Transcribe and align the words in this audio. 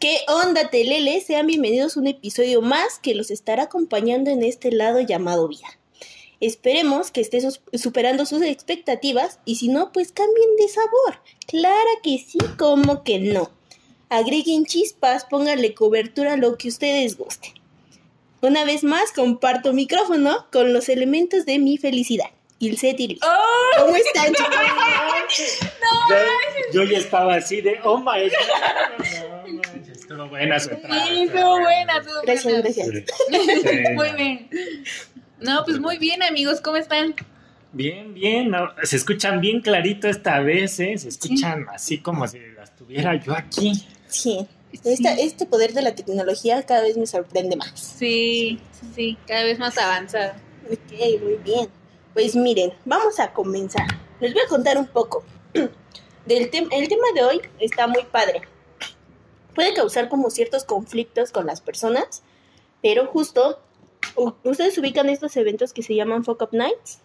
¿Qué 0.00 0.20
onda, 0.28 0.70
Telele? 0.70 1.20
Sean 1.20 1.48
bienvenidos 1.48 1.96
a 1.96 2.00
un 2.00 2.06
episodio 2.06 2.62
más 2.62 3.00
que 3.00 3.16
los 3.16 3.32
estará 3.32 3.64
acompañando 3.64 4.30
en 4.30 4.44
este 4.44 4.70
lado 4.70 5.00
llamado 5.00 5.48
vida. 5.48 5.66
Esperemos 6.40 7.10
que 7.10 7.20
esté 7.20 7.40
superando 7.72 8.24
sus 8.24 8.42
expectativas 8.42 9.40
y 9.44 9.56
si 9.56 9.68
no, 9.68 9.90
pues 9.92 10.12
cambien 10.12 10.54
de 10.56 10.68
sabor. 10.68 11.20
Clara 11.48 11.90
que 12.04 12.18
sí, 12.18 12.38
como 12.56 13.02
que 13.02 13.18
no. 13.18 13.50
Agreguen 14.08 14.66
chispas, 14.66 15.24
pónganle 15.24 15.74
cobertura 15.74 16.36
lo 16.36 16.56
que 16.56 16.68
ustedes 16.68 17.18
gusten. 17.18 17.54
Una 18.40 18.64
vez 18.64 18.84
más, 18.84 19.10
comparto 19.10 19.72
micrófono 19.72 20.46
con 20.52 20.72
los 20.72 20.88
elementos 20.88 21.44
de 21.44 21.58
mi 21.58 21.76
felicidad. 21.76 22.30
Ilse 22.60 22.94
Tiri. 22.94 23.18
¿Cómo 23.78 23.94
están, 23.96 24.34
chicos? 25.28 25.60
Yo, 26.72 26.84
yo 26.84 26.90
ya 26.90 26.98
estaba 26.98 27.34
así 27.36 27.60
de, 27.60 27.78
oh 27.84 27.98
my 27.98 28.28
god. 28.28 29.52
No 29.52 29.62
estuvo 29.92 30.28
buena 30.28 30.58
su 30.58 30.70
entrada. 30.70 31.06
Sí, 31.06 31.22
estuvo 31.22 31.60
buena, 31.60 31.98
estuvo 31.98 32.20
Gracias, 32.22 32.44
buena. 32.44 32.60
gracias. 32.62 32.88
Sí. 32.88 33.84
Muy 33.94 34.12
bien. 34.12 34.50
No, 35.40 35.62
pues 35.64 35.78
muy 35.78 35.98
bien, 35.98 36.20
amigos, 36.24 36.60
¿cómo 36.60 36.78
están? 36.78 37.14
Bien, 37.72 38.12
bien. 38.12 38.50
no, 38.50 38.70
se 38.82 38.96
escuchan 38.96 39.40
bien 39.40 39.60
clarito 39.60 40.08
esta 40.08 40.40
vez, 40.40 40.80
¿eh? 40.80 40.98
Se 40.98 41.08
escuchan 41.10 41.66
así 41.72 41.98
como 41.98 42.26
si 42.26 42.40
las 42.56 42.74
tuviera 42.74 43.14
yo 43.14 43.34
aquí. 43.34 43.72
Sí. 44.08 44.48
Esta- 44.72 45.14
Sí. 45.14 45.20
este 45.22 45.46
poder 45.46 45.74
de 45.74 45.82
la 45.82 45.94
tecnología 45.94 46.60
cada 46.64 46.82
vez 46.82 46.96
me 46.96 47.06
sorprende 47.06 47.54
más. 47.54 47.70
Sí, 47.78 48.58
sí, 48.72 48.86
sí, 48.96 49.18
cada 49.28 49.44
vez 49.44 49.60
más 49.60 49.78
avanzada. 49.78 50.36
Ok, 50.68 50.92
muy 51.22 51.36
bien. 51.44 51.68
Pues 52.14 52.34
miren, 52.34 52.72
vamos 52.84 53.18
a 53.20 53.32
comenzar. 53.32 53.86
Les 54.20 54.32
voy 54.32 54.42
a 54.42 54.48
contar 54.48 54.76
un 54.78 54.86
poco. 54.88 55.24
Del 56.26 56.50
tem- 56.50 56.68
el 56.72 56.88
tema 56.88 57.06
de 57.14 57.22
hoy 57.24 57.40
está 57.60 57.86
muy 57.86 58.04
padre. 58.04 58.42
Puede 59.54 59.72
causar 59.74 60.08
como 60.08 60.30
ciertos 60.30 60.64
conflictos 60.64 61.32
con 61.32 61.46
las 61.46 61.60
personas, 61.60 62.22
pero 62.82 63.06
justo, 63.06 63.60
¿ustedes 64.44 64.76
ubican 64.78 65.08
estos 65.08 65.36
eventos 65.36 65.72
que 65.72 65.82
se 65.82 65.94
llaman 65.94 66.24
Fuck 66.24 66.42
Up 66.42 66.48
Nights? 66.52 67.00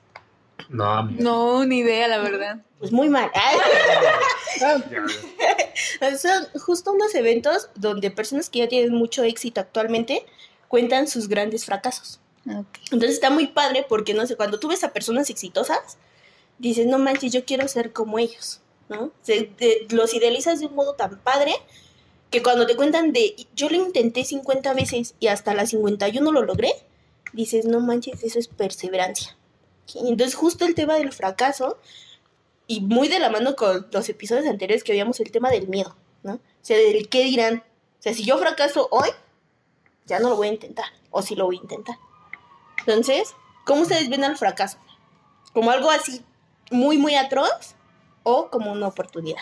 No. 0.69 1.03
No, 1.03 1.65
ni 1.65 1.79
idea, 1.79 2.07
la 2.07 2.19
verdad. 2.19 2.63
Pues 2.79 2.91
muy 2.91 3.09
mal. 3.09 3.31
Son 6.19 6.47
justo 6.61 6.91
unos 6.91 7.15
eventos 7.15 7.69
donde 7.75 8.11
personas 8.11 8.49
que 8.49 8.59
ya 8.59 8.67
tienen 8.67 8.93
mucho 8.93 9.23
éxito 9.23 9.61
actualmente 9.61 10.25
cuentan 10.67 11.07
sus 11.07 11.27
grandes 11.27 11.65
fracasos. 11.65 12.19
Entonces 12.91 13.11
está 13.11 13.29
muy 13.29 13.47
padre 13.47 13.85
porque, 13.87 14.13
no 14.13 14.25
sé, 14.27 14.35
cuando 14.35 14.59
tú 14.59 14.67
ves 14.67 14.83
a 14.83 14.91
personas 14.93 15.29
exitosas, 15.29 15.97
dices, 16.59 16.85
no 16.85 16.99
manches, 16.99 17.31
yo 17.31 17.45
quiero 17.45 17.67
ser 17.67 17.93
como 17.93 18.19
ellos, 18.19 18.61
¿no? 18.89 19.11
Se- 19.21 19.51
los 19.89 20.13
idealizas 20.13 20.59
de 20.59 20.65
un 20.67 20.75
modo 20.75 20.93
tan 20.95 21.19
padre 21.19 21.53
que 22.29 22.43
cuando 22.43 22.65
te 22.65 22.75
cuentan 22.75 23.11
de, 23.13 23.35
yo 23.55 23.69
lo 23.69 23.75
intenté 23.75 24.25
50 24.25 24.73
veces 24.73 25.15
y 25.19 25.27
hasta 25.27 25.53
las 25.53 25.69
51 25.69 26.31
lo 26.31 26.41
logré, 26.41 26.73
dices, 27.31 27.65
no 27.65 27.79
manches, 27.79 28.23
eso 28.23 28.39
es 28.39 28.47
perseverancia. 28.47 29.37
Entonces 29.95 30.35
justo 30.35 30.65
el 30.65 30.75
tema 30.75 30.95
del 30.95 31.11
fracaso, 31.11 31.77
y 32.65 32.79
muy 32.81 33.07
de 33.09 33.19
la 33.19 33.29
mano 33.29 33.55
con 33.55 33.87
los 33.91 34.07
episodios 34.09 34.45
anteriores 34.47 34.83
que 34.83 34.93
veíamos 34.93 35.19
el 35.19 35.31
tema 35.31 35.49
del 35.51 35.67
miedo, 35.67 35.95
¿no? 36.23 36.35
O 36.35 36.39
sea, 36.61 36.77
del 36.77 37.09
qué 37.09 37.23
dirán. 37.25 37.57
O 37.99 38.01
sea, 38.01 38.13
si 38.13 38.23
yo 38.23 38.37
fracaso 38.37 38.87
hoy, 38.89 39.09
ya 40.05 40.19
no 40.19 40.29
lo 40.29 40.37
voy 40.37 40.47
a 40.47 40.53
intentar, 40.53 40.85
o 41.11 41.21
si 41.21 41.35
lo 41.35 41.45
voy 41.45 41.57
a 41.57 41.61
intentar. 41.61 41.97
Entonces, 42.85 43.33
¿cómo 43.65 43.83
ustedes 43.83 44.09
ven 44.09 44.23
al 44.23 44.37
fracaso? 44.37 44.77
¿Como 45.53 45.71
algo 45.71 45.89
así 45.89 46.21
muy, 46.69 46.97
muy 46.97 47.15
atroz 47.15 47.75
o 48.23 48.49
como 48.49 48.71
una 48.71 48.87
oportunidad? 48.87 49.41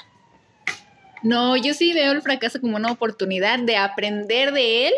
No, 1.23 1.58
yo 1.58 1.73
sí 1.73 1.94
veo 1.94 2.11
el 2.11 2.22
fracaso 2.22 2.61
como 2.61 2.78
una 2.78 2.92
oportunidad 2.92 3.59
de 3.59 3.78
aprender 3.78 4.52
de 4.53 4.88
él 4.88 4.94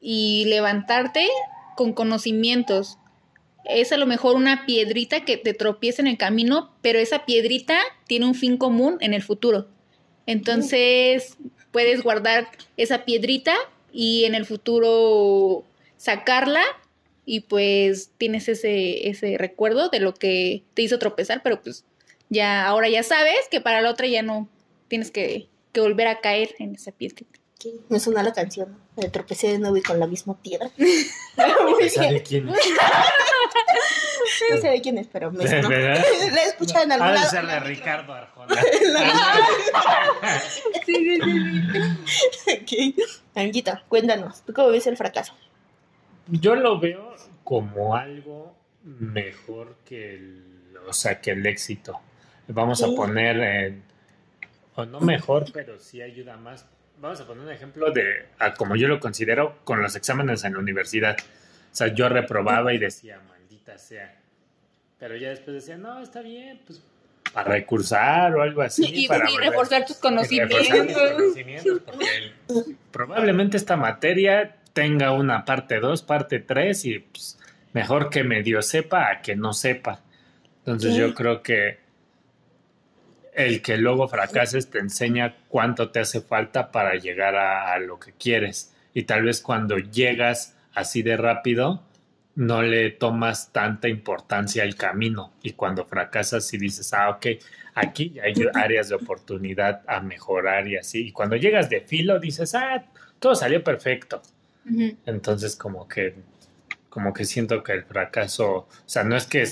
y 0.00 0.44
levantarte 0.46 1.26
con 1.76 1.92
conocimientos. 1.92 2.98
Es 3.64 3.92
a 3.92 3.96
lo 3.96 4.06
mejor 4.06 4.36
una 4.36 4.66
piedrita 4.66 5.24
que 5.24 5.36
te 5.36 5.54
tropieza 5.54 6.02
en 6.02 6.08
el 6.08 6.18
camino, 6.18 6.74
pero 6.82 6.98
esa 6.98 7.24
piedrita 7.24 7.78
tiene 8.06 8.26
un 8.26 8.34
fin 8.34 8.56
común 8.56 8.96
en 9.00 9.14
el 9.14 9.22
futuro. 9.22 9.68
Entonces, 10.26 11.36
puedes 11.70 12.02
guardar 12.02 12.48
esa 12.76 13.04
piedrita 13.04 13.54
y 13.92 14.24
en 14.24 14.34
el 14.34 14.46
futuro 14.46 15.64
sacarla 15.96 16.62
y 17.30 17.40
pues 17.40 18.10
tienes 18.16 18.48
ese, 18.48 19.06
ese 19.10 19.36
recuerdo 19.36 19.90
de 19.90 20.00
lo 20.00 20.14
que 20.14 20.62
te 20.72 20.80
hizo 20.80 20.98
tropezar, 20.98 21.42
pero 21.42 21.60
pues 21.60 21.84
ya 22.30 22.66
ahora 22.66 22.88
ya 22.88 23.02
sabes 23.02 23.36
que 23.50 23.60
para 23.60 23.82
la 23.82 23.90
otra 23.90 24.06
ya 24.06 24.22
no 24.22 24.48
tienes 24.88 25.10
que, 25.10 25.46
que 25.72 25.80
volver 25.82 26.06
a 26.06 26.20
caer 26.20 26.54
en 26.58 26.74
esa 26.74 26.90
piedrita. 26.90 27.38
Que 27.58 27.72
me 27.90 28.00
suena 28.00 28.22
la 28.22 28.32
canción, 28.32 28.70
¿no? 28.72 28.78
Me 28.96 29.10
tropecé 29.10 29.48
de 29.48 29.58
nuevo 29.58 29.76
y 29.76 29.82
con 29.82 30.00
la 30.00 30.06
misma 30.06 30.40
piedra. 30.40 30.70
¿Esa 31.80 32.04
de 32.04 32.22
quién 32.22 32.48
es? 32.48 32.56
No 34.50 34.60
sé 34.62 34.68
de 34.68 34.80
quién 34.80 34.96
es, 34.96 35.08
pero 35.12 35.30
me 35.30 35.46
sonó. 35.46 35.68
¿Verdad? 35.68 36.02
La 36.32 36.42
he 36.44 36.46
escuchado 36.46 36.84
en 36.84 36.92
algún 36.92 37.08
Ha 37.08 37.10
de 37.10 37.16
lado. 37.18 37.30
ser 37.30 37.46
de 37.46 37.60
Ricardo 37.60 38.14
Arjona. 38.14 38.56
Sí, 40.86 40.94
sí, 40.94 41.20
sí. 41.20 42.94
Ok. 42.94 43.06
Anguita, 43.34 43.84
cuéntanos, 43.88 44.42
¿tú 44.46 44.54
cómo 44.54 44.68
ves 44.68 44.86
el 44.86 44.96
fracaso? 44.96 45.34
Yo 46.30 46.54
lo 46.54 46.78
veo 46.80 47.14
como 47.44 47.94
algo 47.96 48.54
mejor 48.84 49.76
que 49.84 50.14
el, 50.14 50.42
o 50.86 50.92
sea, 50.92 51.20
que 51.20 51.32
el 51.32 51.46
éxito. 51.46 52.00
Vamos 52.48 52.82
a 52.82 52.86
poner 52.88 53.36
en, 53.38 53.82
o 54.74 54.84
no 54.86 55.00
mejor, 55.00 55.44
pero 55.52 55.78
sí 55.78 56.00
ayuda 56.02 56.36
más. 56.36 56.66
Vamos 57.00 57.20
a 57.20 57.26
poner 57.26 57.44
un 57.44 57.52
ejemplo 57.52 57.90
de, 57.92 58.26
a 58.38 58.54
como 58.54 58.74
yo 58.76 58.88
lo 58.88 58.98
considero, 59.00 59.58
con 59.64 59.82
los 59.82 59.94
exámenes 59.96 60.44
en 60.44 60.54
la 60.54 60.58
universidad. 60.58 61.16
O 61.70 61.74
sea, 61.74 61.88
yo 61.88 62.08
reprobaba 62.08 62.72
y 62.72 62.78
decía, 62.78 63.20
maldita 63.28 63.78
sea. 63.78 64.16
Pero 64.98 65.16
ya 65.16 65.28
después 65.28 65.54
decía, 65.54 65.76
no, 65.76 66.00
está 66.00 66.22
bien, 66.22 66.60
pues 66.66 66.82
para 67.32 67.50
recursar 67.50 68.34
o 68.34 68.42
algo 68.42 68.62
así. 68.62 68.84
Y, 68.86 69.06
para 69.06 69.30
y 69.30 69.34
volver- 69.34 69.50
reforzar 69.50 69.84
tus 69.84 69.96
y 69.98 70.00
conocimientos. 70.00 70.58
reforzar 70.58 70.86
mis 70.86 70.96
conocimientos, 70.96 71.82
porque 71.84 72.74
probablemente 72.90 73.56
esta 73.58 73.76
materia 73.76 74.56
tenga 74.72 75.12
una 75.12 75.44
parte 75.44 75.80
2, 75.80 76.02
parte 76.02 76.40
3 76.40 76.84
y 76.84 76.98
pues, 77.00 77.38
mejor 77.72 78.10
que 78.10 78.24
medio 78.24 78.62
sepa 78.62 79.10
a 79.10 79.22
que 79.22 79.36
no 79.36 79.52
sepa. 79.52 80.00
Entonces 80.58 80.96
yo 80.96 81.14
creo 81.14 81.42
que 81.42 81.78
el 83.34 83.62
que 83.62 83.76
luego 83.76 84.08
fracases 84.08 84.68
te 84.70 84.78
enseña 84.78 85.36
cuánto 85.48 85.90
te 85.90 86.00
hace 86.00 86.20
falta 86.20 86.70
para 86.70 86.94
llegar 86.96 87.36
a, 87.36 87.72
a 87.72 87.78
lo 87.78 87.98
que 87.98 88.12
quieres. 88.12 88.74
Y 88.94 89.04
tal 89.04 89.22
vez 89.22 89.40
cuando 89.40 89.78
llegas 89.78 90.56
así 90.74 91.02
de 91.02 91.16
rápido, 91.16 91.82
no 92.38 92.62
le 92.62 92.90
tomas 92.90 93.52
tanta 93.52 93.88
importancia 93.88 94.62
al 94.62 94.76
camino. 94.76 95.32
Y 95.42 95.54
cuando 95.54 95.84
fracasas 95.84 96.52
y 96.54 96.58
dices, 96.58 96.92
ah, 96.94 97.10
ok, 97.10 97.26
aquí 97.74 98.14
hay 98.22 98.32
áreas 98.54 98.88
de 98.88 98.94
oportunidad 98.94 99.82
a 99.88 100.00
mejorar 100.00 100.68
y 100.68 100.76
así. 100.76 101.08
Y 101.08 101.12
cuando 101.12 101.34
llegas 101.34 101.68
de 101.68 101.80
filo, 101.80 102.20
dices, 102.20 102.54
ah, 102.54 102.84
todo 103.18 103.34
salió 103.34 103.64
perfecto. 103.64 104.22
Entonces 105.06 105.56
como 105.56 105.88
que, 105.88 106.14
como 106.90 107.12
que 107.12 107.24
siento 107.24 107.62
que 107.62 107.72
el 107.72 107.84
fracaso, 107.84 108.50
o 108.56 108.68
sea, 108.86 109.04
no 109.04 109.16
es 109.16 109.26
que 109.26 109.44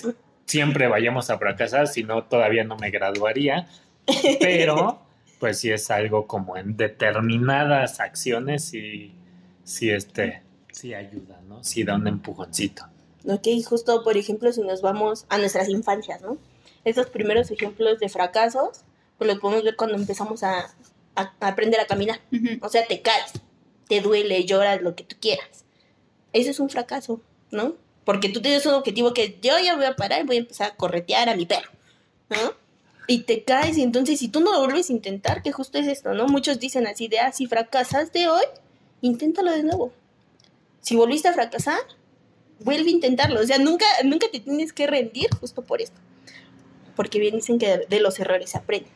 siempre 0.45 0.87
vayamos 0.89 1.31
a 1.31 1.39
fracasar, 1.39 1.89
sino 1.89 2.25
todavía 2.25 2.65
no 2.65 2.77
me 2.77 2.91
graduaría, 2.91 3.69
pero 4.41 5.03
pues 5.39 5.59
sí 5.59 5.71
es 5.71 5.91
algo 5.91 6.27
como 6.27 6.57
en 6.57 6.77
determinadas 6.77 8.01
acciones 8.01 8.73
y 8.75 9.13
sí 9.65 9.91
este, 9.91 10.43
sí 10.73 10.95
ayuda, 10.95 11.41
¿no? 11.49 11.63
Sí 11.65 11.85
da 11.85 11.97
un 11.97 12.07
empujoncito. 12.07 12.85
Ok, 13.29 13.47
justo 13.69 14.03
por 14.05 14.17
ejemplo, 14.17 14.53
si 14.53 14.61
nos 14.63 14.83
vamos 14.83 15.27
a 15.29 15.39
nuestras 15.39 15.69
infancias, 15.69 16.23
¿no? 16.23 16.39
Estos 16.85 17.07
primeros 17.07 17.51
ejemplos 17.51 17.99
de 17.99 18.09
fracasos, 18.09 18.83
pues 19.19 19.29
los 19.29 19.41
podemos 19.41 19.65
ver 19.65 19.75
cuando 19.77 19.97
empezamos 19.97 20.43
a, 20.45 20.61
a- 21.17 21.33
a 21.41 21.49
aprender 21.49 21.81
a 21.81 21.87
caminar. 21.87 22.21
Ujú. 22.33 22.59
O 22.65 22.69
sea, 22.69 22.87
te 22.87 23.03
caes, 23.03 23.33
te 23.89 24.01
duele, 24.01 24.45
lloras, 24.45 24.83
lo 24.83 24.95
que 24.95 25.05
tú 25.05 25.17
quieras. 25.21 25.65
Ese 26.33 26.51
es 26.51 26.61
un 26.61 26.69
fracaso, 26.69 27.21
¿no? 27.51 27.75
Porque 28.05 28.29
tú 28.29 28.41
tienes 28.41 28.65
un 28.67 28.75
objetivo 28.75 29.15
que 29.15 29.39
yo 29.43 29.59
ya 29.59 29.77
voy 29.77 29.85
a 29.85 29.97
parar 29.97 30.23
y 30.23 30.27
voy 30.27 30.37
a 30.37 30.41
empezar 30.41 30.73
a 30.73 30.77
corretear 30.77 31.29
a 31.29 31.37
mi 31.37 31.47
perro, 31.47 31.71
¿no? 32.29 32.55
Y 33.09 33.23
te 33.23 33.45
caes 33.45 33.79
y 33.79 33.83
entonces 33.83 34.19
si 34.19 34.29
tú 34.29 34.41
no 34.41 34.53
lo 34.53 34.61
vuelves 34.61 34.91
a 34.91 34.93
intentar, 34.93 35.43
que 35.43 35.53
justo 35.53 35.79
es 35.79 35.87
esto, 35.87 36.15
¿no? 36.15 36.27
Muchos 36.27 36.59
dicen 36.59 36.87
así 36.87 37.09
de, 37.09 37.21
ah, 37.21 37.33
si 37.33 37.47
fracasaste 37.47 38.29
hoy, 38.29 38.45
inténtalo 39.01 39.53
de 39.53 39.63
nuevo. 39.63 39.93
Si 40.81 40.97
volviste 40.97 41.29
a 41.29 41.33
fracasar, 41.33 41.81
vuelve 42.61 42.91
a 42.91 42.93
intentarlo. 42.93 43.41
O 43.41 43.45
sea, 43.45 43.59
nunca, 43.59 43.87
nunca 44.05 44.29
te 44.31 44.41
tienes 44.41 44.73
que 44.73 44.87
rendir 44.87 45.29
justo 45.41 45.63
por 45.63 45.81
esto. 45.81 45.97
Porque 46.95 47.19
bien 47.19 47.37
dicen 47.37 47.59
que 47.59 47.69
de, 47.69 47.87
de 47.87 48.01
los 48.01 48.19
errores 48.19 48.51
se 48.51 48.59
aprende. 48.59 48.89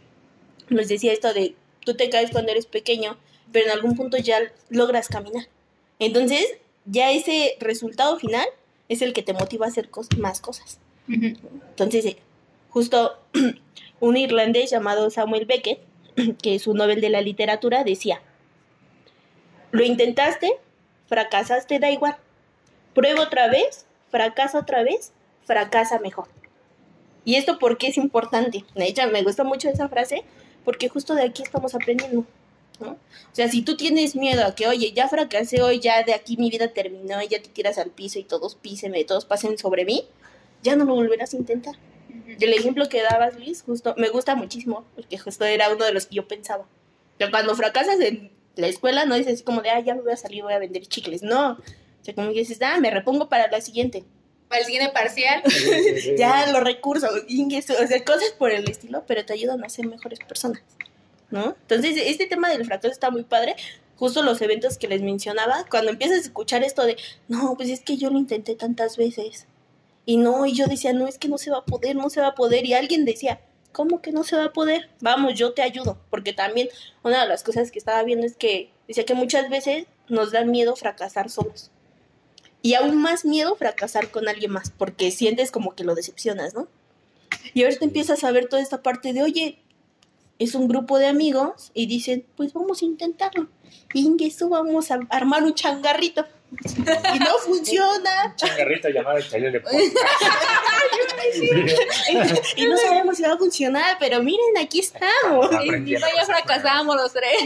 Les 0.69 0.89
decía 0.89 1.13
esto 1.13 1.33
de, 1.33 1.55
tú 1.85 1.95
te 1.95 2.11
caes 2.11 2.31
cuando 2.31 2.53
eres 2.53 2.67
pequeño, 2.67 3.17
pero 3.53 3.67
en 3.67 3.73
algún 3.73 3.97
punto 3.97 4.17
ya 4.17 4.39
logras 4.69 5.09
caminar. 5.09 5.47
Entonces, 5.99 6.47
ya 6.87 7.11
ese 7.11 7.57
resultado 7.61 8.19
final 8.19 8.47
es 8.89 9.03
el 9.03 9.13
que 9.13 9.23
te 9.23 9.33
motiva 9.33 9.67
a 9.67 9.69
hacer 9.69 9.91
cos- 9.91 10.17
más 10.19 10.41
cosas. 10.41 10.79
Entonces, 11.09 12.05
eh, 12.07 12.17
justo 12.71 13.19
un 14.01 14.17
irlandés 14.17 14.71
llamado 14.71 15.11
Samuel 15.11 15.47
Beckett, 15.47 15.81
que 16.43 16.55
es 16.55 16.67
un 16.67 16.77
Nobel 16.79 17.01
de 17.01 17.11
la 17.11 17.21
literatura, 17.21 17.85
decía, 17.85 18.21
lo 19.73 19.85
intentaste, 19.85 20.53
fracasaste, 21.09 21.79
da 21.79 21.91
igual. 21.91 22.17
Prueba 22.95 23.23
otra 23.23 23.49
vez, 23.49 23.87
fracasa 24.11 24.59
otra 24.59 24.83
vez, 24.83 25.13
fracasa 25.45 25.99
mejor. 26.01 26.29
Y 27.25 27.37
esto 27.37 27.59
porque 27.59 27.89
es 27.89 27.97
importante. 27.99 28.65
De 28.75 28.87
hecho, 28.87 29.07
me 29.09 29.23
gusta 29.23 29.45
mucho 29.45 29.69
esa 29.69 29.89
frase 29.89 30.25
porque 30.65 30.89
justo 30.89 31.15
de 31.15 31.23
aquí 31.25 31.43
estamos 31.43 31.75
aprendiendo. 31.75 32.25
¿No? 32.81 32.93
O 32.93 33.35
sea, 33.35 33.49
si 33.49 33.63
tú 33.63 33.77
tienes 33.77 34.17
miedo 34.17 34.45
a 34.45 34.55
que, 34.55 34.67
oye, 34.67 34.93
ya 34.93 35.09
fracasé 35.09 35.63
hoy, 35.63 35.81
ya 35.81 36.03
de 36.03 36.15
aquí 36.15 36.37
mi 36.37 36.51
vida 36.51 36.69
terminó, 36.69 37.23
y 37.23 37.29
ya 37.29 37.41
te 37.43 37.49
tiras 37.49 37.79
al 37.79 37.91
piso 37.91 38.19
y 38.19 38.25
todos 38.25 38.55
písenme, 38.55 39.05
todos 39.05 39.25
pasen 39.25 39.59
sobre 39.59 39.85
mí, 39.85 40.05
ya 40.63 40.77
no 40.77 40.85
lo 40.85 40.95
volverás 40.95 41.35
a 41.35 41.37
intentar. 41.37 41.77
Y 42.39 42.45
el 42.45 42.53
ejemplo 42.53 42.89
que 42.89 43.03
dabas, 43.03 43.37
Luis, 43.37 43.63
justo, 43.63 43.95
me 43.97 44.09
gusta 44.09 44.35
muchísimo, 44.35 44.85
porque 44.95 45.19
justo 45.19 45.45
era 45.45 45.73
uno 45.73 45.85
de 45.85 45.93
los 45.93 46.07
que 46.07 46.17
yo 46.17 46.29
pensaba. 46.29 46.67
Pero 47.19 47.31
cuando 47.31 47.55
fracasas 47.55 48.01
en 48.01 48.31
la 48.57 48.67
escuela, 48.67 49.05
no 49.05 49.15
dices 49.15 49.35
así 49.35 49.43
como 49.43 49.63
de, 49.63 49.71
ah, 49.71 49.81
ya 49.81 49.95
me 49.95 50.03
voy 50.03 50.13
a 50.13 50.17
salir, 50.17 50.43
voy 50.43 50.53
a 50.53 50.59
vender 50.59 50.87
chicles. 50.87 51.23
No. 51.23 51.53
O 51.53 52.05
sea, 52.05 52.15
como 52.15 52.29
que 52.29 52.41
dices, 52.41 52.59
ah, 52.63 52.79
me 52.81 52.91
repongo 52.91 53.29
para 53.29 53.49
la 53.49 53.61
siguiente. 53.61 54.05
Para 54.49 54.61
el 54.61 54.67
siguiente 54.67 54.93
parcial. 54.93 55.43
ya 56.19 56.51
los 56.51 56.63
recursos, 56.63 57.11
o 57.11 57.87
sea, 57.87 58.05
cosas 58.05 58.31
por 58.39 58.51
el 58.51 58.69
estilo, 58.69 59.05
pero 59.07 59.25
te 59.25 59.33
ayudan 59.33 59.63
a 59.65 59.69
ser 59.69 59.87
mejores 59.87 60.19
personas. 60.21 60.63
¿No? 61.31 61.57
Entonces, 61.63 61.97
este 61.97 62.27
tema 62.27 62.49
del 62.51 62.65
fracaso 62.65 62.93
está 62.93 63.11
muy 63.11 63.25
padre. 63.25 63.57
Justo 63.97 64.23
los 64.23 64.41
eventos 64.41 64.79
que 64.79 64.89
les 64.89 65.03
mencionaba, 65.03 65.65
cuando 65.71 65.91
empiezas 65.91 66.19
a 66.19 66.23
escuchar 66.23 66.65
esto 66.65 66.85
de, 66.85 66.97
no, 67.29 67.55
pues 67.57 67.69
es 67.69 67.81
que 67.81 67.97
yo 67.97 68.11
lo 68.11 68.19
intenté 68.19 68.55
tantas 68.55 68.97
veces. 68.97 69.47
Y 70.07 70.17
no, 70.17 70.47
y 70.47 70.55
yo 70.55 70.67
decía, 70.67 70.93
no, 70.93 71.07
es 71.07 71.19
que 71.19 71.29
no 71.29 71.39
se 71.39 71.51
va 71.51 71.59
a 71.59 71.65
poder, 71.65 71.97
no 71.97 72.11
se 72.11 72.21
va 72.21 72.29
a 72.29 72.35
poder. 72.35 72.65
Y 72.67 72.73
alguien 72.73 73.05
decía, 73.05 73.41
¿cómo 73.73 74.01
que 74.01 74.13
no 74.13 74.25
se 74.25 74.37
va 74.37 74.47
a 74.47 74.53
poder? 74.53 74.89
Vamos, 75.01 75.35
yo 75.35 75.53
te 75.53 75.63
ayudo. 75.63 75.99
Porque 76.11 76.33
también 76.33 76.69
una 77.03 77.23
de 77.23 77.29
las 77.29 77.45
cosas 77.45 77.71
que 77.71 77.79
estaba 77.79 78.03
viendo 78.03 78.27
es 78.27 78.37
que 78.37 78.71
decía 78.89 79.05
que 79.05 79.15
muchas 79.15 79.51
veces 79.51 79.87
nos 80.09 80.33
da 80.33 80.45
miedo 80.45 80.75
fracasar 80.77 81.31
solos. 81.31 81.71
Y 82.63 82.75
aún 82.75 82.97
más 82.97 83.25
miedo 83.25 83.55
fracasar 83.57 84.11
con 84.11 84.29
alguien 84.29 84.51
más, 84.51 84.71
porque 84.71 85.11
sientes 85.11 85.51
como 85.51 85.75
que 85.75 85.85
lo 85.85 85.95
decepcionas, 85.95 86.55
¿no? 86.55 86.69
Y 87.55 87.65
ahorita 87.65 87.85
empiezas 87.85 88.25
a 88.25 88.33
ver 88.33 88.49
toda 88.49 88.61
esta 88.61 88.83
parte 88.83 89.13
de, 89.13 89.23
oye, 89.23 89.59
es 90.41 90.55
un 90.55 90.67
grupo 90.67 90.99
de 90.99 91.07
amigos 91.07 91.71
y 91.75 91.87
dicen, 91.87 92.25
pues 92.35 92.55
vamos 92.55 92.81
a 92.81 92.87
intentarlo. 92.87 93.49
Y 93.93 94.17
eso 94.27 94.49
vamos 94.49 94.91
a 94.91 94.99
armar 95.11 95.43
un 95.43 95.55
changarrito. 95.55 96.25
y 97.15 97.19
no 97.19 97.37
funciona. 97.45 98.35
Changarrito 98.37 98.89
llamado 98.89 99.19
el 99.19 99.25
y 102.57 102.65
no 102.65 102.77
sabemos 102.79 103.19
si 103.19 103.23
va 103.23 103.35
a 103.35 103.37
funcionar, 103.37 103.99
pero 104.01 104.23
miren, 104.23 104.57
aquí 104.59 104.81
estamos. 104.81 105.51
Y 105.63 105.71
no, 105.71 106.07
ya 106.17 106.25
fracasamos 106.25 106.97
los 106.97 107.13
tres. 107.13 107.43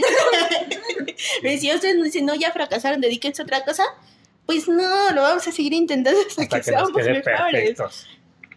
si 1.59 1.73
ustedes 1.73 2.01
dicen, 2.01 2.25
no, 2.25 2.33
ya 2.33 2.53
fracasaron, 2.53 3.01
dedíquense 3.01 3.41
a 3.41 3.45
otra 3.45 3.65
cosa, 3.65 3.83
pues 4.45 4.69
no, 4.69 5.11
lo 5.11 5.21
vamos 5.21 5.45
a 5.45 5.51
seguir 5.51 5.73
intentando 5.73 6.21
hasta, 6.21 6.47
que, 6.47 6.63
seamos 6.63 6.93
mejores. 6.93 7.77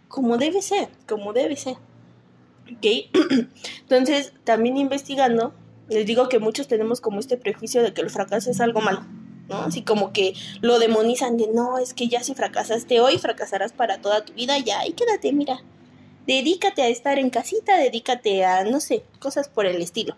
Como 0.07 0.37
debe 0.37 0.61
ser, 0.61 0.87
como 1.05 1.33
debe 1.33 1.57
ser. 1.57 1.75
¿Ok? 2.71 3.09
Entonces, 3.81 4.33
también 4.43 4.77
investigando, 4.77 5.53
les 5.89 6.05
digo 6.05 6.29
que 6.29 6.39
muchos 6.39 6.67
tenemos 6.67 7.01
como 7.01 7.19
este 7.19 7.37
prejuicio 7.37 7.81
de 7.81 7.93
que 7.93 8.01
el 8.01 8.09
fracaso 8.09 8.51
es 8.51 8.61
algo 8.61 8.81
malo. 8.81 9.05
¿no? 9.47 9.61
Así 9.63 9.81
como 9.81 10.13
que 10.13 10.33
lo 10.61 10.79
demonizan 10.79 11.37
de 11.37 11.47
no, 11.47 11.79
es 11.79 11.93
que 11.93 12.07
ya 12.07 12.23
si 12.23 12.35
fracasaste 12.35 12.99
hoy, 12.99 13.17
fracasarás 13.17 13.73
para 13.73 13.99
toda 13.99 14.23
tu 14.23 14.33
vida, 14.33 14.57
ya, 14.59 14.85
y 14.85 14.93
quédate, 14.93 15.33
mira. 15.33 15.63
Dedícate 16.27 16.83
a 16.83 16.87
estar 16.89 17.17
en 17.17 17.31
casita, 17.31 17.75
dedícate 17.77 18.45
a, 18.45 18.63
no 18.63 18.79
sé, 18.79 19.03
cosas 19.19 19.49
por 19.49 19.65
el 19.65 19.81
estilo. 19.81 20.15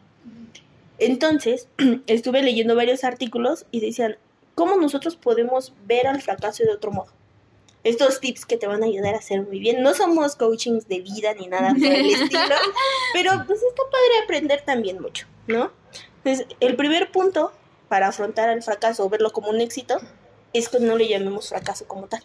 Entonces, 0.97 1.67
estuve 2.07 2.43
leyendo 2.43 2.75
varios 2.75 3.03
artículos 3.05 3.65
y 3.71 3.79
decían, 3.79 4.17
¿cómo 4.55 4.75
nosotros 4.75 5.15
podemos 5.15 5.73
ver 5.87 6.07
al 6.07 6.21
fracaso 6.21 6.63
de 6.63 6.71
otro 6.71 6.91
modo? 6.91 7.11
Estos 7.83 8.19
tips 8.19 8.45
que 8.45 8.57
te 8.57 8.67
van 8.67 8.83
a 8.83 8.85
ayudar 8.85 9.15
a 9.15 9.17
hacer 9.17 9.41
muy 9.41 9.59
bien. 9.59 9.81
No 9.81 9.93
somos 9.93 10.35
coachings 10.35 10.87
de 10.87 10.99
vida 10.99 11.33
ni 11.33 11.47
nada 11.47 11.69
por 11.69 11.83
el 11.83 12.05
estilo, 12.13 12.55
pero 13.13 13.31
pues 13.47 13.61
está 13.63 13.83
padre 13.83 14.23
aprender 14.23 14.61
también 14.61 15.01
mucho, 15.01 15.25
¿no? 15.47 15.71
Entonces, 16.23 16.45
el 16.59 16.75
primer 16.75 17.11
punto 17.11 17.51
para 17.87 18.07
afrontar 18.07 18.49
el 18.49 18.61
fracaso 18.61 19.03
o 19.03 19.09
verlo 19.09 19.31
como 19.31 19.49
un 19.49 19.59
éxito 19.59 19.99
es 20.53 20.69
que 20.69 20.79
no 20.79 20.95
le 20.95 21.07
llamemos 21.07 21.49
fracaso 21.49 21.87
como 21.87 22.07
tal. 22.07 22.23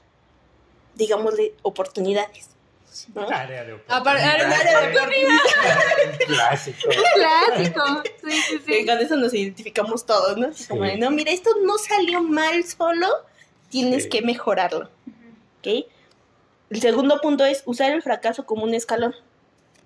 Digámosle 0.94 1.55
oportunidades. 1.62 2.50
¿no? 3.14 3.29
Área 3.29 3.64
de 3.64 3.75
oportunidad. 3.75 4.09
Clásico. 6.26 6.88
Clásico. 7.14 8.02
Sí, 8.25 8.43
sí, 8.43 8.62
sí. 8.67 8.87
Con 8.87 8.99
eso 8.99 9.17
nos 9.17 9.35
identificamos 9.35 10.06
todos, 10.06 10.37
¿no? 10.37 10.50
Como 10.69 10.85
de, 10.85 10.97
no, 10.97 11.11
mira, 11.11 11.31
esto 11.31 11.50
no 11.62 11.79
salió 11.79 12.23
mal 12.23 12.64
solo, 12.64 13.09
tienes 13.69 14.06
que 14.06 14.23
mejorarlo. 14.23 14.91
¿Ok? 15.66 15.86
El 16.70 16.80
segundo 16.80 17.20
punto 17.20 17.44
es 17.44 17.62
usar 17.66 17.92
el 17.92 18.02
fracaso 18.02 18.46
como 18.46 18.64
un 18.64 18.74
escalón. 18.74 19.14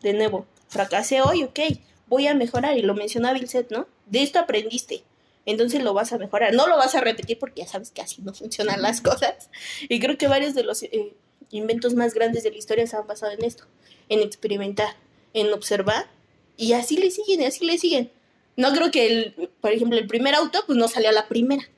De 0.02 0.12
nuevo, 0.12 0.46
fracasé 0.68 1.22
hoy, 1.22 1.44
ok, 1.44 1.60
voy 2.06 2.26
a 2.26 2.34
mejorar. 2.34 2.76
Y 2.76 2.82
lo 2.82 2.94
mencionaba 2.94 3.38
Vilset, 3.38 3.70
¿no? 3.70 3.86
De 4.06 4.22
esto 4.22 4.38
aprendiste 4.38 5.04
entonces 5.46 5.82
lo 5.82 5.94
vas 5.94 6.12
a 6.12 6.18
mejorar. 6.18 6.54
No 6.54 6.66
lo 6.66 6.76
vas 6.76 6.94
a 6.94 7.00
repetir 7.00 7.38
porque 7.38 7.62
ya 7.62 7.68
sabes 7.68 7.90
que 7.90 8.02
así 8.02 8.22
no 8.22 8.34
funcionan 8.34 8.82
las 8.82 9.00
cosas. 9.00 9.50
Y 9.88 10.00
creo 10.00 10.18
que 10.18 10.28
varios 10.28 10.54
de 10.54 10.64
los 10.64 10.82
eh, 10.82 11.14
inventos 11.50 11.94
más 11.94 12.14
grandes 12.14 12.44
de 12.44 12.50
la 12.50 12.56
historia 12.56 12.86
se 12.86 12.96
han 12.96 13.06
basado 13.06 13.32
en 13.32 13.44
esto, 13.44 13.64
en 14.08 14.20
experimentar, 14.20 14.94
en 15.34 15.52
observar, 15.52 16.08
y 16.56 16.74
así 16.74 16.96
le 16.96 17.10
siguen, 17.10 17.40
y 17.40 17.46
así 17.46 17.64
le 17.64 17.78
siguen. 17.78 18.10
No 18.56 18.72
creo 18.72 18.90
que, 18.90 19.06
el, 19.06 19.50
por 19.60 19.72
ejemplo, 19.72 19.98
el 19.98 20.06
primer 20.06 20.34
auto, 20.34 20.62
pues 20.66 20.78
no 20.78 20.88
salió 20.88 21.08
a 21.08 21.12
la 21.12 21.28
primera, 21.28 21.68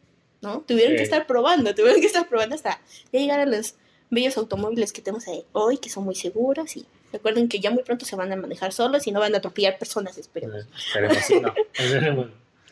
¿no? 0.40 0.62
Tuvieron 0.62 0.96
que 0.96 1.02
estar 1.02 1.26
probando, 1.26 1.74
tuvieron 1.74 2.00
que 2.00 2.06
estar 2.06 2.28
probando 2.28 2.56
hasta 2.56 2.80
llegar 3.12 3.38
a 3.40 3.46
los 3.46 3.76
bellos 4.12 4.36
automóviles 4.36 4.92
que 4.92 5.00
tenemos 5.00 5.24
hoy, 5.52 5.78
que 5.78 5.88
son 5.88 6.04
muy 6.04 6.14
seguros 6.14 6.76
y 6.76 6.84
recuerden 7.12 7.48
que 7.48 7.60
ya 7.60 7.70
muy 7.70 7.82
pronto 7.82 8.04
se 8.04 8.14
van 8.14 8.30
a 8.30 8.36
manejar 8.36 8.72
solos 8.72 9.06
y 9.06 9.10
no 9.10 9.20
van 9.20 9.34
a 9.34 9.38
atropellar 9.38 9.78
personas, 9.78 10.18
esperemos. 10.18 10.66
Esperemos, 10.76 11.16
sí, 11.16 11.40
no. 11.40 11.52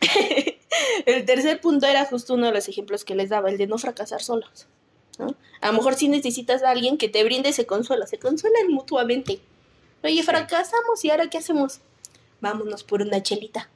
el 1.06 1.25
tercer 1.25 1.60
punto 1.60 1.87
era 1.87 2.04
justo 2.04 2.34
uno 2.34 2.46
de 2.46 2.52
los 2.52 2.69
ejemplos 2.69 3.04
que 3.04 3.14
les 3.14 3.31
daba, 3.31 3.48
el 3.48 3.56
de 3.56 3.66
no 3.66 3.78
fracasar 3.78 4.22
solos. 4.22 4.66
¿no? 5.19 5.34
A 5.62 5.69
lo 5.69 5.72
mejor 5.72 5.94
sí 5.94 6.08
necesitas 6.08 6.62
a 6.62 6.70
alguien 6.70 6.98
que 6.98 7.08
te 7.08 7.25
brinde 7.25 7.48
ese 7.48 7.64
consuelo, 7.64 8.06
se 8.06 8.19
consuelan 8.19 8.69
mutuamente. 8.69 9.40
Oye, 10.04 10.22
fracasamos 10.22 11.04
y 11.04 11.10
ahora 11.10 11.31
¿qué 11.31 11.38
hacemos? 11.38 11.81
Vámonos 12.40 12.85
por 12.85 13.00
una 13.00 13.23
chelita. 13.23 13.70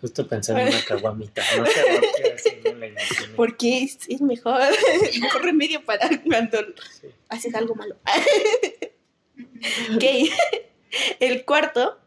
Justo 0.00 0.28
pensando 0.28 0.62
en 0.62 0.68
una 0.68 0.84
caguamita. 0.86 1.42
No 1.56 1.66
sé 1.66 1.82
por 1.82 2.14
qué 2.16 2.32
así 2.32 2.50
no 2.64 2.74
la 2.74 2.88
Porque 3.36 3.82
es, 3.82 3.98
es 4.08 4.20
mejor. 4.20 4.60
mejor 5.20 5.42
remedio 5.42 5.84
para 5.84 6.08
cuando 6.22 6.58
haces 7.28 7.54
algo 7.54 7.74
malo. 7.74 7.96
ok. 9.94 10.04
El 11.20 11.44
cuarto 11.44 11.98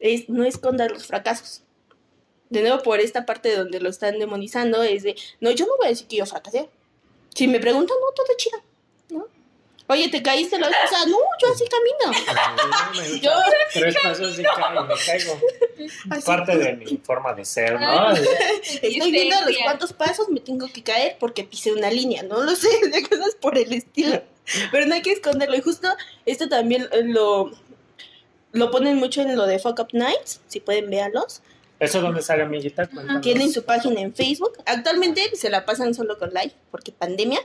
es 0.00 0.28
no 0.28 0.44
escondas 0.44 0.90
los 0.90 1.06
fracasos 1.06 1.64
de 2.54 2.62
nuevo 2.62 2.82
por 2.82 3.00
esta 3.00 3.26
parte 3.26 3.54
donde 3.54 3.80
lo 3.80 3.90
están 3.90 4.18
demonizando, 4.18 4.82
es 4.82 5.02
de, 5.02 5.16
no, 5.40 5.50
yo 5.50 5.66
no 5.66 5.76
voy 5.76 5.86
a 5.86 5.90
decir 5.90 6.06
que 6.06 6.16
yo 6.16 6.26
fracasé. 6.26 6.68
Si 7.34 7.48
me 7.48 7.58
preguntan, 7.58 7.96
no, 8.00 8.12
todo 8.14 8.36
chido. 8.36 8.58
Oye, 9.86 10.08
¿te 10.08 10.22
caíste 10.22 10.58
la 10.58 10.68
vez 10.68 10.76
pasada? 10.82 11.06
No, 11.06 11.18
yo 11.38 11.52
así 11.52 11.64
camino. 11.68 13.20
yo 13.20 13.30
tres 13.72 13.94
pasos 14.02 14.38
y 14.38 14.42
caigo, 14.42 14.84
me 14.84 14.94
caigo. 14.94 15.40
Parte 16.24 16.56
de 16.56 16.72
mi 16.74 16.96
forma 16.96 17.34
de 17.34 17.44
ser, 17.44 17.78
¿no? 17.78 18.12
Estoy 18.12 19.10
viendo 19.10 19.36
los 19.46 19.58
cuantos 19.58 19.92
pasos 19.92 20.28
me 20.30 20.40
tengo 20.40 20.68
que 20.68 20.82
caer 20.82 21.16
porque 21.20 21.44
pisé 21.44 21.72
una 21.72 21.90
línea, 21.90 22.22
no 22.22 22.42
lo 22.42 22.56
sé, 22.56 22.68
de 22.90 23.02
cosas 23.02 23.34
por 23.38 23.58
el 23.58 23.72
estilo. 23.74 24.22
Pero 24.72 24.86
no 24.86 24.94
hay 24.94 25.02
que 25.02 25.12
esconderlo. 25.12 25.54
Y 25.56 25.60
justo 25.60 25.88
esto 26.24 26.48
también 26.48 26.88
lo, 27.02 27.50
lo 28.52 28.70
ponen 28.70 28.96
mucho 28.96 29.20
en 29.20 29.36
lo 29.36 29.46
de 29.46 29.58
Fuck 29.58 29.80
Up 29.80 29.88
Nights, 29.92 30.40
si 30.48 30.60
pueden 30.60 30.88
verlos 30.88 31.42
¿Eso 31.80 32.00
dónde 32.00 32.22
sale, 32.22 32.44
amiguita? 32.44 32.88
Tienen 33.20 33.52
su 33.52 33.64
página 33.64 34.00
en 34.00 34.14
Facebook. 34.14 34.52
Actualmente 34.64 35.34
se 35.34 35.50
la 35.50 35.64
pasan 35.64 35.92
solo 35.92 36.18
con 36.18 36.30
live, 36.30 36.54
porque 36.70 36.92
pandemia, 36.92 37.40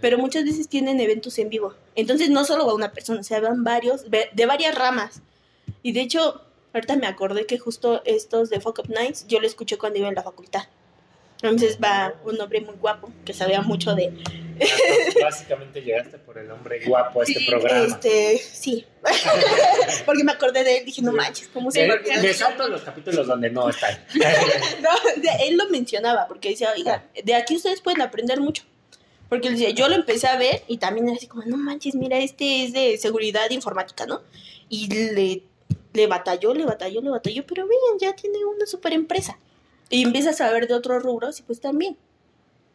pero 0.00 0.18
muchas 0.18 0.44
veces 0.44 0.68
tienen 0.68 1.00
eventos 1.00 1.38
en 1.38 1.50
vivo. 1.50 1.74
Entonces 1.94 2.30
no 2.30 2.44
solo 2.44 2.66
va 2.66 2.74
una 2.74 2.92
persona, 2.92 3.22
se 3.22 3.38
van 3.40 3.62
varios, 3.62 4.10
de 4.10 4.46
varias 4.46 4.74
ramas. 4.74 5.20
Y 5.82 5.92
de 5.92 6.00
hecho, 6.00 6.40
ahorita 6.72 6.96
me 6.96 7.06
acordé 7.06 7.46
que 7.46 7.58
justo 7.58 8.02
estos 8.04 8.50
de 8.50 8.60
Fuck 8.60 8.80
Up 8.80 8.88
Nights, 8.88 9.26
yo 9.28 9.38
lo 9.38 9.46
escuché 9.46 9.76
cuando 9.76 9.98
iba 9.98 10.08
en 10.08 10.14
la 10.14 10.22
facultad. 10.22 10.64
Entonces 11.42 11.78
va 11.82 12.14
un 12.24 12.40
hombre 12.40 12.60
muy 12.60 12.74
guapo, 12.76 13.10
que 13.24 13.32
sabía 13.32 13.60
mucho 13.60 13.94
de... 13.94 14.12
Básicamente 15.22 15.82
llegaste 15.82 16.16
por 16.18 16.38
el 16.38 16.50
hombre 16.50 16.80
guapo 16.86 17.20
a 17.20 17.24
este 17.24 17.44
programa. 17.44 17.84
Este, 17.84 18.38
sí. 18.38 18.86
Porque 20.06 20.24
me 20.24 20.32
acordé 20.32 20.64
de 20.64 20.78
él, 20.78 20.84
dije, 20.84 21.02
no 21.02 21.12
manches, 21.12 21.48
¿cómo 21.48 21.70
se 21.70 21.86
me 21.86 21.98
Me 21.98 22.32
salto 22.32 22.68
los 22.68 22.82
capítulos 22.82 23.26
donde 23.26 23.50
no 23.50 23.68
están. 23.68 23.98
no, 24.14 24.90
él 25.40 25.56
lo 25.56 25.68
mencionaba, 25.68 26.26
porque 26.28 26.50
decía, 26.50 26.72
oiga, 26.74 27.04
de 27.22 27.34
aquí 27.34 27.56
ustedes 27.56 27.80
pueden 27.80 28.00
aprender 28.00 28.40
mucho. 28.40 28.62
Porque 29.28 29.48
él 29.48 29.54
decía, 29.54 29.70
yo 29.70 29.88
lo 29.88 29.96
empecé 29.96 30.28
a 30.28 30.36
ver 30.36 30.62
y 30.68 30.78
también 30.78 31.08
era 31.08 31.16
así 31.16 31.26
como, 31.26 31.44
no 31.44 31.56
manches, 31.56 31.94
mira, 31.94 32.18
este 32.18 32.64
es 32.64 32.72
de 32.72 32.96
seguridad 32.98 33.50
informática, 33.50 34.06
¿no? 34.06 34.22
Y 34.68 34.86
le, 34.88 35.42
le 35.92 36.06
batalló, 36.06 36.54
le 36.54 36.64
batalló, 36.64 37.00
le 37.00 37.10
batalló, 37.10 37.44
pero 37.46 37.66
vean, 37.66 37.98
ya 38.00 38.14
tiene 38.14 38.44
una 38.44 38.66
super 38.66 38.92
empresa. 38.92 39.38
Y 39.94 40.02
empieza 40.02 40.30
a 40.30 40.32
saber 40.32 40.66
de 40.66 40.74
otros 40.74 41.04
rubros 41.04 41.38
y 41.38 41.44
pues 41.44 41.60
también, 41.60 41.96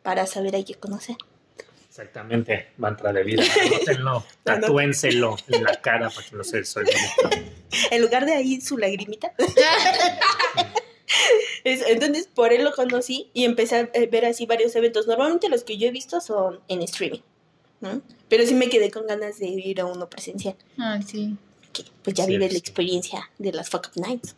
para 0.04 0.26
saber 0.26 0.56
hay 0.56 0.64
que 0.64 0.76
conocer. 0.76 1.18
Exactamente, 1.90 2.70
mantra 2.78 3.12
de 3.12 3.26
vida. 3.26 3.44
Anótenlo, 3.62 4.24
tatúenselo 4.46 5.36
en 5.50 5.66
la 5.66 5.82
cara 5.82 6.10
para 6.10 6.26
que 6.26 6.38
no 6.38 6.46
se 6.46 6.60
les 6.60 6.74
En 7.92 8.02
lugar 8.02 8.26
de 8.26 8.36
ahí 8.36 8.62
su 8.62 8.78
lagrimita. 8.78 9.34
entonces, 11.66 12.30
por 12.34 12.54
él 12.54 12.64
lo 12.64 12.72
conocí 12.72 13.30
y 13.34 13.44
empecé 13.44 13.76
a 13.76 13.90
ver 14.10 14.24
así 14.24 14.46
varios 14.46 14.74
eventos. 14.78 15.06
Normalmente 15.06 15.50
los 15.50 15.66
que 15.66 15.78
yo 15.78 15.90
he 15.90 15.92
visto 15.92 16.22
son 16.22 16.62
en 16.70 16.84
streaming, 16.84 17.20
¿no? 17.82 18.02
Pero 18.30 18.46
sí 18.46 18.54
me 18.54 18.70
quedé 18.70 18.92
con 18.92 19.08
ganas 19.08 19.40
de 19.40 19.48
ir 19.48 19.82
a 19.82 19.86
uno 19.86 20.10
presencial. 20.10 20.56
Ah, 20.78 21.02
sí. 21.06 21.36
pues 22.02 22.16
ya 22.16 22.26
vive 22.26 22.50
la 22.50 22.58
experiencia 22.58 23.30
de 23.38 23.52
las 23.52 23.70
Fuck 23.70 23.92
Up 23.94 24.08
Nights. 24.08 24.38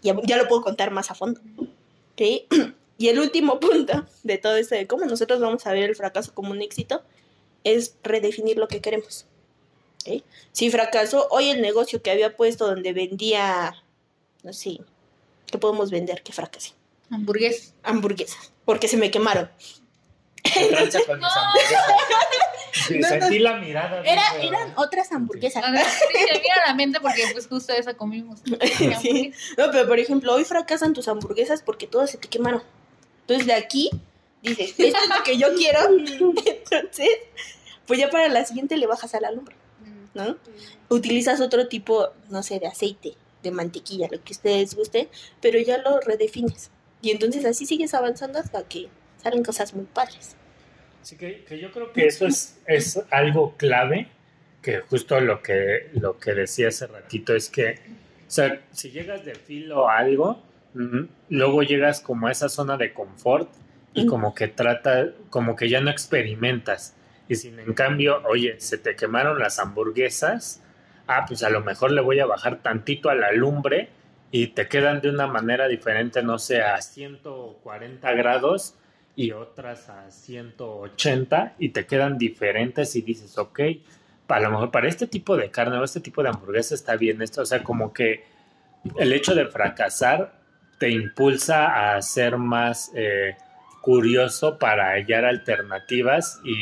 ya, 0.00 0.14
ya, 0.24 0.36
lo 0.36 0.46
puedo 0.46 0.62
contar 0.62 0.92
más 0.92 1.10
a 1.10 1.16
fondo. 1.16 1.40
¿Okay? 2.14 2.46
Y 2.96 3.08
el 3.08 3.18
último 3.18 3.58
punto 3.60 4.06
de 4.22 4.38
todo 4.38 4.56
esto 4.56 4.74
de 4.74 4.86
cómo 4.86 5.04
nosotros 5.04 5.40
vamos 5.40 5.66
a 5.66 5.72
ver 5.72 5.82
el 5.90 5.96
fracaso 5.96 6.32
como 6.32 6.52
un 6.52 6.62
éxito 6.62 7.02
es 7.64 7.96
redefinir 8.02 8.56
lo 8.56 8.68
que 8.68 8.80
queremos. 8.80 9.26
Si 10.52 10.70
fracasó 10.70 11.26
hoy 11.30 11.48
el 11.48 11.62
negocio 11.62 12.02
que 12.02 12.10
había 12.10 12.36
puesto 12.36 12.66
donde 12.66 12.92
vendía, 12.92 13.82
no 14.42 14.52
sé, 14.52 14.80
¿qué 15.46 15.58
podemos 15.58 15.90
vender 15.90 16.22
que 16.22 16.32
fracasé? 16.32 16.72
Hamburguesas. 17.10 17.74
Hamburguesas, 17.82 18.52
porque 18.66 18.86
se 18.86 18.98
me 18.98 19.10
quemaron. 19.10 19.50
Sentí 23.02 23.38
la 23.38 23.56
mirada. 23.56 24.02
eran 24.02 24.72
otras 24.76 25.10
hamburguesas. 25.12 25.64
Sí, 25.64 26.18
se 26.32 26.40
mira 26.40 26.54
la 26.66 26.74
mente 26.74 27.00
porque 27.00 27.24
pues 27.32 27.46
justo 27.46 27.72
esa 27.72 27.94
comimos. 27.94 28.40
No, 29.56 29.70
pero 29.70 29.86
por 29.86 29.98
ejemplo, 29.98 30.34
hoy 30.34 30.44
fracasan 30.44 30.92
tus 30.92 31.08
hamburguesas 31.08 31.62
porque 31.62 31.86
todas 31.86 32.10
se 32.10 32.18
te 32.18 32.28
quemaron. 32.28 32.62
Entonces 33.22 33.46
de 33.46 33.54
aquí 33.54 33.90
dices, 34.42 34.74
esto 34.78 34.98
es 35.02 35.08
lo 35.08 35.22
que 35.24 35.38
yo 35.38 35.54
quiero. 35.56 35.80
Entonces, 35.96 37.08
pues 37.86 37.98
ya 37.98 38.10
para 38.10 38.28
la 38.28 38.44
siguiente 38.44 38.76
le 38.76 38.86
bajas 38.86 39.14
a 39.14 39.20
la 39.20 39.30
lumbre, 39.30 39.56
¿no? 40.14 40.36
Utilizas 40.88 41.40
otro 41.40 41.68
tipo, 41.68 42.10
no 42.28 42.42
sé, 42.42 42.60
de 42.60 42.66
aceite, 42.66 43.14
de 43.42 43.50
mantequilla, 43.50 44.08
lo 44.10 44.22
que 44.22 44.32
ustedes 44.32 44.74
guste, 44.74 45.08
pero 45.40 45.58
ya 45.58 45.78
lo 45.78 46.00
redefines. 46.00 46.70
Y 47.02 47.10
entonces 47.10 47.44
así 47.44 47.66
sigues 47.66 47.94
avanzando 47.94 48.38
hasta 48.38 48.62
que 48.64 48.88
salen 49.24 49.42
cosas 49.42 49.74
muy 49.74 49.86
padres. 49.86 50.36
Así 51.02 51.16
que, 51.16 51.44
que 51.44 51.58
yo 51.58 51.72
creo 51.72 51.92
que 51.92 52.06
eso 52.06 52.26
es, 52.26 52.60
es 52.66 53.02
algo 53.10 53.56
clave, 53.56 54.06
que 54.62 54.80
justo 54.80 55.18
lo 55.20 55.42
que, 55.42 55.90
lo 55.94 56.18
que 56.18 56.32
decía 56.34 56.68
hace 56.68 56.86
ratito 56.86 57.34
es 57.34 57.48
que, 57.48 57.80
o 58.28 58.30
sea, 58.30 58.62
si 58.70 58.90
llegas 58.90 59.24
de 59.24 59.34
filo 59.34 59.88
a 59.88 59.98
algo, 59.98 60.40
Luego 61.28 61.62
llegas 61.62 62.00
como 62.00 62.26
a 62.26 62.32
esa 62.32 62.48
zona 62.48 62.76
de 62.76 62.92
confort 62.92 63.48
y 63.92 64.06
como 64.06 64.34
que 64.34 64.48
trata, 64.48 65.10
como 65.30 65.54
que 65.54 65.68
ya 65.68 65.80
no 65.80 65.90
experimentas. 65.90 66.96
Y 67.28 67.36
sin 67.36 67.60
en 67.60 67.74
cambio, 67.74 68.22
oye, 68.28 68.56
se 68.58 68.76
te 68.76 68.96
quemaron 68.96 69.38
las 69.38 69.60
hamburguesas, 69.60 70.62
ah, 71.06 71.24
pues 71.28 71.44
a 71.44 71.50
lo 71.50 71.60
mejor 71.60 71.92
le 71.92 72.00
voy 72.00 72.18
a 72.18 72.26
bajar 72.26 72.60
tantito 72.60 73.08
a 73.08 73.14
la 73.14 73.30
lumbre 73.30 73.88
y 74.32 74.48
te 74.48 74.66
quedan 74.66 75.00
de 75.00 75.10
una 75.10 75.28
manera 75.28 75.68
diferente, 75.68 76.24
no 76.24 76.40
sé, 76.40 76.60
a 76.60 76.82
140 76.82 78.12
grados 78.14 78.74
y 79.16 79.32
otras 79.32 79.88
a 79.88 80.10
180 80.10 81.54
y 81.58 81.68
te 81.70 81.86
quedan 81.86 82.18
diferentes 82.18 82.96
y 82.96 83.02
dices, 83.02 83.38
ok, 83.38 83.60
a 84.28 84.40
lo 84.40 84.50
mejor 84.50 84.70
para 84.70 84.88
este 84.88 85.06
tipo 85.06 85.36
de 85.36 85.50
carne 85.50 85.78
o 85.78 85.84
este 85.84 86.00
tipo 86.00 86.22
de 86.22 86.30
hamburguesa 86.30 86.74
está 86.74 86.96
bien 86.96 87.22
esto, 87.22 87.42
o 87.42 87.46
sea, 87.46 87.62
como 87.62 87.92
que 87.92 88.24
el 88.96 89.12
hecho 89.12 89.34
de 89.34 89.46
fracasar 89.46 90.40
te 90.78 90.90
impulsa 90.90 91.94
a 91.94 92.02
ser 92.02 92.36
más 92.36 92.90
eh, 92.94 93.36
curioso 93.80 94.58
para 94.58 94.92
hallar 94.92 95.24
alternativas 95.24 96.40
y 96.44 96.54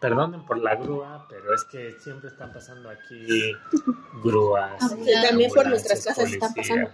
perdonen 0.00 0.44
por 0.46 0.58
la 0.58 0.76
grúa, 0.76 1.26
pero 1.28 1.54
es 1.54 1.64
que 1.64 1.92
siempre 2.00 2.28
están 2.28 2.52
pasando 2.52 2.88
aquí 2.88 3.52
grúas. 4.24 4.80
Ah, 4.80 4.90
también 5.28 5.50
por 5.50 5.66
nuestras 5.68 6.04
casas 6.04 6.32
están 6.32 6.54
pasando. 6.54 6.90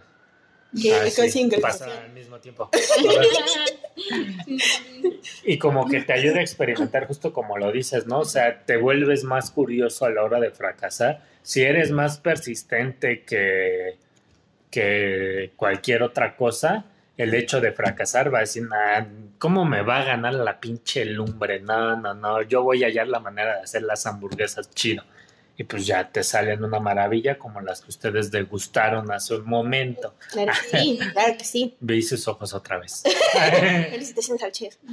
Que 0.80 0.94
ah, 0.94 1.10
sí, 1.10 1.50
pasa 1.60 1.86
al 2.02 2.12
mismo 2.12 2.38
tiempo. 2.38 2.68
y 5.44 5.58
como 5.58 5.88
que 5.88 6.02
te 6.02 6.12
ayuda 6.12 6.38
a 6.38 6.42
experimentar 6.42 7.06
justo 7.06 7.32
como 7.32 7.56
lo 7.56 7.72
dices, 7.72 8.06
¿no? 8.06 8.20
O 8.20 8.24
sea, 8.24 8.64
te 8.64 8.76
vuelves 8.76 9.24
más 9.24 9.50
curioso 9.50 10.04
a 10.04 10.10
la 10.10 10.22
hora 10.22 10.40
de 10.40 10.50
fracasar. 10.50 11.22
Si 11.42 11.62
eres 11.62 11.90
más 11.90 12.18
persistente 12.18 13.22
que 13.22 13.96
que 14.76 15.52
cualquier 15.56 16.02
otra 16.02 16.36
cosa, 16.36 16.84
el 17.16 17.32
hecho 17.32 17.62
de 17.62 17.72
fracasar 17.72 18.32
va 18.32 18.38
a 18.38 18.40
decir, 18.42 18.68
¿cómo 19.38 19.64
me 19.64 19.80
va 19.80 20.00
a 20.00 20.04
ganar 20.04 20.34
la 20.34 20.60
pinche 20.60 21.06
lumbre? 21.06 21.60
No, 21.60 21.96
no, 21.96 22.12
no, 22.12 22.42
yo 22.42 22.62
voy 22.62 22.84
a 22.84 22.88
hallar 22.88 23.08
la 23.08 23.20
manera 23.20 23.56
de 23.56 23.62
hacer 23.62 23.82
las 23.82 24.04
hamburguesas 24.04 24.70
chido. 24.70 25.02
Y 25.58 25.64
pues 25.64 25.86
ya 25.86 26.10
te 26.10 26.22
salen 26.22 26.62
una 26.62 26.80
maravilla 26.80 27.38
como 27.38 27.60
las 27.60 27.80
que 27.80 27.88
ustedes 27.88 28.30
degustaron 28.30 29.10
hace 29.10 29.36
un 29.36 29.46
momento. 29.46 30.14
Claro 30.30 30.52
que 30.52 30.78
sí, 30.78 30.98
claro 31.12 31.36
que 31.38 31.44
sí. 31.44 31.74
Veí 31.80 32.02
sus 32.02 32.28
ojos 32.28 32.52
otra 32.52 32.78
vez. 32.78 33.02
Felicitaciones 33.90 34.42
al 34.42 34.52
chef. 34.52 34.76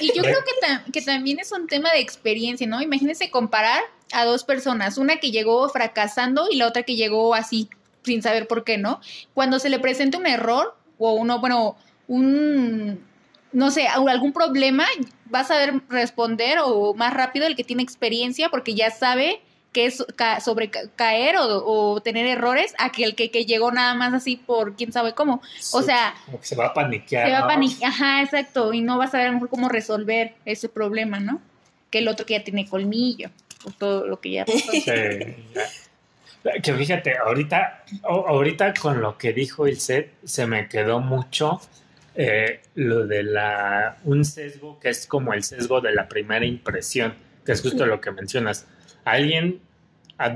Y 0.00 0.12
yo 0.14 0.22
creo 0.22 0.40
que, 0.44 0.92
que 0.92 1.00
también 1.00 1.38
es 1.38 1.50
un 1.50 1.66
tema 1.66 1.90
de 1.92 2.00
experiencia, 2.00 2.66
¿no? 2.66 2.82
Imagínense 2.82 3.30
comparar 3.30 3.82
a 4.12 4.24
dos 4.24 4.44
personas, 4.44 4.98
una 4.98 5.16
que 5.16 5.30
llegó 5.30 5.68
fracasando 5.70 6.48
y 6.50 6.56
la 6.56 6.66
otra 6.66 6.82
que 6.82 6.96
llegó 6.96 7.34
así, 7.34 7.70
sin 8.02 8.22
saber 8.22 8.46
por 8.46 8.64
qué, 8.64 8.78
¿no? 8.78 9.00
Cuando 9.32 9.58
se 9.58 9.70
le 9.70 9.78
presenta 9.78 10.18
un 10.18 10.26
error 10.26 10.76
o 10.98 11.14
uno, 11.14 11.40
bueno, 11.40 11.76
un, 12.06 13.02
no 13.52 13.70
sé, 13.70 13.86
algún 13.86 14.32
problema, 14.32 14.84
va 15.32 15.40
a 15.40 15.44
saber 15.44 15.82
responder 15.88 16.58
o 16.62 16.94
más 16.94 17.14
rápido 17.14 17.46
el 17.46 17.56
que 17.56 17.64
tiene 17.64 17.82
experiencia 17.82 18.48
porque 18.48 18.74
ya 18.74 18.90
sabe 18.90 19.40
que 19.72 19.86
es 19.86 20.04
sobre 20.44 20.70
caer 20.70 21.36
o, 21.38 22.00
tener 22.02 22.26
errores 22.26 22.74
a 22.78 22.92
que 22.92 23.04
el 23.04 23.14
que, 23.14 23.28
llegó 23.28 23.72
nada 23.72 23.94
más 23.94 24.12
así 24.12 24.36
por 24.36 24.76
quién 24.76 24.92
sabe 24.92 25.14
cómo. 25.14 25.40
O 25.72 25.82
sea... 25.82 26.14
Como 26.26 26.40
que 26.40 26.46
se 26.46 26.56
va 26.56 26.66
a 26.66 26.74
paniquear. 26.74 27.26
Se 27.26 27.32
va 27.32 27.38
a 27.38 27.46
paniquear, 27.46 27.90
ajá, 27.90 28.22
exacto, 28.22 28.74
y 28.74 28.82
no 28.82 28.98
va 28.98 29.06
a 29.06 29.08
saber 29.08 29.28
a 29.28 29.30
lo 29.30 29.34
mejor 29.34 29.48
cómo 29.48 29.70
resolver 29.70 30.34
ese 30.44 30.68
problema, 30.68 31.20
¿no? 31.20 31.40
Que 31.90 31.98
el 31.98 32.08
otro 32.08 32.26
que 32.26 32.34
ya 32.34 32.44
tiene 32.44 32.68
colmillo 32.68 33.30
todo 33.78 34.06
lo 34.06 34.20
que 34.20 34.30
ya 34.32 34.44
pasó. 34.44 34.72
Que 36.62 36.74
fíjate, 36.74 37.16
ahorita, 37.18 37.84
ahorita 38.02 38.74
con 38.74 39.00
lo 39.00 39.16
que 39.16 39.32
dijo 39.32 39.66
el 39.66 39.78
set, 39.78 40.12
se 40.24 40.46
me 40.46 40.68
quedó 40.68 40.98
mucho 40.98 41.60
eh, 42.14 42.60
lo 42.74 43.06
de 43.06 43.22
la 43.22 43.98
un 44.04 44.24
sesgo 44.24 44.78
que 44.78 44.90
es 44.90 45.06
como 45.06 45.32
el 45.32 45.42
sesgo 45.42 45.80
de 45.80 45.92
la 45.92 46.08
primera 46.08 46.44
impresión, 46.44 47.14
que 47.44 47.52
es 47.52 47.62
justo 47.62 47.86
lo 47.86 48.00
que 48.00 48.10
mencionas. 48.10 48.66
alguien, 49.04 49.60
a 50.18 50.32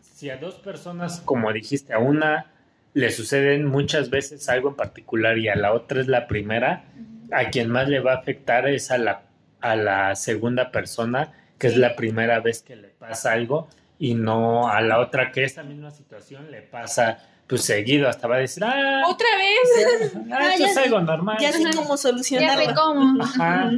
si 0.00 0.30
a 0.30 0.36
dos 0.36 0.56
personas, 0.56 1.20
como 1.24 1.52
dijiste, 1.52 1.92
a 1.92 1.98
una 1.98 2.46
le 2.92 3.10
suceden 3.10 3.66
muchas 3.66 4.08
veces 4.08 4.48
algo 4.48 4.68
en 4.68 4.76
particular 4.76 5.36
y 5.38 5.48
a 5.48 5.56
la 5.56 5.72
otra 5.72 6.00
es 6.00 6.06
la 6.06 6.28
primera, 6.28 6.84
a 7.32 7.50
quien 7.50 7.68
más 7.68 7.88
le 7.88 8.00
va 8.00 8.12
a 8.12 8.18
afectar 8.18 8.68
es 8.68 8.90
a 8.90 8.98
la, 8.98 9.22
a 9.60 9.74
la 9.74 10.14
segunda 10.14 10.70
persona 10.70 11.32
que 11.58 11.66
es 11.66 11.76
la 11.76 11.96
primera 11.96 12.40
vez 12.40 12.62
que 12.62 12.76
le 12.76 12.88
pasa 12.88 13.32
algo 13.32 13.68
y 13.98 14.14
no 14.14 14.68
a 14.68 14.80
la 14.80 15.00
otra 15.00 15.32
que 15.32 15.44
esa 15.44 15.62
misma 15.62 15.90
situación 15.90 16.50
le 16.50 16.62
pasa 16.62 17.18
pues 17.46 17.62
seguido, 17.62 18.08
hasta 18.08 18.26
va 18.26 18.36
a 18.36 18.38
decir, 18.38 18.64
ah, 18.64 19.02
otra 19.06 19.28
vez, 19.36 20.16
ah, 20.32 20.54
es 20.54 20.76
algo 20.76 21.00
normal. 21.00 21.36
Ya 21.40 21.52
sé 21.52 21.70
cómo 21.74 21.96
solucionarlo. 21.96 22.62
Ya 22.62 22.68
sé 22.68 22.74
cómo. 22.74 23.22
Ajá. 23.22 23.72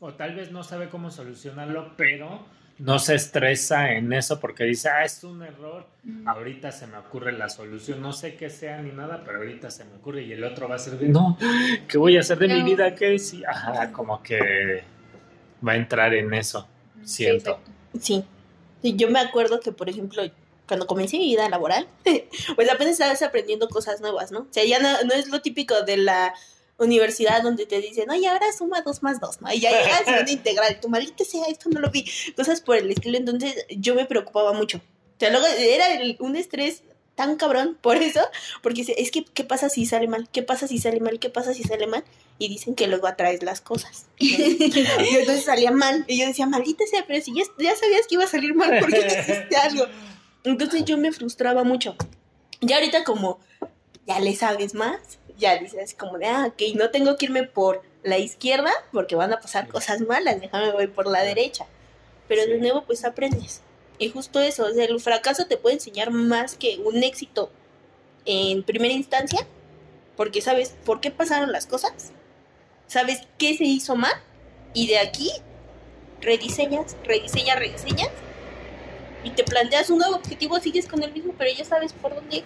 O 0.00 0.12
tal 0.12 0.34
vez 0.34 0.50
no 0.50 0.62
sabe 0.62 0.88
cómo 0.88 1.10
solucionarlo, 1.10 1.92
pero 1.96 2.46
no 2.78 2.98
se 2.98 3.14
estresa 3.14 3.92
en 3.92 4.12
eso 4.12 4.40
porque 4.40 4.64
dice, 4.64 4.88
ah, 4.88 5.04
es 5.04 5.22
un 5.24 5.42
error, 5.42 5.86
mm. 6.02 6.28
ahorita 6.28 6.72
se 6.72 6.86
me 6.86 6.98
ocurre 6.98 7.32
la 7.32 7.48
solución, 7.48 8.02
no 8.02 8.12
sé 8.12 8.34
qué 8.34 8.50
sea 8.50 8.82
ni 8.82 8.90
nada, 8.90 9.22
pero 9.24 9.38
ahorita 9.38 9.70
se 9.70 9.84
me 9.84 9.94
ocurre 9.94 10.22
y 10.22 10.32
el 10.32 10.42
otro 10.44 10.68
va 10.68 10.76
a 10.76 10.78
ser 10.78 10.98
de, 10.98 11.08
no, 11.08 11.38
¿qué 11.88 11.98
voy 11.98 12.16
a 12.16 12.20
hacer 12.20 12.38
de 12.38 12.48
mi 12.48 12.62
vida? 12.62 12.94
¿Qué? 12.94 13.18
Sí, 13.18 13.42
ajá, 13.44 13.92
como 13.92 14.22
que 14.22 14.82
va 15.66 15.72
a 15.72 15.76
entrar 15.76 16.14
en 16.14 16.34
eso 16.34 16.68
siento. 17.04 17.58
Sí, 17.98 18.24
sí. 18.82 18.96
Yo 18.96 19.10
me 19.10 19.20
acuerdo 19.20 19.60
que, 19.60 19.72
por 19.72 19.88
ejemplo, 19.88 20.22
cuando 20.66 20.86
comencé 20.86 21.18
mi 21.18 21.26
vida 21.26 21.48
laboral, 21.48 21.88
pues 22.56 22.70
apenas 22.70 22.92
estabas 22.92 23.22
aprendiendo 23.22 23.68
cosas 23.68 24.00
nuevas, 24.00 24.32
¿no? 24.32 24.40
O 24.40 24.48
sea, 24.50 24.64
ya 24.64 24.78
no, 24.78 25.12
es 25.12 25.28
lo 25.28 25.40
típico 25.40 25.82
de 25.82 25.98
la 25.98 26.34
universidad 26.78 27.42
donde 27.42 27.66
te 27.66 27.80
dicen, 27.80 28.12
y 28.14 28.26
ahora 28.26 28.52
suma 28.52 28.80
dos 28.80 29.02
más 29.02 29.20
dos, 29.20 29.40
¿no? 29.40 29.52
Y 29.52 29.60
ya 29.60 29.70
llegas 29.70 30.08
a 30.08 30.20
una 30.20 30.30
integral, 30.30 30.80
tu 30.80 30.88
maldita 30.88 31.24
sea, 31.24 31.46
esto 31.46 31.70
no 31.70 31.80
lo 31.80 31.90
vi, 31.90 32.04
cosas 32.36 32.60
por 32.60 32.76
el 32.76 32.90
estilo, 32.90 33.16
entonces 33.16 33.66
yo 33.70 33.94
me 33.94 34.06
preocupaba 34.06 34.52
mucho. 34.52 34.78
O 34.78 35.20
sea, 35.20 35.30
luego 35.30 35.46
era 35.46 35.86
un 36.18 36.34
estrés 36.34 36.82
tan 37.14 37.36
cabrón 37.36 37.78
por 37.80 37.96
eso, 37.96 38.20
porque 38.62 38.84
es 38.96 39.10
que, 39.10 39.24
¿qué 39.24 39.44
pasa 39.44 39.68
si 39.68 39.86
sale 39.86 40.08
mal? 40.08 40.28
¿Qué 40.32 40.42
pasa 40.42 40.66
si 40.66 40.78
sale 40.78 41.00
mal? 41.00 41.18
¿Qué 41.18 41.30
pasa 41.30 41.54
si 41.54 41.62
sale 41.62 41.86
mal? 41.86 42.04
Y 42.38 42.48
dicen 42.48 42.74
que 42.74 42.88
luego 42.88 43.06
atraes 43.06 43.42
las 43.42 43.60
cosas. 43.60 44.06
y 44.18 44.34
entonces 44.34 45.44
salía 45.44 45.70
mal. 45.70 46.04
Y 46.08 46.18
yo 46.18 46.26
decía, 46.26 46.46
maldita 46.46 46.84
sea, 46.86 47.04
pero 47.06 47.22
si 47.24 47.34
ya, 47.34 47.76
sabías 47.76 48.06
que 48.08 48.14
iba 48.16 48.24
a 48.24 48.28
salir 48.28 48.54
mal 48.54 48.78
porque 48.80 48.98
hiciste 48.98 49.56
algo. 49.56 49.86
Entonces 50.44 50.84
yo 50.84 50.98
me 50.98 51.12
frustraba 51.12 51.64
mucho. 51.64 51.96
Ya 52.60 52.76
ahorita 52.76 53.04
como 53.04 53.40
ya 54.06 54.20
le 54.20 54.34
sabes 54.36 54.74
más, 54.74 55.00
ya 55.38 55.58
dices 55.58 55.94
como 55.94 56.18
de, 56.18 56.26
ah, 56.26 56.46
ok, 56.48 56.62
no 56.76 56.90
tengo 56.90 57.16
que 57.16 57.26
irme 57.26 57.44
por 57.44 57.82
la 58.02 58.18
izquierda 58.18 58.70
porque 58.92 59.16
van 59.16 59.32
a 59.32 59.40
pasar 59.40 59.68
cosas 59.68 60.02
malas, 60.02 60.40
déjame 60.40 60.72
voy 60.72 60.86
por 60.86 61.06
la 61.06 61.22
derecha. 61.22 61.66
Pero 62.28 62.46
de 62.46 62.58
nuevo 62.58 62.84
pues 62.84 63.04
aprendes. 63.04 63.62
Y 63.98 64.10
justo 64.10 64.40
eso, 64.40 64.66
o 64.66 64.70
sea, 64.70 64.84
el 64.84 65.00
fracaso 65.00 65.46
te 65.46 65.56
puede 65.56 65.76
enseñar 65.76 66.10
más 66.10 66.56
que 66.56 66.78
un 66.78 67.02
éxito 67.02 67.50
en 68.24 68.62
primera 68.62 68.92
instancia, 68.92 69.46
porque 70.16 70.40
sabes 70.40 70.74
por 70.84 71.00
qué 71.00 71.10
pasaron 71.10 71.52
las 71.52 71.66
cosas, 71.66 72.12
sabes 72.86 73.22
qué 73.38 73.56
se 73.56 73.64
hizo 73.64 73.94
mal, 73.94 74.14
y 74.72 74.88
de 74.88 74.98
aquí 74.98 75.30
rediseñas, 76.20 76.96
rediseñas, 77.04 77.58
rediseñas, 77.58 78.10
y 79.24 79.30
te 79.30 79.42
planteas 79.42 79.90
un 79.90 79.98
nuevo 79.98 80.16
objetivo, 80.16 80.60
sigues 80.60 80.86
con 80.86 81.02
el 81.02 81.12
mismo, 81.12 81.34
pero 81.36 81.50
ya 81.56 81.64
sabes 81.64 81.92
por 81.94 82.14
dónde 82.14 82.36
ir. 82.36 82.44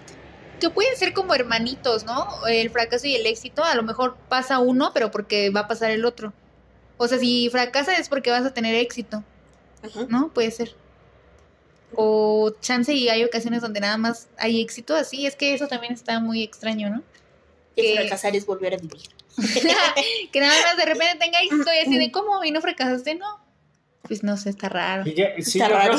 Que 0.60 0.70
pueden 0.70 0.96
ser 0.96 1.12
como 1.12 1.34
hermanitos, 1.34 2.04
¿no? 2.04 2.28
El 2.46 2.70
fracaso 2.70 3.06
y 3.06 3.16
el 3.16 3.26
éxito, 3.26 3.64
a 3.64 3.74
lo 3.74 3.82
mejor 3.82 4.16
pasa 4.28 4.58
uno, 4.60 4.92
pero 4.94 5.10
porque 5.10 5.50
va 5.50 5.60
a 5.60 5.68
pasar 5.68 5.90
el 5.90 6.04
otro. 6.04 6.32
O 6.96 7.06
sea, 7.06 7.18
si 7.18 7.48
fracasas 7.50 7.98
es 7.98 8.08
porque 8.08 8.30
vas 8.30 8.44
a 8.44 8.54
tener 8.54 8.74
éxito, 8.74 9.22
¿no? 10.08 10.28
Puede 10.28 10.50
ser. 10.50 10.74
O 11.94 12.50
chance 12.60 12.92
y 12.92 13.08
hay 13.08 13.24
ocasiones 13.24 13.62
donde 13.62 13.80
nada 13.80 13.96
más 13.96 14.28
hay 14.36 14.60
éxito 14.60 14.94
así, 14.94 15.26
es 15.26 15.36
que 15.36 15.54
eso 15.54 15.68
también 15.68 15.92
está 15.92 16.20
muy 16.20 16.42
extraño, 16.42 16.90
¿no? 16.90 17.02
Que 17.76 17.94
fracasar 17.96 18.34
es 18.36 18.46
volver 18.46 18.74
a 18.74 18.76
vivir. 18.76 19.08
que 20.32 20.40
nada 20.40 20.54
más 20.62 20.76
de 20.76 20.84
repente 20.84 21.18
tenga 21.24 21.40
éxito 21.40 21.70
y 21.72 21.78
así 21.78 21.98
de 21.98 22.10
cómo 22.12 22.44
y 22.44 22.50
no 22.50 22.60
fracasaste, 22.60 23.14
no. 23.14 23.47
Pues 24.02 24.22
no 24.22 24.36
sé, 24.36 24.50
está 24.50 24.68
raro. 24.68 25.04
está 25.04 25.68
raro. 25.68 25.98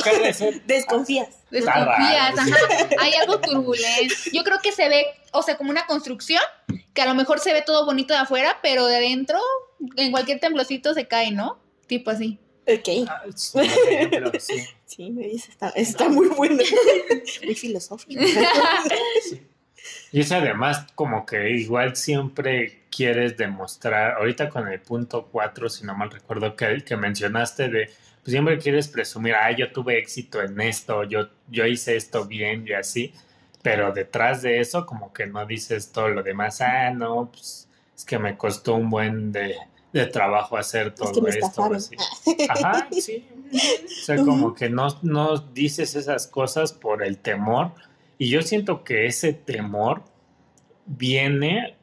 Desconfías. 0.66 1.30
Desconfías, 1.52 2.38
ajá. 2.38 2.56
Hay 3.00 3.14
algo 3.14 3.40
turbulento. 3.40 4.16
Yo 4.34 4.44
creo 4.44 4.60
que 4.64 4.72
se 4.72 4.90
ve, 4.90 5.06
o 5.32 5.44
sea, 5.44 5.58
como 5.58 5.70
una 5.70 5.86
construcción, 5.86 6.42
que 6.94 7.02
a 7.02 7.06
lo 7.06 7.16
mejor 7.16 7.40
se 7.40 7.54
ve 7.54 7.62
todo 7.62 7.86
bonito 7.86 8.14
de 8.14 8.22
afuera, 8.22 8.58
pero 8.64 8.86
de 8.88 8.98
adentro, 8.98 9.40
en 9.96 10.12
cualquier 10.12 10.40
temblocito 10.40 10.94
se 10.94 11.08
cae, 11.08 11.32
¿no? 11.32 11.60
Tipo 11.88 12.12
así. 12.12 12.40
Ok. 12.68 13.08
Ah, 13.08 13.24
sí, 13.36 14.70
sí. 14.86 15.16
está, 15.50 15.70
está 15.70 16.10
muy 16.10 16.28
bueno. 16.30 16.64
muy 17.44 17.56
filosófico. 17.56 18.22
Y 20.12 20.22
es 20.22 20.32
además 20.32 20.86
como 20.96 21.26
que 21.26 21.52
igual 21.52 21.96
siempre 21.96 22.79
quieres 22.90 23.38
demostrar, 23.38 24.18
ahorita 24.18 24.50
con 24.50 24.68
el 24.68 24.80
punto 24.80 25.28
4, 25.32 25.70
si 25.70 25.86
no 25.86 25.96
mal 25.96 26.12
recuerdo 26.12 26.56
que, 26.56 26.84
que 26.84 26.98
mencionaste 26.98 27.70
de, 27.70 27.86
pues 27.86 28.32
siempre 28.32 28.58
quieres 28.58 28.88
presumir, 28.88 29.36
ah, 29.36 29.52
yo 29.52 29.72
tuve 29.72 29.98
éxito 29.98 30.42
en 30.42 30.60
esto, 30.62 31.04
yo, 31.04 31.30
yo 31.48 31.66
hice 31.66 31.96
esto 31.96 32.26
bien 32.26 32.66
y 32.68 32.74
así, 32.74 33.14
pero 33.62 33.92
detrás 33.92 34.42
de 34.42 34.60
eso 34.60 34.86
como 34.86 35.14
que 35.14 35.28
no 35.28 35.46
dices 35.46 35.92
todo 35.92 36.10
lo 36.10 36.24
demás, 36.24 36.62
ah, 36.62 36.92
no, 36.92 37.30
pues 37.32 37.68
es 37.96 38.06
que 38.06 38.18
me 38.18 38.38
costó 38.38 38.76
un 38.76 38.90
buen 38.90 39.32
de, 39.32 39.56
de 39.92 40.06
trabajo 40.06 40.58
hacer 40.58 40.94
todo 40.94 41.28
esto. 41.28 41.74
Así. 41.74 41.96
Ajá, 42.48 42.88
sí. 42.92 43.28
O 43.52 44.06
sea, 44.06 44.18
como 44.18 44.54
que 44.54 44.70
no, 44.70 44.88
no 45.02 45.38
dices 45.38 45.96
esas 45.96 46.28
cosas 46.28 46.72
por 46.72 47.04
el 47.04 47.18
temor. 47.18 47.72
Y 48.18 48.30
yo 48.30 48.42
siento 48.42 48.84
que 48.84 49.06
ese 49.08 49.34
temor 49.34 50.04
viene, 50.86 51.78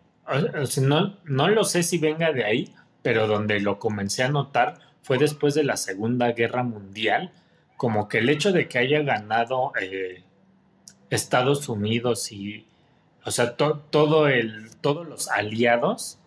no, 0.82 1.16
no 1.24 1.48
lo 1.48 1.64
sé 1.64 1.82
si 1.82 1.98
venga 1.98 2.32
de 2.32 2.44
ahí, 2.44 2.74
pero 3.02 3.26
donde 3.26 3.60
lo 3.60 3.78
comencé 3.78 4.22
a 4.22 4.28
notar 4.28 4.78
fue 5.02 5.18
después 5.18 5.54
de 5.54 5.64
la 5.64 5.76
Segunda 5.76 6.32
Guerra 6.32 6.64
Mundial, 6.64 7.32
como 7.76 8.08
que 8.08 8.18
el 8.18 8.28
hecho 8.28 8.52
de 8.52 8.68
que 8.68 8.78
haya 8.78 9.02
ganado 9.02 9.72
eh, 9.80 10.24
Estados 11.10 11.68
Unidos 11.68 12.32
y, 12.32 12.66
o 13.24 13.30
sea, 13.30 13.56
todo 13.56 14.28
el, 14.28 14.70
todos 14.80 15.06
los 15.06 15.28
aliados, 15.28 16.18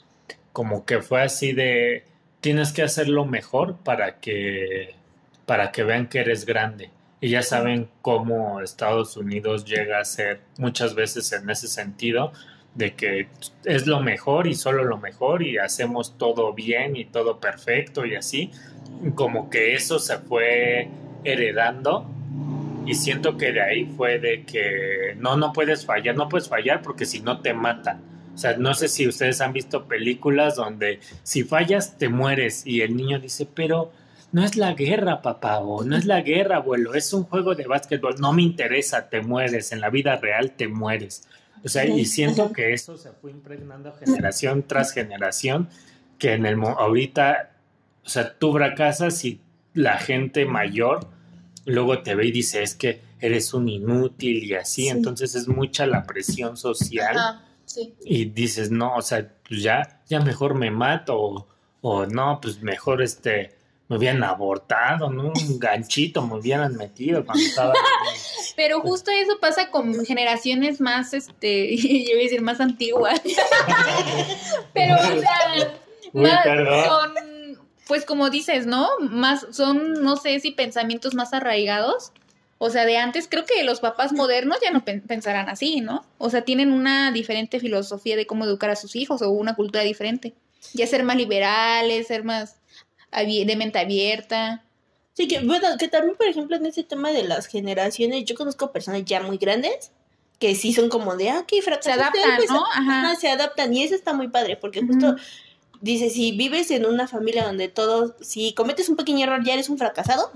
como 0.54 0.86
que 0.86 1.02
fue 1.02 1.22
así 1.22 1.52
de 1.52 2.06
tienes 2.42 2.72
que 2.72 2.84
hacerlo 2.84 3.26
mejor 3.26 3.78
para 3.78 4.20
que 4.20 4.96
para 5.46 5.72
que 5.72 5.84
vean 5.84 6.08
que 6.08 6.20
eres 6.20 6.46
grande 6.46 6.92
y 7.22 7.30
ya 7.30 7.42
saben 7.42 7.90
cómo 8.02 8.62
Estados 8.62 9.18
Unidos 9.18 9.66
llega 9.66 10.00
a 10.00 10.06
ser 10.06 10.42
muchas 10.58 10.96
veces 10.96 11.32
en 11.34 11.50
ese 11.50 11.68
sentido 11.68 12.32
de 12.76 12.94
que 12.94 13.28
es 13.66 13.88
lo 13.88 14.00
mejor 14.00 14.48
y 14.48 14.56
solo 14.56 14.84
lo 14.84 14.98
mejor 14.98 15.44
y 15.44 15.58
hacemos 15.58 16.18
todo 16.18 16.54
bien 16.54 16.96
y 16.96 17.06
todo 17.06 17.40
perfecto 17.40 18.06
y 18.06 18.16
así 18.16 18.52
como 19.16 19.50
que 19.50 19.74
eso 19.74 20.00
se 20.00 20.18
fue 20.18 20.90
heredando. 21.24 22.06
Y 22.86 22.96
siento 22.96 23.38
que 23.38 23.52
de 23.52 23.62
ahí 23.62 23.86
fue 23.86 24.20
de 24.20 24.44
que 24.46 25.16
no 25.18 25.38
no 25.38 25.54
puedes 25.54 25.86
fallar 25.86 26.16
no 26.16 26.30
puedes 26.30 26.50
fallar 26.50 26.82
porque 26.82 27.06
si 27.06 27.20
no 27.20 27.42
te 27.42 27.54
matan. 27.54 28.02
O 28.34 28.38
sea, 28.38 28.56
no 28.56 28.74
sé 28.74 28.88
si 28.88 29.06
ustedes 29.06 29.42
han 29.42 29.52
visto 29.52 29.86
películas 29.86 30.56
donde 30.56 31.00
si 31.24 31.44
fallas 31.44 31.98
te 31.98 32.08
mueres. 32.08 32.66
Y 32.66 32.82
el 32.82 32.96
niño 32.96 33.20
dice, 33.20 33.46
pero 33.46 33.92
no 34.32 34.46
es 34.46 34.56
la 34.56 34.74
guerra, 34.74 35.22
papá, 35.22 35.60
o 35.60 35.84
no 35.84 35.98
es 35.98 36.06
la 36.06 36.22
guerra, 36.22 36.58
abuelo, 36.58 36.94
es 36.94 37.14
un 37.14 37.24
juego 37.24 37.56
de 37.56 37.66
básquetbol, 37.66 38.16
no 38.20 38.32
me 38.32 38.44
interesa, 38.44 39.10
te 39.10 39.22
mueres, 39.22 39.72
en 39.72 39.82
la 39.82 39.90
vida 39.90 40.16
real 40.18 40.52
te 40.52 40.68
mueres. 40.68 41.28
O 41.64 41.70
sea, 41.70 41.86
y 41.86 42.06
siento 42.06 42.52
que 42.52 42.74
eso 42.74 42.98
se 42.98 43.12
fue 43.12 43.32
impregnando 43.32 43.94
generación 43.94 44.64
tras 44.66 44.94
generación, 44.94 45.70
que 46.18 46.34
en 46.34 46.46
el 46.46 46.62
ahorita, 46.62 47.52
o 48.06 48.10
sea, 48.10 48.38
tú 48.38 48.54
fracasas 48.54 49.24
y 49.26 49.42
la 49.74 49.98
gente 49.98 50.46
mayor 50.46 51.08
luego 51.66 52.02
te 52.02 52.16
ve 52.16 52.28
y 52.28 52.32
dice, 52.32 52.64
es 52.64 52.76
que 52.76 53.02
eres 53.20 53.54
un 53.54 53.70
inútil 53.70 54.44
y 54.44 54.56
así, 54.56 54.88
entonces 54.88 55.36
es 55.36 55.48
mucha 55.48 55.86
la 55.86 56.04
presión 56.04 56.58
social. 56.58 57.16
Y 58.04 58.26
dices, 58.26 58.72
no, 58.72 58.96
o 58.96 59.02
sea, 59.02 59.32
pues 59.48 59.62
ya, 59.62 60.02
ya 60.08 60.20
mejor 60.20 60.56
me 60.56 60.72
mato, 60.72 61.48
o, 61.82 62.06
no, 62.08 62.40
pues 62.42 62.62
mejor 62.62 63.02
este, 63.02 63.56
me 63.90 63.98
hubieran 63.98 64.24
abortado, 64.24 65.10
¿no? 65.10 65.34
Un 65.48 65.60
ganchito 65.60 66.26
me 66.26 66.36
hubieran 66.36 66.76
metido 66.76 67.26
cuando 67.26 67.44
estaba. 67.44 67.74
Pero 68.56 68.80
justo 68.82 69.12
eso 69.12 69.40
pasa 69.42 69.70
con 69.70 70.06
generaciones 70.06 70.80
más, 70.80 71.14
este, 71.14 71.76
yo 71.78 72.14
voy 72.14 72.22
a 72.22 72.24
decir 72.24 72.42
más 72.42 72.62
antiguas. 72.62 73.22
Pero, 74.74 74.96
o 74.96 75.20
sea, 75.20 76.86
son, 76.86 77.60
pues 77.88 78.06
como 78.06 78.30
dices, 78.30 78.66
¿no? 78.66 78.88
Más, 79.00 79.46
son, 79.52 80.02
no 80.02 80.16
sé 80.16 80.40
si 80.40 80.52
pensamientos 80.52 81.14
más 81.16 81.34
arraigados 81.34 82.14
o 82.62 82.70
sea, 82.70 82.86
de 82.86 82.98
antes 82.98 83.28
creo 83.30 83.46
que 83.46 83.64
los 83.64 83.80
papás 83.80 84.12
modernos 84.12 84.58
ya 84.62 84.70
no 84.70 84.84
pensarán 84.84 85.48
así, 85.48 85.80
¿no? 85.80 86.06
O 86.18 86.30
sea, 86.30 86.42
tienen 86.42 86.74
una 86.74 87.10
diferente 87.14 87.62
filosofía 87.62 88.18
de 88.18 88.28
cómo 88.28 88.44
educar 88.44 88.70
a 88.70 88.76
sus 88.76 88.98
hijos 88.98 89.22
o 89.22 89.30
una 89.30 89.56
cultura 89.56 89.82
diferente. 89.82 90.34
Ya 90.74 90.86
ser 90.86 91.06
más 91.06 91.16
liberales, 91.16 92.08
ser 92.08 92.26
más 92.26 92.58
de 93.12 93.56
mente 93.56 93.80
abierta. 93.80 94.64
Sí, 95.14 95.28
que 95.28 95.40
bueno, 95.40 95.68
que 95.78 95.88
también, 95.88 96.16
por 96.16 96.28
ejemplo, 96.28 96.56
en 96.56 96.66
ese 96.66 96.84
tema 96.84 97.12
de 97.12 97.24
las 97.24 97.48
generaciones, 97.48 98.26
yo 98.26 98.36
conozco 98.36 98.72
personas 98.72 99.04
ya 99.06 99.22
muy 99.22 99.38
grandes 99.38 99.92
que 100.40 100.56
sí 100.56 100.74
son 100.74 100.90
como 100.90 101.18
de, 101.18 101.30
ah, 101.30 101.40
ok, 101.40 101.52
Se 101.82 101.92
adaptan, 101.92 102.38
pues, 102.38 102.50
¿no? 102.50 102.64
Ajá. 102.66 103.16
se 103.18 103.30
adaptan 103.30 103.74
y 103.74 103.84
eso 103.84 103.94
está 103.94 104.14
muy 104.14 104.30
padre 104.30 104.58
porque 104.58 104.82
justo... 104.82 105.16
Dice, 105.82 106.10
si 106.10 106.34
vives 106.34 106.72
en 106.72 106.86
una 106.86 107.08
familia 107.08 107.46
donde 107.46 107.70
todos, 107.70 108.12
si 108.20 108.52
cometes 108.52 108.90
un 108.90 108.98
pequeño 108.98 109.24
error 109.24 109.46
ya 109.46 109.54
eres 109.54 109.70
un 109.70 109.78
fracasado, 109.78 110.30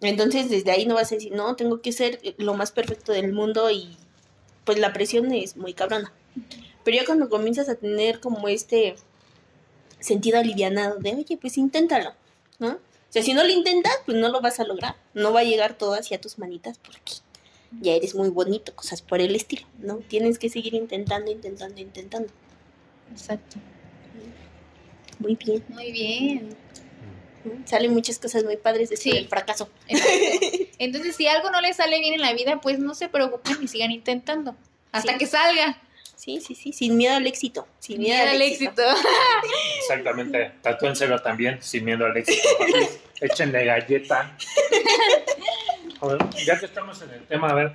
entonces 0.00 0.48
desde 0.48 0.70
ahí 0.70 0.86
no 0.86 0.94
vas 0.94 1.10
a 1.10 1.16
decir, 1.16 1.32
no, 1.32 1.56
tengo 1.56 1.80
que 1.80 1.90
ser 1.90 2.20
lo 2.38 2.54
más 2.54 2.70
perfecto 2.70 3.10
del 3.10 3.32
mundo 3.32 3.72
y 3.72 3.96
pues 4.64 4.78
la 4.78 4.92
presión 4.92 5.32
es 5.32 5.56
muy 5.56 5.74
cabrona. 5.74 6.12
Pero 6.84 6.96
ya 6.96 7.04
cuando 7.04 7.28
comienzas 7.28 7.68
a 7.68 7.74
tener 7.74 8.20
como 8.20 8.46
este 8.46 8.94
sentido 10.04 10.38
alivianado 10.38 10.98
de, 10.98 11.14
oye, 11.14 11.36
pues 11.36 11.56
inténtalo, 11.56 12.12
¿no? 12.58 12.72
O 12.72 13.12
sea, 13.14 13.22
si 13.22 13.32
no 13.32 13.44
lo 13.44 13.50
intentas, 13.50 13.96
pues 14.04 14.18
no 14.18 14.28
lo 14.28 14.40
vas 14.40 14.60
a 14.60 14.64
lograr. 14.64 14.96
No 15.14 15.32
va 15.32 15.40
a 15.40 15.44
llegar 15.44 15.78
todo 15.78 15.94
hacia 15.94 16.20
tus 16.20 16.38
manitas 16.38 16.78
porque 16.78 17.12
ya 17.80 17.92
eres 17.92 18.14
muy 18.14 18.28
bonito, 18.28 18.74
cosas 18.74 19.02
por 19.02 19.20
el 19.20 19.34
estilo, 19.34 19.66
¿no? 19.78 19.96
Tienes 19.96 20.38
que 20.38 20.48
seguir 20.48 20.74
intentando, 20.74 21.30
intentando, 21.30 21.80
intentando. 21.80 22.28
Exacto. 23.12 23.56
Muy 25.18 25.36
bien. 25.36 25.64
Muy 25.68 25.92
bien. 25.92 26.56
Salen 27.66 27.92
muchas 27.92 28.18
cosas 28.18 28.44
muy 28.44 28.56
padres 28.56 28.90
de 28.90 29.10
el 29.10 29.28
fracaso. 29.28 29.68
Entonces, 30.78 31.14
si 31.14 31.26
algo 31.26 31.50
no 31.50 31.60
les 31.60 31.76
sale 31.76 31.98
bien 32.00 32.14
en 32.14 32.20
la 32.20 32.32
vida, 32.32 32.60
pues 32.60 32.78
no 32.78 32.94
se 32.94 33.08
preocupen 33.08 33.58
y 33.62 33.68
sigan 33.68 33.90
intentando. 33.90 34.56
Hasta 34.92 35.18
que 35.18 35.26
salga. 35.26 35.80
Sí, 36.24 36.40
sí, 36.40 36.54
sí, 36.54 36.72
sin 36.72 36.96
miedo 36.96 37.16
al 37.16 37.26
éxito. 37.26 37.68
Sin 37.80 37.98
miedo, 37.98 38.30
al, 38.30 38.40
éxito. 38.40 38.80
Exactamente. 39.78 40.52
Tatúenselo 40.62 41.18
también, 41.18 41.60
sin 41.60 41.84
miedo 41.84 42.06
al 42.06 42.16
éxito. 42.16 42.48
Échenle 43.20 43.66
galleta. 43.66 44.34
ya 46.46 46.58
que 46.58 46.64
estamos 46.64 47.02
en 47.02 47.10
el 47.10 47.26
tema, 47.26 47.50
a 47.50 47.54
ver, 47.54 47.72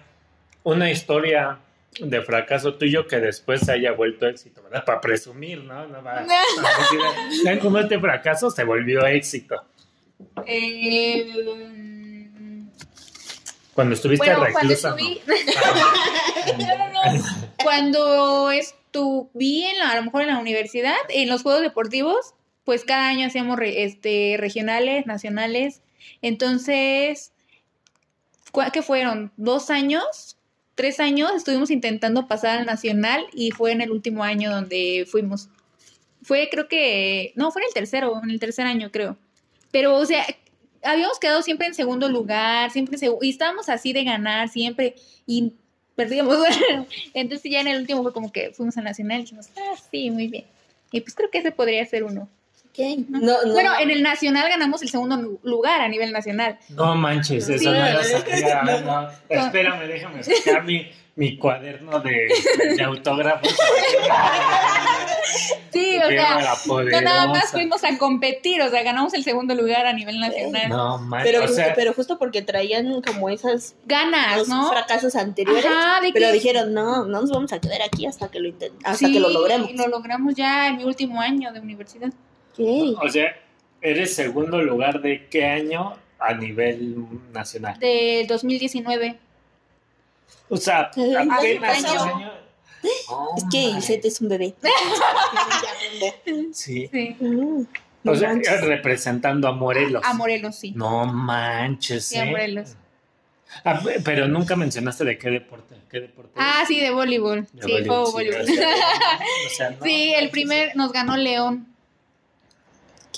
una 0.64 0.90
historia 0.90 1.60
de 2.00 2.24
fracaso 2.24 2.74
tuyo 2.74 3.06
que 3.06 3.18
después 3.18 3.62
se 3.62 3.72
haya 3.72 3.92
vuelto 3.92 4.28
éxito, 4.28 4.64
¿verdad? 4.64 4.84
Para 4.84 5.00
presumir, 5.00 5.64
¿no? 5.64 5.86
no 5.86 6.02
va, 6.02 6.26
¿Ven 7.46 7.60
cómo 7.60 7.78
este 7.78 8.00
fracaso 8.00 8.50
se 8.50 8.64
volvió 8.64 9.06
éxito? 9.06 9.64
Eh, 10.48 11.32
Cuando 13.76 13.94
estuviste 13.94 14.26
Bueno, 14.26 14.52
cuando 14.52 14.74
reclusa. 14.74 14.90
¿no? 14.90 14.98
No, 16.58 16.78
no, 16.78 17.14
no. 17.14 17.49
Cuando 17.63 18.52
estuve 18.52 19.69
en 19.72 19.78
la, 19.80 19.91
a 19.91 19.95
lo 19.95 20.04
mejor 20.04 20.22
en 20.22 20.30
la 20.30 20.39
universidad, 20.39 20.95
en 21.10 21.30
los 21.30 21.43
juegos 21.43 21.62
deportivos, 21.62 22.34
pues 22.63 22.84
cada 22.86 23.08
año 23.08 23.28
hacíamos 23.28 23.58
re- 23.58 23.84
este, 23.84 24.36
regionales, 24.38 25.06
nacionales. 25.06 25.82
Entonces, 26.22 27.32
¿cuá- 28.52 28.72
¿qué 28.72 28.82
fueron? 28.82 29.32
¿Dos 29.38 29.69
años? 29.69 30.38
¿Tres 30.76 31.00
años? 31.00 31.32
Estuvimos 31.36 31.72
intentando 31.72 32.28
pasar 32.28 32.60
al 32.60 32.65
nacional 32.65 33.26
y 33.34 33.52
fue 33.52 33.72
en 33.72 33.82
el 33.82 33.91
último 33.91 34.24
año 34.24 34.52
donde 34.52 35.06
fuimos. 35.10 35.50
Fue, 36.22 36.48
creo 36.50 36.67
que, 36.67 37.34
no, 37.36 37.52
fue 37.52 37.62
en 37.63 37.67
el 37.69 37.74
tercero, 37.74 38.19
en 38.24 38.30
el 38.30 38.39
tercer 38.39 38.65
año, 38.65 38.91
creo. 38.91 39.17
Pero, 39.72 39.95
o 39.98 40.06
sea, 40.06 40.26
habíamos 40.84 41.19
quedado 41.19 41.41
siempre 41.41 41.67
en 41.67 41.74
segundo 41.74 42.08
lugar, 42.10 42.72
siempre 42.72 42.95
en 42.95 43.02
segu- 43.02 43.19
y 43.22 43.30
estábamos 43.30 43.67
así 43.69 43.93
de 43.93 44.04
ganar 44.04 44.48
siempre 44.50 44.95
y 45.26 45.54
perdíamos. 46.00 46.38
Entonces 47.14 47.52
ya 47.52 47.60
en 47.60 47.68
el 47.68 47.78
último 47.82 48.04
fue 48.04 48.14
como 48.14 48.32
que 48.32 48.52
fuimos 48.52 48.78
al 48.78 48.86
nacional 48.86 49.20
y 49.20 49.22
dijimos, 49.24 49.50
ah, 49.58 49.76
sí, 49.92 50.10
muy 50.10 50.28
bien. 50.28 50.46
Y 50.92 51.02
pues 51.02 51.14
creo 51.14 51.30
que 51.30 51.40
ese 51.40 51.52
podría 51.52 51.86
ser 51.86 52.04
uno. 52.06 52.30
¿Qué? 52.74 52.98
¿no? 53.10 53.20
No, 53.20 53.44
no. 53.46 53.54
Bueno, 53.54 53.72
en 53.80 53.92
el 53.92 54.02
nacional 54.02 54.48
ganamos 54.48 54.82
el 54.82 54.90
segundo 54.90 55.40
lugar 55.44 55.82
a 55.82 55.90
nivel 55.90 56.14
nacional. 56.14 56.58
No 56.70 56.96
manches, 56.96 57.50
eso 57.50 57.60
Sí. 57.60 57.66
no 57.66 57.94
lo 57.94 58.04
sabía. 58.04 58.62
No, 58.86 59.10
Espérame, 59.28 59.88
déjame 59.88 60.24
sacar 60.24 60.64
mi, 60.64 60.90
mi 61.19 61.38
cuaderno 61.38 61.99
de, 61.99 62.27
de 62.77 62.84
autógrafos. 62.84 63.53
Sí, 65.71 65.97
o 66.03 66.08
Qué 66.10 66.15
sea, 66.17 66.55
no 66.65 67.01
nada 67.01 67.27
más 67.27 67.51
fuimos 67.51 67.84
a 67.84 67.95
competir, 67.99 68.60
o 68.63 68.69
sea, 68.69 68.82
ganamos 68.82 69.13
el 69.13 69.23
segundo 69.23 69.53
lugar 69.53 69.86
a 69.86 69.93
nivel 69.93 70.19
nacional. 70.19 70.67
No 70.69 70.97
manches, 70.97 71.32
pero, 71.32 71.45
o 71.45 71.47
sea, 71.47 71.73
pero 71.75 71.93
justo 71.93 72.17
porque 72.17 72.41
traían 72.41 73.01
como 73.03 73.29
esas 73.29 73.75
Ganas, 73.86 74.47
¿no? 74.47 74.69
fracasos 74.69 75.15
anteriores. 75.15 75.63
Ajá, 75.65 76.01
de 76.01 76.12
pero 76.12 76.27
que- 76.27 76.34
dijeron, 76.34 76.73
no, 76.73 77.05
no 77.05 77.21
nos 77.21 77.29
vamos 77.29 77.53
a 77.53 77.60
quedar 77.62 77.82
aquí 77.84 78.08
hasta 78.08 78.32
que 78.32 78.39
lo 78.39 78.51
hasta 78.84 78.95
Sí, 79.08 79.13
que 79.13 79.19
lo 79.19 79.29
logremos. 79.29 79.69
y 79.69 79.77
lo 79.77 79.88
logramos 79.88 80.34
ya 80.34 80.69
en 80.69 80.77
mi 80.77 80.84
último 80.86 81.21
año 81.21 81.51
de 81.53 81.60
universidad. 81.60 82.10
Ok. 82.58 82.99
o 83.03 83.10
sea, 83.10 83.38
eres 83.82 84.15
segundo 84.15 84.62
lugar 84.63 85.01
de 85.01 85.27
qué 85.29 85.45
año 85.45 85.93
a 86.19 86.34
nivel 86.34 87.05
nacional. 87.32 87.77
Del 87.79 88.25
2019. 88.25 89.19
O 90.50 90.58
sea, 90.58 90.89
apenas 90.92 91.44
un 91.44 91.63
año. 91.65 92.04
año. 92.15 92.32
Oh, 93.10 93.36
Es 93.38 93.44
que 93.52 93.58
my. 93.74 93.78
Isette 93.80 94.06
es 94.06 94.22
un 94.22 94.30
bebé. 94.30 94.56
Sí. 96.54 96.89
Sí. 96.92 97.15
Mm, 97.20 97.63
no 98.04 98.12
O 98.12 98.15
sea, 98.15 98.30
manches. 98.30 98.62
representando 98.62 99.48
a 99.48 99.52
Morelos. 99.52 100.02
A 100.06 100.13
Morelos, 100.13 100.56
sí. 100.56 100.72
No 100.76 101.06
manches, 101.06 102.06
Sí, 102.06 102.18
a 102.18 102.26
¿eh? 102.26 102.32
Morelos. 102.32 102.76
Ah, 103.65 103.82
pero 104.06 104.28
nunca 104.28 104.56
mencionaste 104.56 105.04
de 105.04 105.18
qué 105.18 105.30
deporte. 105.30 105.76
¿Qué 105.89 106.00
deporte? 106.02 106.32
Ah, 106.38 106.63
sí, 106.68 106.80
de 106.80 106.92
voleibol. 106.92 107.48
De 107.52 107.63
Sí, 107.63 107.72
voleibol, 107.72 107.88
juego 107.88 108.06
sí, 108.06 108.12
voleibol. 108.13 108.42
o 108.42 108.46
sea, 108.46 108.70
o 109.48 109.50
sea, 109.58 109.70
no 109.72 109.84
Sí, 109.84 110.13
el 110.15 110.30
primer 110.30 110.76
nos 110.76 110.92
ganó 110.94 111.18
León, 111.18 111.68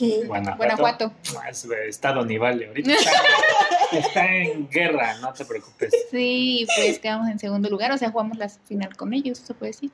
¿Qué? 0.02 0.24
Guanajuato. 0.26 0.58
Guanajuato. 0.58 1.14
Es 1.48 1.68
Estado 1.90 2.26
ni 2.26 2.40
vale. 2.40 2.70
Ahorita 2.70 2.92
está, 3.92 3.98
está 4.00 4.36
en 4.36 4.68
guerra, 4.68 5.20
no 5.20 5.32
te 5.32 5.46
preocupes. 5.46 5.94
Sí, 6.10 6.66
pues 6.76 6.98
quedamos 6.98 7.30
en 7.30 7.38
segundo 7.38 7.70
lugar, 7.70 7.92
o 7.92 7.98
sea, 8.00 8.10
jugamos 8.10 8.40
la 8.40 8.50
final 8.50 8.96
con 8.98 9.14
ellos, 9.14 9.38
se 9.38 9.54
puede 9.54 9.74
decir. 9.74 9.92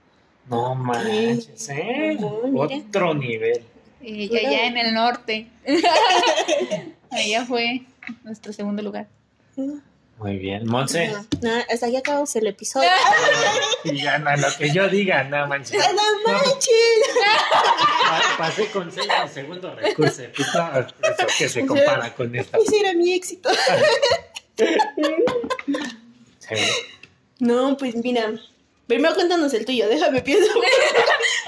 No 0.49 0.75
manches, 0.75 1.67
¿eh? 1.67 2.17
Mira. 2.17 2.77
Otro 2.77 3.13
nivel. 3.13 3.65
Eh, 3.99 4.29
y 4.31 4.37
allá 4.37 4.67
en 4.67 4.77
el 4.77 4.93
norte. 4.93 5.47
Allá 7.11 7.45
fue 7.45 7.83
nuestro 8.23 8.53
segundo 8.53 8.81
lugar. 8.81 9.07
Muy 10.17 10.37
bien. 10.37 10.65
Monse, 10.65 11.09
No, 11.09 11.25
no, 11.41 11.63
hasta 11.71 11.85
aquí 11.85 11.95
acabamos 11.95 12.35
el 12.35 12.47
episodio. 12.47 12.89
y 13.83 14.01
ya 14.01 14.17
no, 14.17 14.35
lo 14.35 14.47
que 14.57 14.71
yo 14.71 14.89
diga, 14.89 15.23
no 15.23 15.45
manches. 15.47 15.77
¡No 15.77 16.31
manches! 16.31 16.73
Pa- 18.09 18.37
Pasé 18.37 18.65
con 18.71 18.91
seis 18.91 19.07
segundo 19.31 19.75
recurso. 19.75 20.23
Eso 20.23 21.27
que 21.37 21.49
se 21.49 21.65
compara 21.67 22.13
con 22.15 22.35
esto. 22.35 22.57
Ese 22.59 22.79
era 22.79 22.93
mi 22.93 23.13
éxito. 23.13 23.49
Sí. 26.39 26.55
No, 27.39 27.77
pues 27.77 27.95
mira. 27.95 28.31
Primero 28.87 29.13
cuéntanos 29.15 29.53
el 29.53 29.65
tuyo, 29.65 29.87
déjame 29.89 30.21
pienso. 30.21 30.49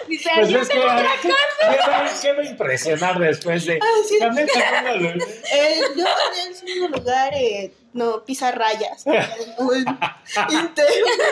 Dice, 0.10 0.30
Pues 0.36 0.50
"Yo 0.50 0.60
es 0.60 0.68
que, 0.68 0.74
¿qué, 0.76 0.82
qué 0.82 1.30
va- 1.30 2.10
qué 2.22 2.34
va 2.34 2.42
a 2.42 2.46
impresionar 2.46 3.18
después 3.18 3.66
de... 3.66 3.80
Ah, 3.82 3.86
sí. 4.08 4.18
Gané 4.20 4.42
el 4.42 4.50
segundo 4.50 4.96
lugar? 4.98 5.18
Eh, 5.54 5.82
yo 5.96 6.06
en 6.06 6.48
el 6.50 6.56
segundo 6.56 6.98
lugar, 6.98 7.32
eh, 7.34 7.72
no, 7.94 8.24
pisa 8.26 8.52
rayas. 8.52 9.06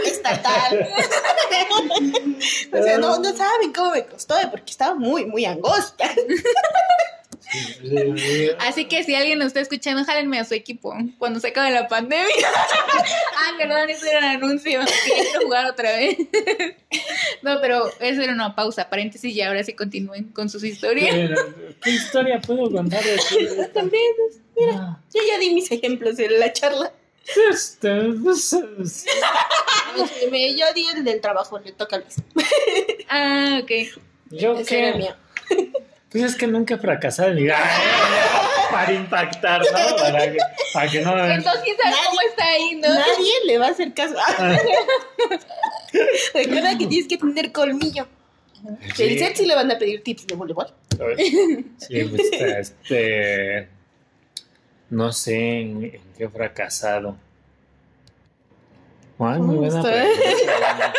Estatal. 0.05 0.89
o 2.73 2.83
sea, 2.83 2.97
no, 2.97 3.19
no 3.19 3.35
saben 3.35 3.73
cómo 3.73 3.91
me 3.91 4.05
costó, 4.05 4.39
eh, 4.39 4.47
porque 4.49 4.71
estaba 4.71 4.95
muy, 4.95 5.25
muy 5.25 5.45
angosta. 5.45 6.09
Así 8.59 8.85
que 8.85 9.03
si 9.03 9.15
alguien 9.15 9.39
nos 9.39 9.47
está 9.47 9.61
escuchando, 9.61 10.03
jálenme 10.03 10.39
a 10.39 10.45
su 10.45 10.53
equipo 10.53 10.93
cuando 11.17 11.39
se 11.39 11.49
acabe 11.49 11.71
la 11.71 11.87
pandemia. 11.87 12.25
ah, 13.37 13.51
perdón, 13.57 13.89
eso 13.89 14.05
era 14.05 14.19
un 14.19 14.25
anuncio. 14.25 14.81
Quiero 15.05 15.41
jugar 15.41 15.65
otra 15.67 15.91
vez. 15.91 16.17
no, 17.41 17.61
pero 17.61 17.89
eso 17.99 18.21
era 18.21 18.33
una 18.33 18.55
pausa, 18.55 18.89
paréntesis, 18.89 19.33
y 19.33 19.41
ahora 19.41 19.63
sí 19.63 19.73
continúen 19.73 20.25
con 20.25 20.49
sus 20.49 20.63
historias. 20.63 21.15
¿Qué, 21.81 21.89
historia 21.91 22.41
puedo 22.41 22.69
contar 22.69 23.03
de 23.03 23.17
mira, 24.57 24.73
Ah, 24.79 24.99
yo 25.13 25.21
ya 25.27 25.37
di 25.39 25.53
mis 25.53 25.69
ejemplos 25.71 26.17
en 26.19 26.39
la 26.39 26.53
charla. 26.53 26.91
este, 27.51 27.89
pues, 28.23 28.55
Yo 30.55 30.73
di 30.73 30.85
el 30.95 31.03
del 31.03 31.19
trabajo, 31.21 31.59
le 31.59 31.71
toca 31.73 31.97
a 31.97 31.99
Luis. 31.99 32.15
Ah, 33.09 33.59
ok. 33.63 33.71
Yo 34.31 34.57
Ese 34.59 34.79
era 34.79 34.97
mío. 34.97 35.15
Pues 36.09 36.23
es 36.23 36.35
que 36.35 36.47
nunca 36.47 36.75
he 36.75 36.77
fracasado 36.77 37.29
en 37.29 37.35
mi 37.35 37.43
vida. 37.43 37.59
Para 38.71 38.91
impactar, 38.93 39.61
¿no? 39.61 39.95
Para 39.95 40.31
que, 40.31 40.37
para 40.73 40.91
que 40.91 41.01
no... 41.01 41.25
Entonces, 41.25 41.61
¿quién 41.63 41.77
sabe 41.77 41.95
cómo 42.05 42.21
está 42.21 42.45
ahí, 42.45 42.75
no? 42.75 42.87
Nadie 42.89 43.31
le 43.45 43.57
va 43.57 43.67
a 43.67 43.71
hacer 43.71 43.93
caso. 43.93 44.13
Recuerda 46.33 46.77
que 46.77 46.85
tienes 46.87 47.07
que 47.07 47.17
tener 47.17 47.51
colmillo. 47.53 48.07
Sí. 48.95 49.03
El 49.03 49.19
set 49.19 49.37
sí 49.37 49.45
le 49.45 49.55
van 49.55 49.71
a 49.71 49.77
pedir 49.77 50.03
tips 50.03 50.27
de 50.27 50.35
voleibol. 50.35 50.67
Sí, 51.77 52.03
pues, 52.03 52.29
este... 52.33 53.69
No 54.89 55.11
sé 55.11 55.61
en, 55.61 55.83
en 55.83 56.01
qué 56.17 56.25
he 56.25 56.29
fracasado. 56.29 57.17
Ay, 59.19 59.39
muy 59.39 59.55
buena 59.55 59.81
pregunta. 59.81 60.93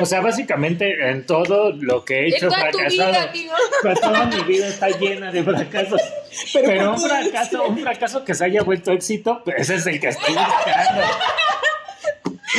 O 0.00 0.06
sea, 0.06 0.20
básicamente 0.20 1.10
en 1.10 1.24
todo 1.26 1.72
lo 1.72 2.04
que 2.04 2.20
he 2.20 2.28
hecho 2.28 2.46
he 2.46 2.48
toda 2.48 2.70
tu 2.70 2.78
vida, 2.78 3.10
fracasado. 3.12 3.28
amigo. 3.28 3.54
Toda 4.00 4.26
mi 4.26 4.42
vida 4.42 4.66
está 4.66 4.88
llena 4.88 5.30
de 5.30 5.44
fracasos. 5.44 6.00
Pero, 6.54 6.92
un 6.92 7.00
fracaso, 7.00 7.64
un 7.64 7.78
fracaso 7.78 8.24
que 8.24 8.34
se 8.34 8.44
haya 8.44 8.62
vuelto 8.62 8.92
éxito, 8.92 9.42
pues, 9.44 9.60
ese 9.60 9.76
es 9.76 9.86
el 9.86 10.00
que 10.00 10.08
estoy 10.08 10.34
buscando. 10.34 11.02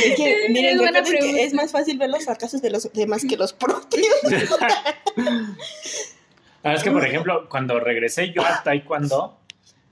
Es 0.04 0.16
que, 0.16 0.48
miren, 0.48 0.80
Es 0.80 1.10
que 1.10 1.44
es 1.44 1.52
más 1.52 1.72
fácil 1.72 1.98
ver 1.98 2.08
los 2.08 2.24
fracasos 2.24 2.62
de 2.62 2.70
los 2.70 2.90
demás 2.92 3.24
que 3.28 3.36
los 3.36 3.52
propios. 3.52 4.06
Ah, 6.64 6.74
es 6.74 6.84
que, 6.84 6.92
por 6.92 7.04
ejemplo, 7.04 7.48
cuando 7.48 7.80
regresé 7.80 8.30
yo 8.30 8.46
a 8.46 8.62
Taekwondo, 8.62 9.36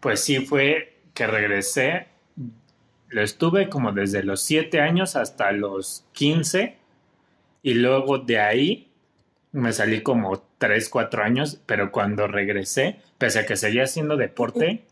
pues 0.00 0.20
sí 0.20 0.44
fue 0.44 0.98
que 1.14 1.26
regresé. 1.26 2.06
Lo 3.08 3.22
estuve 3.22 3.68
como 3.68 3.92
desde 3.92 4.22
los 4.22 4.42
7 4.42 4.80
años 4.80 5.16
hasta 5.16 5.52
los 5.52 6.04
15. 6.12 6.76
Y 7.62 7.74
luego 7.74 8.18
de 8.18 8.38
ahí 8.38 8.90
me 9.52 9.72
salí 9.72 10.02
como 10.02 10.42
3, 10.58 10.88
4 10.88 11.22
años. 11.22 11.60
Pero 11.66 11.92
cuando 11.92 12.26
regresé, 12.26 13.00
pese 13.18 13.40
a 13.40 13.46
que 13.46 13.56
seguía 13.56 13.84
haciendo 13.84 14.16
deporte, 14.16 14.84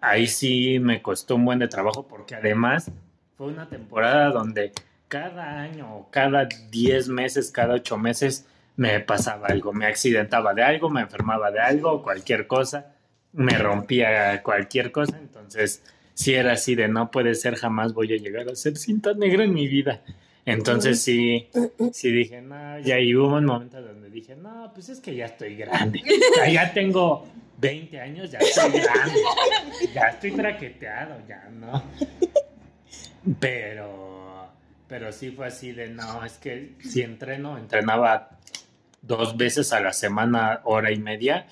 ahí 0.00 0.26
sí 0.26 0.78
me 0.78 1.02
costó 1.02 1.36
un 1.36 1.44
buen 1.44 1.58
de 1.58 1.68
trabajo 1.68 2.06
porque 2.06 2.34
además 2.34 2.90
fue 3.36 3.48
una 3.48 3.68
temporada 3.68 4.30
donde 4.30 4.72
cada 5.08 5.60
año, 5.60 6.06
cada 6.10 6.46
10 6.70 7.08
meses, 7.08 7.50
cada 7.50 7.74
8 7.74 7.98
meses, 7.98 8.46
me 8.76 9.00
pasaba 9.00 9.48
algo, 9.48 9.72
me 9.72 9.86
accidentaba 9.86 10.54
de 10.54 10.62
algo, 10.62 10.88
me 10.90 11.00
enfermaba 11.00 11.50
de 11.50 11.58
algo, 11.58 12.02
cualquier 12.02 12.46
cosa, 12.46 12.94
me 13.38 13.56
rompía 13.56 14.42
cualquier 14.42 14.90
cosa, 14.90 15.16
entonces 15.16 15.82
si 16.12 16.34
era 16.34 16.52
así 16.52 16.74
de 16.74 16.88
no 16.88 17.12
puede 17.12 17.36
ser, 17.36 17.54
jamás 17.54 17.94
voy 17.94 18.12
a 18.12 18.16
llegar 18.16 18.48
a 18.48 18.56
ser 18.56 18.76
cinta 18.76 19.14
negra 19.14 19.44
en 19.44 19.54
mi 19.54 19.68
vida. 19.68 20.02
Entonces 20.44 21.00
sí, 21.00 21.48
sí 21.92 22.10
dije, 22.10 22.42
no, 22.42 22.80
ya 22.80 22.98
y 22.98 23.14
hubo 23.14 23.36
un 23.36 23.44
momento 23.44 23.80
donde 23.80 24.10
dije, 24.10 24.34
no, 24.34 24.72
pues 24.74 24.88
es 24.88 24.98
que 24.98 25.14
ya 25.14 25.26
estoy 25.26 25.54
grande, 25.54 26.02
ya, 26.36 26.50
ya 26.50 26.72
tengo 26.72 27.28
20 27.58 28.00
años, 28.00 28.30
ya 28.30 28.38
estoy 28.38 28.80
grande, 28.80 29.20
ya 29.94 30.00
estoy 30.08 30.32
traqueteado, 30.32 31.16
ya 31.28 31.48
no. 31.50 31.84
Pero, 33.38 34.48
pero 34.88 35.12
sí 35.12 35.30
fue 35.30 35.46
así 35.46 35.72
de, 35.72 35.88
no, 35.90 36.24
es 36.24 36.38
que 36.38 36.72
si 36.80 37.02
entreno, 37.02 37.56
entrenaba 37.56 38.30
dos 39.02 39.36
veces 39.36 39.72
a 39.72 39.80
la 39.80 39.92
semana, 39.92 40.62
hora 40.64 40.90
y 40.90 40.98
media, 40.98 41.46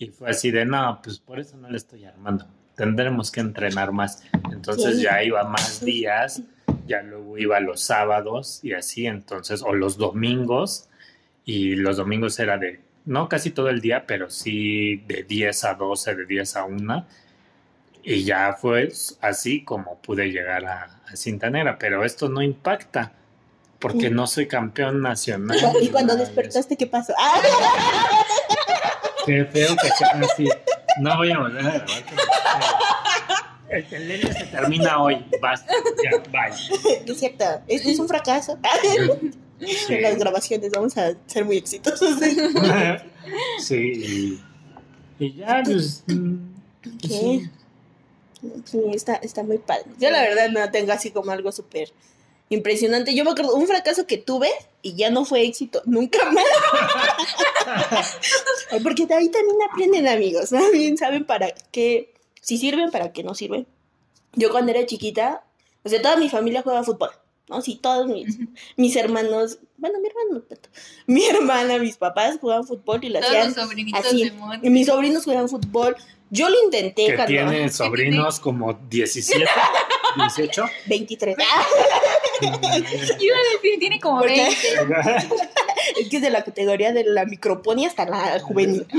y 0.00 0.08
fue 0.08 0.30
así 0.30 0.50
de, 0.50 0.64
no, 0.64 0.98
pues 1.04 1.18
por 1.20 1.38
eso 1.38 1.56
no 1.56 1.70
le 1.70 1.76
estoy 1.76 2.04
armando. 2.04 2.46
tendremos 2.74 3.30
que 3.30 3.40
entrenar 3.40 3.92
más. 3.92 4.22
Entonces 4.50 4.96
Sí. 4.96 5.02
ya 5.02 5.22
iba 5.22 5.44
más 5.44 5.84
días, 5.84 6.40
ya 6.86 7.02
luego 7.02 7.36
iba 7.36 7.60
los 7.60 7.82
sábados 7.82 8.60
y 8.62 8.72
así, 8.72 9.06
entonces, 9.06 9.62
o 9.62 9.74
los 9.74 9.98
domingos, 9.98 10.88
y 11.44 11.74
los 11.76 11.98
domingos 11.98 12.38
era 12.38 12.56
de, 12.56 12.80
no 13.04 13.28
casi 13.28 13.50
todo 13.50 13.68
el 13.68 13.82
día, 13.82 14.06
pero 14.06 14.30
sí 14.30 14.96
de 15.06 15.24
10 15.24 15.64
a 15.64 15.74
12, 15.74 16.14
de 16.14 16.24
10 16.24 16.56
a 16.56 16.64
1. 16.64 17.06
Y 18.02 18.24
ya 18.24 18.54
fue 18.58 18.90
así 19.20 19.62
como 19.62 19.98
pude 20.00 20.30
llegar 20.32 20.64
a, 20.64 21.02
a 21.06 21.16
Cinta 21.16 21.50
Negra, 21.50 21.78
pero 21.78 22.02
esto 22.02 22.30
no 22.30 22.40
impacta 22.40 23.12
porque 23.78 24.08
Sí. 24.08 24.10
no 24.10 24.26
soy 24.26 24.46
campeón 24.48 25.02
nacional. 25.02 25.58
Y 25.82 25.88
cuando 25.88 26.16
despertaste, 26.16 26.78
¿qué 26.78 26.86
pasó? 26.86 27.12
¡Ah! 27.18 27.34
Qué 29.26 29.44
feo 29.46 29.76
que 29.76 29.88
sea 29.90 30.20
así. 30.20 30.48
No 31.00 31.16
voy 31.16 31.30
a 31.30 31.38
volver 31.38 31.66
a 31.66 31.70
grabar. 31.70 31.86
El 33.68 33.86
telele 33.86 34.32
se 34.32 34.44
termina 34.46 35.00
hoy. 35.02 35.24
Basta. 35.40 35.72
Ya, 36.02 36.18
bye. 36.30 37.10
Es 37.12 37.18
cierto, 37.18 37.44
esto 37.68 37.88
es 37.88 37.98
un 37.98 38.08
fracaso. 38.08 38.58
Sí. 39.60 39.94
En 39.94 40.02
las 40.02 40.16
grabaciones 40.16 40.70
vamos 40.72 40.96
a 40.96 41.12
ser 41.26 41.44
muy 41.44 41.58
exitosos. 41.58 42.18
Sí, 43.60 43.76
y, 45.20 45.24
y 45.24 45.34
ya, 45.34 45.62
pues. 45.64 46.02
mm, 46.06 46.36
¿Qué? 47.02 47.08
sí. 47.08 47.50
Sí, 48.64 48.80
está, 48.94 49.16
está 49.16 49.42
muy 49.42 49.58
padre. 49.58 49.84
Yo 49.98 50.10
la 50.10 50.22
verdad 50.22 50.48
no 50.48 50.70
tengo 50.70 50.92
así 50.92 51.10
como 51.10 51.30
algo 51.30 51.52
súper 51.52 51.92
impresionante. 52.50 53.14
Yo 53.14 53.24
me 53.24 53.30
acuerdo 53.30 53.54
un 53.54 53.66
fracaso 53.66 54.06
que 54.06 54.18
tuve 54.18 54.50
y 54.82 54.94
ya 54.94 55.10
no 55.10 55.24
fue 55.24 55.42
éxito 55.42 55.80
nunca 55.86 56.18
más. 56.30 56.44
Porque 58.82 59.06
de 59.06 59.14
ahí 59.14 59.28
también 59.30 59.56
aprenden 59.70 60.06
amigos, 60.08 60.50
también 60.50 60.98
saben 60.98 61.24
para 61.24 61.52
qué, 61.72 62.12
si 62.40 62.58
sirven, 62.58 62.90
para 62.90 63.12
qué 63.12 63.22
no 63.22 63.34
sirven. 63.34 63.66
Yo 64.34 64.50
cuando 64.50 64.72
era 64.72 64.84
chiquita, 64.84 65.42
o 65.82 65.88
sea, 65.88 66.02
toda 66.02 66.16
mi 66.16 66.28
familia 66.28 66.62
juega 66.62 66.84
fútbol, 66.84 67.10
¿no? 67.48 67.62
Sí, 67.62 67.76
todos 67.80 68.06
mis, 68.06 68.38
mis 68.76 68.94
hermanos, 68.96 69.58
bueno, 69.76 69.98
mi 70.00 70.08
hermano 70.08 70.20
mi 71.06 71.24
hermana, 71.24 71.78
mis 71.78 71.96
papás 71.96 72.38
jugaban 72.40 72.66
fútbol 72.66 73.02
y 73.02 73.12
Todos 73.12 73.24
hacían 73.26 73.54
así. 73.94 74.32
Y 74.62 74.70
mis 74.70 74.86
sobrinos 74.86 75.24
juegan 75.24 75.48
fútbol. 75.48 75.96
Yo 76.30 76.48
lo 76.48 76.62
intenté 76.62 77.06
Que 77.06 77.14
cuando... 77.16 77.26
tiene 77.26 77.68
sobrinos 77.72 78.38
como 78.38 78.74
17, 78.74 79.44
18. 80.16 80.64
23. 80.86 81.36
Iba 83.20 83.36
a 83.36 83.52
decir, 83.54 83.78
tiene 83.78 84.00
como 84.00 84.20
¿Por 84.20 84.28
qué? 84.28 84.48
20. 84.88 85.34
Es 86.00 86.08
que 86.08 86.16
es 86.16 86.22
de 86.22 86.30
la 86.30 86.44
categoría 86.44 86.92
de 86.92 87.04
la 87.04 87.24
microponía 87.24 87.88
hasta 87.88 88.04
la 88.06 88.38
juvenil. 88.40 88.86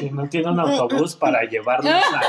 Y 0.00 0.10
no 0.10 0.26
tiene 0.28 0.50
un 0.50 0.58
autobús 0.58 1.16
para 1.16 1.42
llevarlos 1.44 1.92
a, 1.92 2.22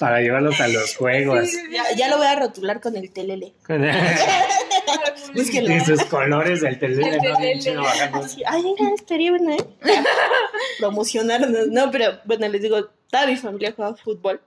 para 0.00 0.20
llevarlos 0.20 0.60
a 0.60 0.66
los 0.66 0.96
juegos. 0.96 1.48
Ya, 1.70 1.84
ya 1.96 2.08
lo 2.08 2.16
voy 2.18 2.26
a 2.26 2.34
rotular 2.34 2.80
con 2.80 2.96
el 2.96 3.12
telele. 3.12 3.52
Búsquenlo. 5.34 5.74
y 5.74 5.80
sus 5.80 6.04
colores 6.06 6.60
del 6.62 6.78
telele, 6.78 7.08
El 7.10 7.16
¿no? 7.16 7.22
Bien 7.22 7.34
telele. 7.36 7.58
chido 7.60 7.82
bajando. 7.82 8.18
Así, 8.18 8.42
Ay, 8.46 8.62
mira, 8.62 8.94
estaría 8.94 9.30
bueno, 9.30 9.52
¿eh? 9.52 9.64
Promocionarnos. 10.80 11.68
No, 11.68 11.90
pero 11.92 12.18
bueno, 12.24 12.48
les 12.48 12.62
digo, 12.62 12.88
toda 13.10 13.26
mi 13.26 13.36
familia 13.36 13.72
juega 13.76 13.94
fútbol. 13.94 14.40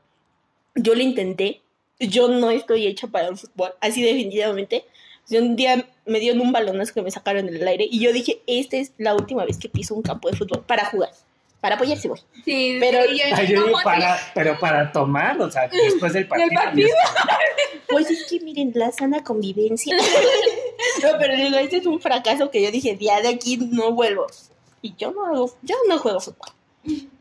Yo 0.76 0.96
lo 0.96 1.02
intenté. 1.02 1.62
Yo 2.00 2.28
no 2.30 2.50
estoy 2.52 2.88
hecha 2.88 3.08
para 3.08 3.28
el 3.28 3.38
fútbol, 3.38 3.74
así 3.82 4.02
definitivamente. 4.02 4.86
Yo 5.28 5.42
un 5.42 5.56
día 5.56 5.86
me 6.06 6.20
dieron 6.20 6.42
un 6.42 6.52
balonazo 6.52 6.94
que 6.94 7.02
me 7.02 7.12
sacaron 7.12 7.48
en 7.50 7.56
el 7.56 7.68
aire 7.68 7.88
y 7.90 8.00
yo 8.00 8.12
dije, 8.14 8.42
esta 8.48 8.78
es 8.78 8.94
la 8.98 9.14
última 9.14 9.46
vez 9.46 9.58
que 9.60 9.70
piso 9.70 9.94
un 9.94 10.02
campo 10.02 10.30
de 10.30 10.38
fútbol 10.38 10.64
para 10.66 10.86
jugar. 10.86 11.12
Para 11.62 11.76
apoyar 11.76 11.98
si 11.98 12.08
voy. 12.08 12.20
Sí, 12.46 12.78
Pero- 12.80 13.06
yo, 13.06 13.46
digo, 13.46 13.64
¿cómo 13.64 13.84
para, 13.84 14.18
pero 14.34 14.58
para 14.60 14.92
tomar, 14.94 15.40
o 15.42 15.52
sea, 15.52 15.68
después 15.68 16.14
del 16.14 16.28
partido. 16.30 16.50
partido. 16.56 16.88
Pues 17.90 18.10
es 18.12 18.26
que 18.30 18.40
miren, 18.42 18.72
la 18.76 18.92
sana 18.92 19.24
convivencia. 19.24 19.98
no, 21.04 21.10
pero 21.18 21.36
digo, 21.36 21.58
este 21.58 21.78
es 21.78 21.86
un 21.88 22.00
fracaso 22.00 22.52
que 22.52 22.62
yo 22.62 22.70
dije, 22.72 22.96
ya 23.00 23.20
de 23.20 23.30
aquí 23.30 23.58
no 23.58 23.94
vuelvo. 23.94 24.28
Y 24.84 24.94
yo 24.96 25.12
no 25.12 25.26
hago, 25.26 25.52
yo 25.64 25.76
no 25.88 25.98
juego 25.98 26.20
fútbol. 26.20 26.50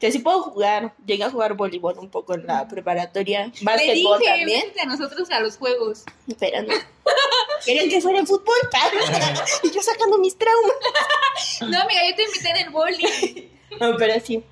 Sea, 0.00 0.12
sí 0.12 0.20
puedo 0.20 0.40
jugar, 0.42 0.94
llegué 1.04 1.24
a 1.24 1.30
jugar 1.30 1.54
voleibol 1.54 1.98
un 1.98 2.08
poco 2.08 2.34
en 2.34 2.46
la 2.46 2.68
preparatoria, 2.68 3.46
Le 3.46 3.52
básquetbol 3.64 4.18
dije, 4.20 4.30
también, 4.30 4.62
vente 4.62 4.80
a 4.80 4.86
nosotros 4.86 5.28
a 5.30 5.40
los 5.40 5.56
juegos. 5.58 6.04
pero 6.38 6.62
no. 6.62 6.74
Querían 7.66 7.88
que 7.90 8.00
fuera 8.00 8.20
en 8.20 8.26
fútbol, 8.26 8.54
y 9.64 9.70
yo 9.70 9.82
sacando 9.82 10.18
mis 10.18 10.36
traumas. 10.38 10.72
No, 11.60 11.80
amiga, 11.80 12.00
yo 12.10 12.16
te 12.16 12.22
invité 12.22 12.50
en 12.50 12.56
el 12.56 12.70
boli. 12.70 13.50
No, 13.80 13.96
pero 13.96 14.14
sí. 14.24 14.42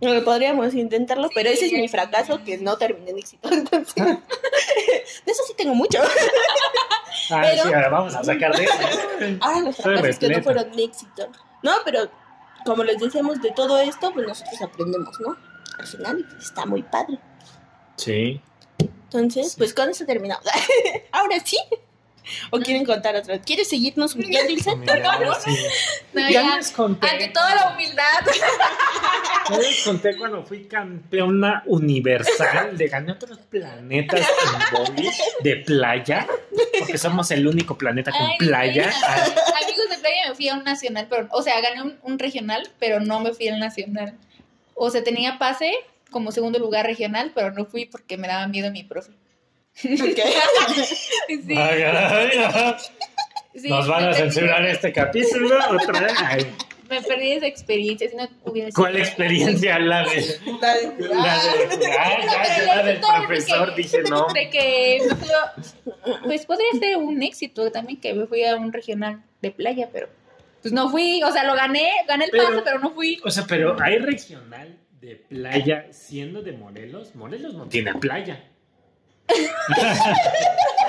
No, 0.00 0.22
podríamos 0.24 0.74
intentarlo, 0.74 1.28
pero 1.34 1.50
ese 1.50 1.66
es 1.66 1.72
mi 1.72 1.88
fracaso 1.88 2.42
que 2.44 2.58
no 2.58 2.76
terminé 2.76 3.10
en 3.10 3.18
éxito. 3.18 3.48
Entonces, 3.50 3.94
de 3.96 5.32
eso 5.32 5.42
sí 5.46 5.54
tengo 5.56 5.74
mucho. 5.74 5.98
Ah, 7.30 7.40
Pero- 7.42 7.62
sí, 7.64 7.72
ahora 7.74 7.88
vamos 7.88 8.14
a 8.14 8.22
sacar 8.22 8.56
de 8.56 8.64
eso. 8.64 8.72
Ah, 9.40 9.60
los 9.60 9.74
Soy 9.76 9.96
fracasos 9.96 10.18
que 10.18 10.28
no 10.28 10.42
fueron 10.42 10.78
éxito. 10.78 11.28
No, 11.62 11.72
pero 11.84 12.08
como 12.64 12.84
les 12.84 12.98
decíamos 12.98 13.40
de 13.40 13.50
todo 13.52 13.78
esto, 13.80 14.12
pues 14.12 14.26
nosotros 14.26 14.60
aprendemos, 14.62 15.18
¿no? 15.20 15.36
Al 15.78 15.86
final 15.86 16.24
pues, 16.30 16.44
está 16.46 16.66
muy 16.66 16.82
padre. 16.82 17.18
Sí. 17.96 18.40
Entonces, 18.78 19.54
pues 19.56 19.72
con 19.74 19.88
eso 19.90 20.04
terminamos. 20.04 20.44
Ahora 21.12 21.36
sí. 21.44 21.58
¿O 22.50 22.60
quieren 22.60 22.84
contar 22.84 23.16
otra? 23.16 23.40
¿Quieres 23.40 23.70
seguirnos 23.70 24.14
humillando, 24.14 24.50
Ilse? 24.52 24.70
Sí. 25.44 25.56
No, 26.12 26.20
Ya 26.28 26.30
ya. 26.30 26.56
les 26.56 26.70
conté. 26.72 27.08
Ante 27.08 27.28
toda 27.28 27.54
la 27.54 27.72
humildad. 27.72 28.04
Ya 29.50 29.56
les 29.58 29.82
conté 29.82 30.14
cuando 30.16 30.42
fui 30.44 30.64
campeona 30.64 31.62
universal 31.66 32.76
de 32.76 32.88
gané 32.88 33.12
otros 33.12 33.38
planetas 33.38 34.20
en 34.20 34.78
boli 34.94 35.08
de 35.42 35.56
playa, 35.56 36.26
porque 36.78 36.98
somos 36.98 37.30
el 37.30 37.46
único 37.46 37.78
planeta 37.78 38.10
con 38.10 38.20
Ay, 38.26 38.36
playa. 38.38 38.92
sí. 38.92 38.98
Amigos 39.98 40.02
de 40.02 40.08
playa 40.08 40.28
me 40.28 40.34
fui 40.34 40.48
a 40.48 40.54
un 40.54 40.64
nacional, 40.64 41.06
pero, 41.08 41.28
o 41.30 41.42
sea, 41.42 41.60
gané 41.60 41.82
un, 41.82 41.98
un 42.02 42.18
regional, 42.18 42.68
pero 42.78 43.00
no 43.00 43.20
me 43.20 43.32
fui 43.32 43.48
al 43.48 43.58
nacional. 43.58 44.14
O 44.74 44.90
sea, 44.90 45.02
tenía 45.02 45.38
pase 45.38 45.72
como 46.10 46.32
segundo 46.32 46.58
lugar 46.58 46.86
regional, 46.86 47.32
pero 47.34 47.52
no 47.52 47.66
fui 47.66 47.86
porque 47.86 48.16
me 48.16 48.28
daba 48.28 48.46
miedo 48.46 48.70
mi 48.70 48.84
profe. 48.84 49.12
Ok. 49.84 50.18
Sí, 51.28 51.54
ay, 51.54 51.82
ay, 51.82 52.30
ay. 52.54 52.74
sí, 53.54 53.68
Nos 53.68 53.86
van 53.86 54.08
a 54.08 54.14
censurar 54.14 54.64
este 54.66 54.92
capítulo 54.92 55.58
otra 55.70 56.00
vez. 56.00 56.46
Me 56.88 57.02
perdí 57.02 57.32
esa 57.32 57.46
experiencia. 57.46 58.08
Si 58.08 58.16
no 58.16 58.28
hubiera 58.44 58.70
sido- 58.70 58.82
¿Cuál 58.82 58.96
experiencia? 58.96 59.78
La 59.78 60.02
de. 60.04 60.38
La 60.60 60.74
de. 60.74 61.10
Ay, 61.98 62.22
ya, 62.26 62.56
ya, 62.66 62.76
la 62.76 62.82
del 62.82 63.00
Todo 63.00 63.10
profesor, 63.26 63.66
porque- 63.68 63.82
dije 63.82 64.02
no. 64.08 64.26
De 64.32 64.50
que 64.50 64.98
me 65.08 65.14
fui 65.16 65.28
a- 65.30 65.54
Pues 66.24 66.46
podría 66.46 66.70
ser 66.78 66.96
un 66.96 67.22
éxito 67.22 67.70
también 67.70 68.00
que 68.00 68.14
me 68.14 68.26
fui 68.26 68.44
a 68.44 68.56
un 68.56 68.72
regional 68.72 69.22
de 69.42 69.50
playa, 69.50 69.88
pero 69.92 70.08
pues 70.62 70.72
no 70.72 70.90
fui, 70.90 71.22
o 71.22 71.30
sea, 71.30 71.44
lo 71.44 71.54
gané, 71.54 71.90
gané 72.08 72.24
el 72.26 72.30
Pero- 72.30 72.44
pase, 72.48 72.62
pero 72.64 72.78
no 72.80 72.90
fui. 72.90 73.20
O 73.24 73.30
sea, 73.30 73.44
pero 73.46 73.76
hay 73.80 73.98
regional 73.98 74.76
de 75.00 75.16
playa 75.16 75.86
siendo 75.92 76.42
de 76.42 76.52
Morelos. 76.52 77.14
Morelos 77.14 77.54
no 77.54 77.68
tiene 77.68 77.94
playa. 77.94 78.44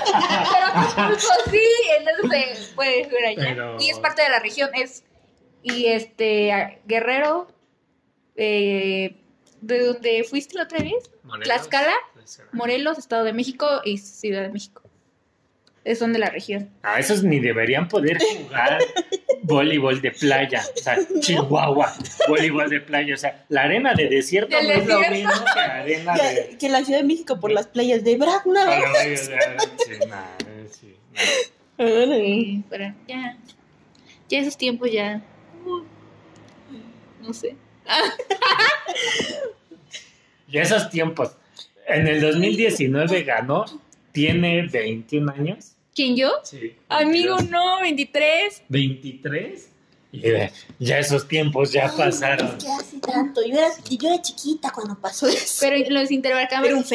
Pero 0.09 1.07
pues, 1.09 1.27
sí, 1.51 1.61
entonces 1.99 2.67
se 2.67 2.73
puede 2.73 2.99
ir 3.01 3.25
allá. 3.27 3.49
Pero- 3.49 3.77
Y 3.79 3.89
es 3.89 3.99
parte 3.99 4.21
de 4.23 4.29
la 4.29 4.39
región, 4.39 4.69
es 4.73 5.03
y 5.63 5.87
este 5.87 6.79
Guerrero 6.85 7.47
eh, 8.35 9.15
de 9.61 9.79
donde 9.83 10.23
fuiste 10.23 10.55
la 10.55 10.63
otra 10.63 10.79
vez, 10.79 11.11
Morelos. 11.23 11.45
Tlaxcala, 11.45 11.93
Morelos, 12.53 12.97
Estado 12.97 13.23
de 13.25 13.33
México 13.33 13.67
y 13.83 13.97
Ciudad 13.97 14.43
de 14.43 14.49
México. 14.49 14.81
Es 15.83 15.99
son 15.99 16.13
de 16.13 16.19
la 16.19 16.29
región. 16.29 16.69
Ah, 16.83 16.99
esos 16.99 17.23
ni 17.23 17.39
deberían 17.39 17.87
poder 17.87 18.19
jugar 18.19 18.79
voleibol 19.43 20.01
de 20.01 20.11
playa. 20.11 20.61
O 20.75 20.77
sea, 20.77 20.97
Chihuahua, 21.19 21.93
voleibol 22.27 22.69
de 22.69 22.81
playa. 22.81 23.13
O 23.13 23.17
sea, 23.17 23.45
la 23.49 23.63
arena 23.63 23.93
de 23.93 24.07
desierto 24.07 24.55
no 24.61 24.69
es 24.69 24.85
lo 24.85 24.99
mismo 24.99 25.31
que 25.31 25.59
la 25.59 25.75
arena 25.79 26.13
de. 26.13 26.57
Que, 26.59 26.69
la 26.69 26.83
Ciudad 26.83 26.99
de 26.99 27.05
México 27.05 27.39
por 27.39 27.51
las 27.51 27.67
playas 27.67 28.03
de 28.03 28.17
Bragna. 28.17 28.65
Ya, 33.07 33.37
ya 34.27 34.39
esos 34.39 34.57
tiempos 34.57 34.91
ya, 34.91 35.21
no 37.29 37.33
sé. 37.33 37.55
Y 40.51 40.57
esos 40.57 40.89
tiempos. 40.89 41.35
En 41.87 42.07
el 42.07 42.21
2019 42.21 43.21
ganó. 43.23 43.65
Tiene 44.11 44.67
21 44.67 45.31
años. 45.31 45.73
¿Quién 45.93 46.15
yo? 46.15 46.31
Sí. 46.43 46.75
Amigo, 46.89 47.35
22. 47.35 47.51
no, 47.51 47.81
23. 47.81 48.63
23. 48.67 49.69
Y 50.11 50.21
ya 50.79 50.97
esos 50.97 51.27
tiempos 51.27 51.71
ya 51.71 51.95
pasaron. 51.95 52.57
¿Qué 52.57 52.67
hace 52.67 52.97
tanto? 52.99 53.45
Yo 53.45 53.53
era, 53.53 53.67
yo 53.87 54.09
era 54.09 54.21
chiquita 54.21 54.71
cuando 54.71 54.99
pasó 54.99 55.27
eso. 55.27 55.57
Pero 55.61 55.87
los 55.91 56.09
interbancarios, 56.09 56.91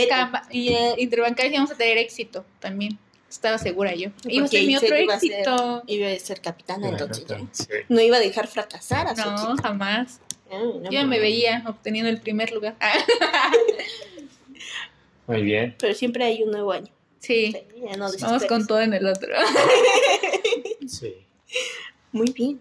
y, 0.51 0.68
eh, 0.70 0.94
interbancarios 0.99 1.55
íbamos 1.55 1.70
a 1.70 1.77
tener 1.77 1.99
éxito 1.99 2.44
también. 2.59 2.99
Estaba 3.35 3.59
segura 3.59 3.92
yo. 3.97 4.11
Iba 4.29 4.44
a 4.44 4.49
ser 4.49 4.64
mi 4.64 4.77
otro 4.77 4.97
iba 4.97 5.14
a 5.14 5.18
ser- 5.18 5.33
éxito. 5.33 5.83
Iba 5.88 6.09
a 6.09 6.18
ser 6.20 6.40
capitana, 6.40 6.88
entonces 6.88 7.27
ya. 7.27 7.40
Sí. 7.51 7.66
No 7.88 8.01
iba 8.01 8.18
a 8.18 8.20
dejar 8.20 8.47
fracasar 8.47 9.09
a 9.09 9.16
su 9.16 9.29
No, 9.29 9.57
jamás. 9.61 10.20
Ay, 10.49 10.59
no, 10.81 10.88
Yo 10.90 11.05
me 11.05 11.18
veía 11.18 11.64
obteniendo 11.66 12.09
el 12.11 12.20
primer 12.20 12.53
lugar. 12.53 12.77
Muy 15.27 15.42
bien. 15.42 15.75
Pero 15.81 15.94
siempre 15.94 16.25
hay 16.25 16.44
un 16.44 16.53
nuevo 16.53 16.70
año. 16.70 16.92
Sí. 17.18 17.57
Ya 17.90 17.97
no 17.97 18.07
Vamos 18.20 18.44
con 18.47 18.66
todo 18.68 18.81
en 18.81 18.94
el 18.94 19.07
otro. 19.07 19.33
Sí. 20.87 21.14
Muy 22.12 22.31
bien. 22.31 22.61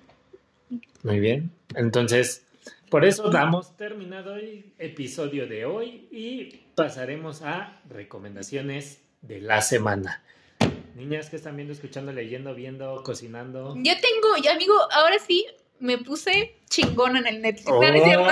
Muy 1.03 1.19
bien. 1.19 1.51
Entonces, 1.75 2.45
por 2.89 3.05
eso 3.05 3.29
damos 3.29 3.77
terminado 3.77 4.37
el 4.37 4.71
episodio 4.79 5.45
de 5.45 5.65
hoy 5.65 6.07
y 6.09 6.61
pasaremos 6.73 7.43
a 7.43 7.79
recomendaciones 7.89 9.01
de 9.21 9.41
la 9.41 9.61
semana. 9.61 10.23
Niñas 10.95 11.29
que 11.29 11.35
están 11.37 11.55
viendo, 11.55 11.73
escuchando, 11.73 12.11
leyendo, 12.11 12.53
viendo, 12.53 13.01
cocinando. 13.03 13.73
Yo 13.77 13.93
tengo, 13.99 14.51
amigo, 14.51 14.73
ahora 14.91 15.17
sí 15.19 15.45
me 15.79 15.97
puse 15.97 16.55
chingona 16.69 17.19
en 17.19 17.27
el 17.27 17.41
Netflix. 17.41 17.67
Oh. 17.71 17.81
No, 17.81 17.93
es 17.93 18.03
cierto. 18.03 18.23
No 18.25 18.31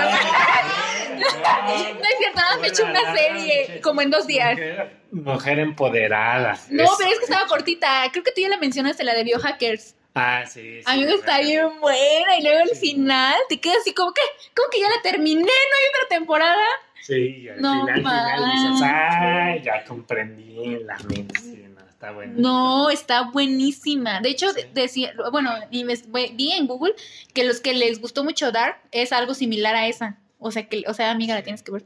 es 1.19 2.17
cierto, 2.17 2.35
nada 2.39 2.57
me 2.57 2.67
eché 2.67 2.83
una 2.83 3.13
serie 3.15 3.81
como 3.81 4.01
en 4.01 4.09
dos 4.09 4.27
días. 4.27 4.51
Mujer, 4.53 4.97
mujer 5.11 5.59
empoderada. 5.59 6.59
No, 6.69 6.83
Es- 6.83 6.89
pero 6.97 7.09
es 7.11 7.17
que 7.19 7.25
estaba 7.25 7.47
cortita. 7.47 8.03
Creo 8.11 8.23
que 8.23 8.31
tú 8.31 8.41
ya 8.41 8.49
la 8.49 8.57
mencionaste, 8.57 9.03
la 9.03 9.13
de 9.13 9.23
Biohackers. 9.23 9.95
Ah, 10.13 10.43
sí. 10.45 10.79
sí, 10.79 10.83
Amigo, 10.85 11.11
está 11.11 11.39
bien 11.39 11.79
buena. 11.79 12.37
Y 12.37 12.43
luego 12.43 12.59
el 12.69 12.75
final 12.77 13.35
te 13.47 13.59
quedas 13.61 13.77
así 13.81 13.93
como 13.93 14.13
que, 14.13 14.21
como 14.55 14.69
que 14.69 14.79
ya 14.81 14.89
la 14.89 15.01
terminé, 15.01 15.41
no 15.41 15.47
hay 15.47 15.89
otra 15.95 16.17
temporada. 16.17 16.65
Sí, 17.01 17.47
al 17.49 17.61
No 17.61 17.81
final, 17.85 17.95
final 17.99 18.51
dices, 18.51 18.81
ay, 18.83 19.61
ya 19.63 19.83
comprendí 19.85 20.79
la 20.83 20.97
mente. 20.99 21.39
Sí, 21.39 21.65
no, 21.75 21.81
está 21.89 22.11
bueno. 22.11 22.33
No, 22.37 22.89
está 22.89 23.29
buenísima. 23.31 24.21
De 24.21 24.29
hecho, 24.29 24.49
Sí. 24.51 24.61
decía, 24.73 25.13
bueno, 25.31 25.51
vi 25.71 26.51
en 26.51 26.67
Google 26.67 26.93
que 27.33 27.43
los 27.43 27.59
que 27.59 27.73
les 27.73 27.99
gustó 27.99 28.23
mucho 28.23 28.51
Dark 28.51 28.77
es 28.91 29.11
algo 29.11 29.33
similar 29.33 29.75
a 29.75 29.87
esa. 29.87 30.17
O 30.43 30.49
sea, 30.49 30.67
que, 30.67 30.83
o 30.87 30.93
sea, 30.95 31.11
amiga, 31.11 31.35
la 31.35 31.43
tienes 31.43 31.61
que 31.61 31.71
ver. 31.71 31.83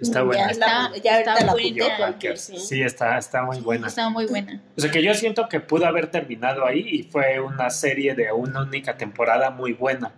Está 0.00 0.22
buena. 0.22 0.44
Ya, 0.44 0.50
está 0.52 0.92
ya 1.02 1.18
está 1.18 1.44
la 1.44 1.52
buena. 1.52 2.16
sí. 2.36 2.56
Sí, 2.56 2.82
está, 2.82 3.18
está 3.18 3.42
muy 3.42 3.58
buena. 3.58 3.88
Está 3.88 4.08
muy 4.08 4.26
buena. 4.26 4.60
O 4.76 4.80
sea 4.80 4.92
que 4.92 5.02
yo 5.02 5.12
siento 5.14 5.48
que 5.48 5.58
pudo 5.58 5.86
haber 5.86 6.08
terminado 6.08 6.64
ahí 6.64 6.86
y 6.88 7.02
fue 7.02 7.40
una 7.40 7.68
serie 7.70 8.14
de 8.14 8.30
una 8.30 8.62
única 8.62 8.96
temporada 8.96 9.50
muy 9.50 9.72
buena. 9.72 10.12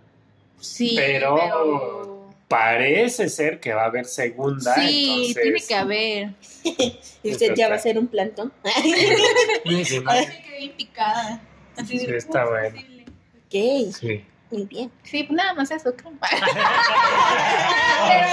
Sí, 0.59 0.93
Pero- 0.95 1.35
pero... 1.35 2.12
Parece 2.47 3.29
ser 3.29 3.59
que 3.59 3.73
va 3.73 3.83
a 3.83 3.85
haber 3.85 4.05
segunda. 4.05 4.75
Sí, 4.75 5.33
entonces, 5.33 5.43
tiene 5.43 5.61
que 5.67 5.75
haber. 5.75 6.29
Y 7.23 7.31
usted 7.31 7.53
ya 7.55 7.69
va 7.69 7.75
a 7.75 7.79
ser 7.79 7.97
un 7.97 8.07
plantón. 8.07 8.51
Sí, 9.65 9.85
sí, 9.85 9.99
no, 10.01 10.11
Me 10.11 10.25
quedé 10.27 10.57
bien 10.59 10.71
picada. 10.73 11.41
Así 11.77 11.97
Sí, 11.99 12.05
está 12.09 12.45
"Uh, 12.45 12.49
bueno". 12.49 12.75
posible". 12.75 13.05
ok, 13.47 13.93
sí. 13.97 14.25
muy 14.51 14.65
bien. 14.65 14.91
Sí, 15.03 15.23
pues 15.23 15.37
nada 15.37 15.53
más 15.53 15.71
eso, 15.71 15.95
creo. 15.95 16.11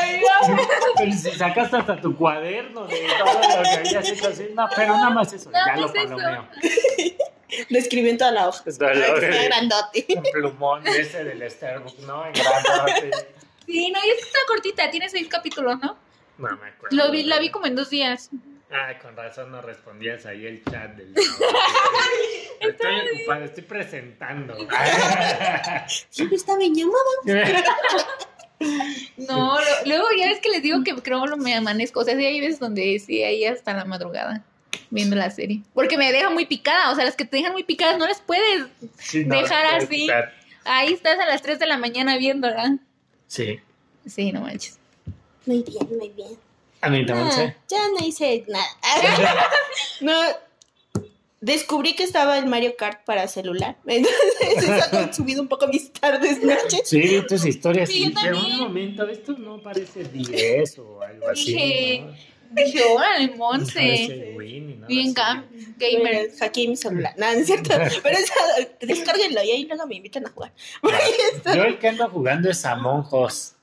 Pero 0.98 1.12
si 1.12 1.30
sacaste 1.30 1.76
hasta 1.76 2.00
tu 2.00 2.16
cuaderno 2.16 2.86
de 2.86 3.06
todo 3.18 3.34
lo 3.34 3.40
que 3.62 3.68
habías 3.70 4.08
hecho 4.10 4.28
así. 4.28 4.48
No, 4.54 4.68
pero 4.74 4.94
nada 4.96 5.10
más 5.10 5.32
eso. 5.32 5.50
Nada 5.50 5.66
ya 5.74 5.80
lo 5.80 5.86
más 5.88 5.96
eso. 5.96 6.16
palomeo. 6.16 6.46
Lo 7.68 7.78
escribí 7.78 8.10
en 8.10 8.18
toda 8.18 8.30
la 8.32 8.48
hoja. 8.48 8.62
Está 8.66 8.94
sea 8.94 9.14
bien. 9.14 9.44
grandote. 9.46 10.06
Un 10.16 10.22
plumón 10.32 10.86
ese 10.86 11.24
del 11.24 11.50
Starbucks, 11.50 11.98
¿no? 12.00 12.26
En 12.26 12.32
grandote. 12.32 13.10
Sí, 13.66 13.90
no, 13.90 13.98
y 14.04 14.10
esta 14.10 14.26
está 14.26 14.38
cortita, 14.46 14.90
tiene 14.90 15.08
seis 15.08 15.28
capítulos, 15.28 15.78
¿no? 15.80 15.96
No 16.38 16.56
me 16.56 16.68
acuerdo. 16.68 16.96
Lo 16.96 17.10
vi, 17.10 17.22
la 17.24 17.38
vi 17.38 17.50
como 17.50 17.66
en 17.66 17.76
dos 17.76 17.90
días. 17.90 18.30
Ah, 18.72 18.98
con 19.02 19.16
razón 19.16 19.50
no 19.50 19.60
respondías 19.60 20.24
ahí 20.26 20.46
el 20.46 20.62
chat 20.64 20.92
del. 20.96 21.12
Estoy 22.60 22.96
ocupado, 23.16 23.44
estoy 23.44 23.64
presentando. 23.64 24.54
Siempre 26.10 26.36
estaba 26.36 26.58
llamada. 26.60 27.04
No, 29.16 29.58
lo- 29.58 29.86
luego 29.86 30.06
ya 30.18 30.26
ves 30.28 30.40
que 30.40 30.50
les 30.50 30.62
digo 30.62 30.84
que 30.84 30.94
creo 30.96 31.24
que 31.24 31.36
me 31.36 31.54
amanezco. 31.54 32.00
O 32.00 32.04
sea, 32.04 32.14
sí 32.14 32.26
hay 32.26 32.40
veces 32.40 32.58
donde 32.60 32.98
sí, 32.98 33.22
ahí 33.22 33.46
hasta 33.46 33.72
la 33.72 33.86
madrugada 33.86 34.44
viendo 34.90 35.16
la 35.16 35.30
serie. 35.30 35.62
Porque 35.72 35.96
me 35.96 36.12
deja 36.12 36.28
muy 36.28 36.44
picada. 36.44 36.90
O 36.90 36.94
sea, 36.94 37.06
las 37.06 37.16
que 37.16 37.24
te 37.24 37.38
dejan 37.38 37.52
muy 37.52 37.64
picadas 37.64 37.96
no 37.96 38.06
las 38.06 38.20
puedes. 38.20 38.66
Sí, 38.98 39.24
no, 39.24 39.34
Dejar 39.40 39.64
así. 39.76 39.88
quitar. 40.02 40.34
Ahí 40.64 40.92
estás 40.92 41.18
a 41.18 41.24
las 41.26 41.40
3 41.40 41.58
de 41.58 41.66
la 41.66 41.78
mañana 41.78 42.18
viéndola. 42.18 42.76
Sí. 43.30 43.60
Sí, 44.06 44.32
no 44.32 44.40
manches. 44.40 44.76
Muy 45.46 45.62
bien, 45.62 45.86
muy 45.96 46.08
bien. 46.08 46.30
Anita 46.80 47.12
Ah, 47.12 47.16
Monse. 47.24 47.56
ya 47.68 47.78
no 47.88 48.04
hice 48.04 48.44
nada. 48.48 48.66
no. 50.00 50.12
Descubrí 51.40 51.94
que 51.94 52.02
estaba 52.02 52.36
el 52.38 52.46
Mario 52.46 52.74
Kart 52.76 53.04
para 53.04 53.28
celular. 53.28 53.76
Entonces 53.86 54.68
ha 54.82 54.90
consumido 54.90 55.40
un 55.42 55.48
poco 55.48 55.68
mis 55.68 55.92
tardes, 55.92 56.42
noches. 56.42 56.82
Sí, 56.84 57.22
tus 57.28 57.46
historias. 57.46 57.88
Sí, 57.88 58.00
yo 58.00 58.08
Sí, 58.08 58.14
Llegó 58.26 58.36
también. 58.40 58.54
un 58.54 58.60
momento, 58.66 59.08
esto 59.08 59.32
no 59.38 59.62
parece 59.62 60.02
10 60.04 60.78
o 60.80 61.00
algo 61.02 61.28
así. 61.28 61.52
Dije, 61.54 62.00
¿no? 62.06 62.12
Dije, 62.50 62.82
órale, 62.84 63.28
Monse. 63.36 64.34
Bien 64.88 65.14
gamer. 65.14 66.30
Hackeé 66.38 66.68
mi 66.68 66.76
celular. 66.76 67.14
Nada, 67.16 67.34
no 67.34 67.40
es 67.40 67.46
cierto. 67.46 67.70
Pero 68.02 68.18
descárguenlo 68.80 69.42
y 69.42 69.50
ahí 69.50 69.64
luego 69.64 69.86
me 69.86 69.96
invitan 69.96 70.26
a 70.26 70.30
jugar. 70.30 70.52
Yo 71.54 71.64
el 71.64 71.78
que 71.78 71.88
ando 71.88 72.08
jugando 72.08 72.50
es 72.50 72.64
Among 72.64 73.06
Us. 73.12 73.54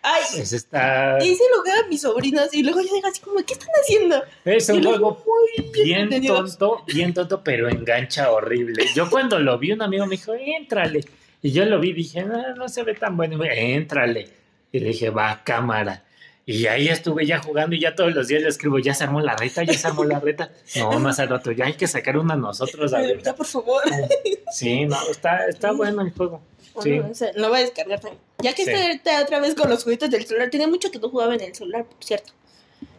Ay, 0.00 0.22
Ese 0.38 0.56
está. 0.56 1.18
y 1.20 1.32
ese 1.32 1.42
lugar 1.56 1.84
a 1.84 1.88
mis 1.88 2.00
sobrinos 2.00 2.54
y 2.54 2.62
luego 2.62 2.80
yo 2.80 2.94
digo 2.94 3.08
así 3.08 3.20
como, 3.20 3.44
¿qué 3.44 3.54
están 3.54 3.68
haciendo? 3.82 4.22
Es 4.44 4.68
un 4.68 4.82
juego 4.82 5.22
muy 5.26 5.70
bien 5.84 6.02
entretenidos. 6.02 6.56
tonto, 6.56 6.84
bien 6.86 7.12
tonto, 7.12 7.42
pero 7.42 7.68
engancha 7.68 8.30
horrible. 8.30 8.86
Yo 8.94 9.10
cuando 9.10 9.40
lo 9.40 9.58
vi, 9.58 9.72
un 9.72 9.82
amigo 9.82 10.06
me 10.06 10.16
dijo, 10.16 10.34
éntrale. 10.34 11.04
Y 11.42 11.50
yo 11.50 11.64
lo 11.64 11.80
vi, 11.80 11.92
dije, 11.92 12.22
no, 12.22 12.54
no 12.54 12.68
se 12.68 12.84
ve 12.84 12.94
tan 12.94 13.16
bueno. 13.16 13.34
Y 13.34 13.38
me, 13.38 13.74
éntrale. 13.74 14.28
Y 14.70 14.78
le 14.78 14.88
dije, 14.88 15.10
va, 15.10 15.42
cámara. 15.42 16.04
Y 16.48 16.66
ahí 16.68 16.86
estuve 16.88 17.26
ya 17.26 17.40
jugando 17.40 17.74
y 17.74 17.80
ya 17.80 17.96
todos 17.96 18.14
los 18.14 18.28
días 18.28 18.40
le 18.40 18.48
escribo, 18.48 18.78
ya 18.78 18.94
se 18.94 19.02
armó 19.02 19.20
la 19.20 19.34
reta, 19.34 19.64
ya 19.64 19.74
se 19.74 19.88
armó 19.88 20.04
la 20.04 20.20
reta. 20.20 20.52
No, 20.76 20.90
más 21.00 21.18
al 21.18 21.28
rato, 21.28 21.50
ya 21.50 21.66
hay 21.66 21.74
que 21.74 21.88
sacar 21.88 22.16
una 22.16 22.36
nosotros. 22.36 22.94
A 22.94 22.98
ver. 23.00 23.20
Por 23.36 23.44
favor. 23.46 23.82
Sí, 24.52 24.84
no, 24.86 24.96
está, 25.10 25.46
está 25.48 25.72
bueno 25.72 26.02
el 26.02 26.12
juego. 26.12 26.40
Sí. 26.80 26.90
Bueno, 26.92 27.08
o 27.10 27.14
sea, 27.14 27.32
lo 27.34 27.48
voy 27.48 27.58
a 27.58 27.62
descargar 27.62 27.98
también. 27.98 28.22
Ya 28.38 28.54
que 28.54 28.64
Sí. 28.64 28.70
ahorita 28.70 29.22
otra 29.22 29.40
vez 29.40 29.56
con 29.56 29.68
los 29.68 29.82
juguetes 29.82 30.08
del 30.08 30.24
celular, 30.24 30.48
tenía 30.50 30.68
mucho 30.68 30.90
que 30.92 31.00
no 31.00 31.08
jugaba 31.08 31.34
en 31.34 31.40
el 31.40 31.52
celular, 31.54 31.84
por 31.84 32.04
cierto. 32.04 32.32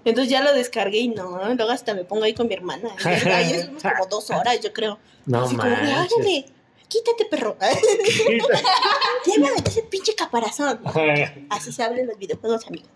Entonces 0.03 0.29
ya 0.29 0.43
lo 0.43 0.51
descargué 0.53 0.97
y 0.99 1.07
no, 1.09 1.39
luego 1.53 1.71
hasta 1.71 1.93
me 1.93 2.03
pongo 2.03 2.23
ahí 2.25 2.33
con 2.33 2.47
mi 2.49 2.53
hermana. 2.53 2.89
Ahí 3.05 3.69
como 3.81 4.05
dos 4.09 4.29
horas, 4.31 4.59
yo 4.61 4.73
creo. 4.73 4.99
No 5.25 5.43
Así 5.43 5.55
como, 5.57 5.69
manches. 5.69 5.93
"Ándale, 6.13 6.45
quítate, 6.87 7.25
perro. 7.25 7.57
ya 7.59 9.39
me 9.39 9.51
metí 9.51 9.69
ese 9.69 9.83
pinche 9.83 10.15
caparazón. 10.15 10.79
Así 11.49 11.71
se 11.71 11.83
hablan 11.83 12.07
los 12.07 12.17
videojuegos, 12.17 12.67
amigos. 12.67 12.89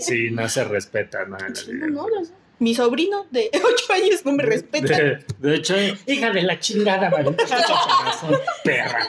Sí, 0.00 0.30
no 0.30 0.48
se 0.48 0.64
respeta 0.64 1.24
nada. 1.26 1.54
Sí, 1.54 1.72
no, 1.72 1.86
no, 1.86 2.08
no. 2.08 2.46
Mi 2.58 2.74
sobrino 2.74 3.26
de 3.30 3.50
8 3.54 3.92
años 3.92 4.24
no 4.24 4.32
me 4.32 4.42
respeta. 4.42 4.96
De, 4.96 5.24
de 5.38 5.54
hecho, 5.54 5.74
hija 6.06 6.30
de 6.30 6.42
la 6.42 6.58
chingada, 6.58 7.08
el 7.08 7.36
corazón, 7.36 8.38
perra. 8.64 9.06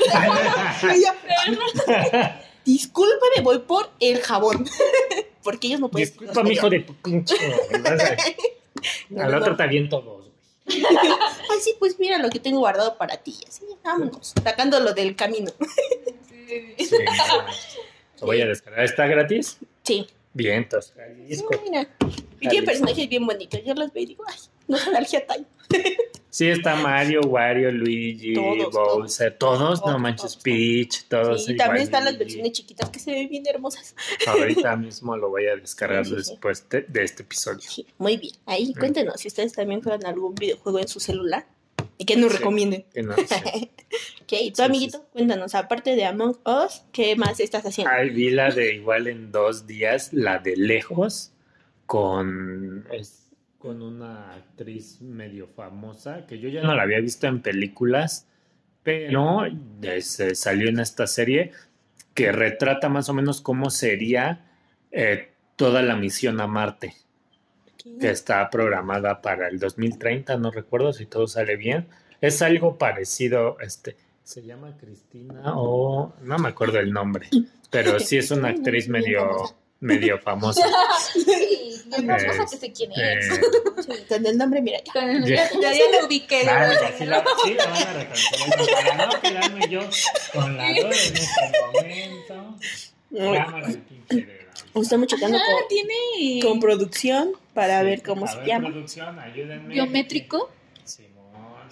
Discúlpame, 2.66 3.42
voy 3.44 3.60
por 3.60 3.90
el 4.02 4.22
jabón. 4.22 4.66
Porque 5.44 5.68
ellos 5.68 5.80
no 5.80 5.90
pueden. 5.90 6.10
Disculpa, 6.10 6.44
mi 6.44 6.52
hijo 6.52 6.70
de 6.70 6.82
tu 6.82 6.94
pinche. 6.96 7.36
Al 9.18 9.34
otro 9.34 9.52
no. 9.52 9.56
te 9.56 9.64
aviento 9.64 10.02
dos, 10.02 10.18
güey. 10.18 10.27
Ay, 11.50 11.60
sí, 11.62 11.76
pues 11.80 11.98
mira 12.00 12.18
lo 12.18 12.30
que 12.30 12.40
tengo 12.40 12.60
guardado 12.60 12.98
para 12.98 13.18
ti. 13.18 13.36
Así, 13.48 13.64
vámonos, 13.84 14.34
sacándolo 14.44 14.94
del 14.94 15.16
camino. 15.16 15.52
Sí. 16.78 16.88
Lo 18.20 18.28
voy 18.28 18.42
a 18.42 18.48
descargar. 18.48 18.84
¿Está 18.84 19.08
gratis? 19.08 19.58
Sí. 19.84 20.08
Vientos. 20.34 20.94
Jalisco. 20.96 21.50
Mira. 21.64 21.88
Y 22.40 22.48
tiene 22.48 22.66
personajes 22.66 23.10
bien 23.10 23.26
bonitos. 23.26 23.62
Yo 23.66 23.74
los 23.74 23.92
veo 23.92 24.04
y 24.04 24.06
digo, 24.08 24.24
ay, 24.28 24.38
no 24.68 24.78
es 24.78 24.88
alergia 24.88 25.26
time. 25.26 25.46
Sí, 26.30 26.48
está 26.50 26.76
Mario, 26.84 27.22
Wario, 27.22 27.72
Luigi, 27.72 28.34
Todos, 28.34 28.74
Bowser, 28.74 29.38
todos, 29.38 29.60
no 29.60 29.76
Todos, 29.76 30.00
manches, 30.00 30.34
todos. 30.34 30.44
Peach, 30.44 31.04
todos. 31.08 31.46
Sí, 31.46 31.58
también 31.58 31.84
están 31.84 32.06
las 32.06 32.18
versiones 32.18 32.52
chiquitas 32.52 32.90
que 32.90 33.00
se 33.00 33.12
ven 33.12 33.30
bien 33.30 33.44
hermosas. 33.48 33.96
Ahorita 34.28 34.76
mismo 34.78 35.18
lo 35.18 35.30
voy 35.30 35.48
a 35.48 35.56
descargar 35.56 36.06
Sí, 36.06 36.12
sí, 36.12 36.18
después 36.18 36.68
de, 36.70 36.82
de 36.82 37.04
este 37.04 37.24
episodio. 37.24 37.68
Muy 37.98 38.18
bien. 38.18 38.36
Ahí 38.46 38.74
cuéntenos 38.74 39.20
si 39.20 39.28
ustedes 39.28 39.54
también 39.54 39.82
juegan 39.82 40.06
algún 40.06 40.36
videojuego 40.36 40.80
en 40.80 40.88
su 40.88 41.00
celular 41.00 41.48
y 41.98 42.06
que 42.06 42.16
nos 42.16 42.32
recomienden. 42.38 42.86
Que 42.94 43.04
no 43.04 43.16
sé. 43.16 43.72
Ok, 44.24 44.34
y 44.42 44.52
tú, 44.52 44.62
amiguito, 44.62 45.06
cuéntanos, 45.14 45.56
aparte 45.56 45.96
de 45.96 46.04
Among 46.04 46.38
Us, 46.46 46.84
¿qué 46.92 47.16
más 47.16 47.40
estás 47.40 47.66
haciendo? 47.66 47.94
Ay, 47.94 48.10
vi 48.10 48.30
la 48.30 48.52
de 48.52 48.76
igual 48.76 49.08
en 49.08 49.32
dos 49.32 49.66
días, 49.66 50.12
la 50.12 50.40
de 50.40 50.58
lejos, 50.58 51.32
con, 51.86 52.86
es, 52.92 53.27
con 53.58 53.82
una 53.82 54.36
actriz 54.36 55.02
medio 55.02 55.48
famosa, 55.48 56.26
que 56.28 56.40
yo 56.40 56.50
ya 56.50 56.62
no 56.62 56.76
la 56.76 56.84
había 56.84 57.00
visto 57.00 57.28
en 57.28 57.42
películas, 57.42 58.28
pero 58.84 59.46
eh, 59.82 60.02
se 60.02 60.36
salió 60.36 60.70
en 60.70 60.80
esta 60.80 61.08
serie 61.08 61.52
que 62.14 62.32
retrata 62.32 62.90
más 62.90 63.10
o 63.10 63.14
menos 63.14 63.42
cómo 63.42 63.70
sería 63.70 64.46
eh, 64.92 65.32
toda 65.56 65.82
la 65.82 65.96
misión 65.96 66.40
a 66.40 66.48
Marte, 66.48 66.94
que 68.00 68.10
está 68.10 68.50
programada 68.50 69.22
para 69.22 69.48
el 69.48 69.60
2030, 69.60 70.38
no 70.38 70.52
recuerdo 70.52 70.94
si 70.94 71.06
todo 71.06 71.28
sale 71.28 71.56
bien. 71.56 71.88
Es 72.22 72.42
algo 72.42 72.78
parecido, 72.78 73.60
este, 73.60 73.96
se 74.24 74.44
llama 74.44 74.76
Cristina 74.78 75.54
o 75.56 76.14
no 76.22 76.38
me 76.38 76.50
acuerdo 76.50 76.80
el 76.80 76.92
nombre, 76.92 77.30
pero 77.70 78.00
sí 78.00 78.18
es 78.18 78.32
una 78.32 78.50
actriz 78.50 78.90
medio 78.90 79.56
medio 79.80 80.20
famosa. 80.20 80.66
Sí, 81.14 81.92
famosa 82.06 82.46
que 82.52 82.58
sé 82.58 82.72
quién 82.74 82.92
es. 82.92 83.28
Este, 83.30 84.06
Con 84.08 84.26
el 84.26 84.38
nombre, 84.38 84.62
mira 84.62 84.80
ya. 84.84 84.92
Con 84.94 85.10
el- 85.10 85.26
Ya- 85.26 85.50
ya, 85.62 85.74
ya 85.74 86.00
lo 86.02 86.06
ubiqué. 86.08 86.40
Mira, 86.42 86.92
sí 86.98 87.06
la, 87.06 87.24
sí 87.44 87.54
la 87.54 87.66
van 87.66 87.82
a 87.88 87.94
reconocer. 87.94 88.76
Para 88.76 89.06
no 89.06 89.22
quedarme 89.22 89.68
yo 89.70 89.80
con 90.34 90.58
la 90.58 90.68
duda 90.70 90.80
en 90.82 90.92
este 90.92 91.62
momento. 91.72 92.56
Cámara 93.16 93.68
dedo. 94.10 94.82
Estamos 94.82 95.08
checando 95.08 95.38
Ah, 95.38 95.42
con, 95.46 95.68
tiene 95.70 96.42
con 96.42 96.60
producción 96.60 97.32
para 97.54 97.80
Sí, 97.80 97.86
ver 97.86 98.04
cómo 98.04 98.26
a 98.26 98.28
se 98.28 98.38
ver, 98.40 98.48
llama. 98.48 98.70
producción, 98.70 99.20
ayúdenme. 99.20 99.74
biométrico. 99.74 100.52
Simón. 100.84 101.70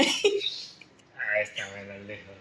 Ah, 0.00 1.40
está 1.42 1.68
bueno, 1.70 2.04
lejos. 2.06 2.34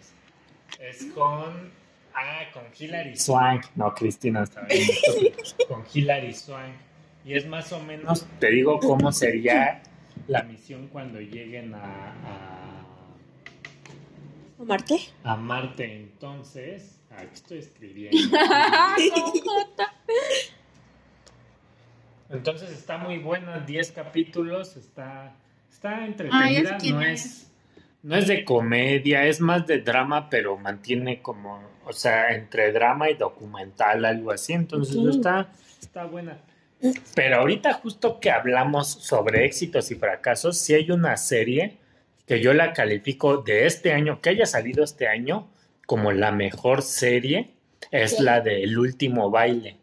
Es 0.80 1.06
con. 1.14 1.72
Ah, 2.16 2.44
con 2.54 2.64
Hilary 2.78 3.16
Swank. 3.16 3.66
No, 3.76 3.94
Cristina 3.94 4.44
está 4.44 4.62
bien. 4.62 4.88
con 5.68 5.84
Hilary 5.94 6.34
Swank. 6.34 6.76
Y 7.26 7.36
es 7.36 7.48
más 7.48 7.72
o 7.72 7.80
menos, 7.80 8.26
te 8.40 8.52
digo 8.52 8.80
cómo 8.80 9.12
sería 9.12 9.82
la 10.28 10.44
misión 10.44 10.88
cuando 10.90 11.20
lleguen 11.22 11.74
a, 11.74 12.14
a, 14.60 14.64
Marte. 14.64 15.00
a 15.24 15.36
Marte. 15.38 15.96
Entonces, 15.96 17.00
aquí 17.12 17.30
estoy 17.34 17.60
escribiendo. 17.60 18.18
Entonces 22.30 22.72
está 22.72 22.98
muy 22.98 23.20
buena, 23.20 23.60
10 23.60 23.92
capítulos, 23.92 24.76
está, 24.76 25.36
está 25.72 26.06
entretenida, 26.06 26.78
no 26.90 27.02
es. 27.02 27.53
No 28.04 28.16
es 28.18 28.28
de 28.28 28.44
comedia, 28.44 29.26
es 29.26 29.40
más 29.40 29.66
de 29.66 29.80
drama, 29.80 30.30
pero 30.30 30.58
mantiene 30.58 31.22
como, 31.22 31.62
o 31.86 31.94
sea, 31.94 32.36
entre 32.36 32.72
drama 32.72 33.10
y 33.10 33.16
documental, 33.16 34.06
algo 34.06 34.32
así, 34.32 34.54
entonces 34.54 34.98
está, 35.06 35.50
está 35.82 36.06
buena. 36.06 36.38
Pero 37.16 37.38
ahorita 37.38 37.74
justo 37.74 38.20
que 38.20 38.30
hablamos 38.30 38.90
sobre 38.90 39.46
éxitos 39.46 39.90
y 39.90 39.96
fracasos, 39.96 40.58
sí 40.58 40.74
hay 40.74 40.92
una 40.92 41.16
serie 41.16 41.78
que 42.28 42.42
yo 42.42 42.54
la 42.54 42.74
califico 42.74 43.38
de 43.38 43.66
este 43.66 43.94
año, 43.94 44.22
que 44.22 44.32
haya 44.32 44.46
salido 44.46 44.84
este 44.84 45.08
año, 45.08 45.48
como 45.86 46.12
la 46.12 46.32
mejor 46.32 46.82
serie, 46.82 47.52
es 47.92 48.20
la 48.20 48.42
de 48.42 48.64
El 48.64 48.78
último 48.78 49.30
baile 49.30 49.78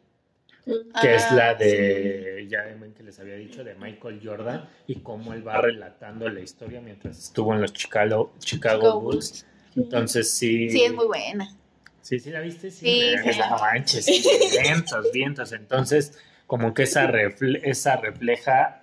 que 0.65 1.15
es 1.15 1.25
Ah, 1.31 1.35
la 1.35 1.55
de, 1.55 2.47
ya 2.49 2.63
ven 2.65 2.93
que 2.93 3.03
les 3.03 3.19
había 3.19 3.35
dicho, 3.37 3.65
de 3.65 3.75
Michael 3.75 4.21
Jordan 4.23 4.69
y 4.87 4.97
cómo 4.97 5.33
él 5.33 5.47
va 5.47 5.61
relatando 5.61 6.29
la 6.29 6.41
historia 6.41 6.81
mientras 6.81 7.19
estuvo 7.19 7.55
en 7.55 7.63
los 7.63 7.73
Chicago, 7.73 8.33
Chicago 8.39 8.79
Chicago 8.81 9.01
Bulls. 9.01 9.47
Entonces 9.77 10.31
sí. 10.33 10.69
Sí, 10.71 10.85
es 10.85 10.93
muy 10.93 11.07
buena. 11.07 11.55
Sí, 12.03 12.19
sí 12.19 12.31
la 12.31 12.41
viste, 12.41 12.71
sí. 12.71 12.87
Sí, 12.87 13.33
sí. 13.33 13.39
No 13.39 13.59
manches, 13.59 14.07
vientos, 14.63 15.13
vientos. 15.13 15.53
Entonces, 15.53 16.19
como 16.47 16.75
que 16.75 16.83
esa, 16.85 17.07
refle- 17.09 17.61
esa 17.63 17.97
refleja 17.97 18.83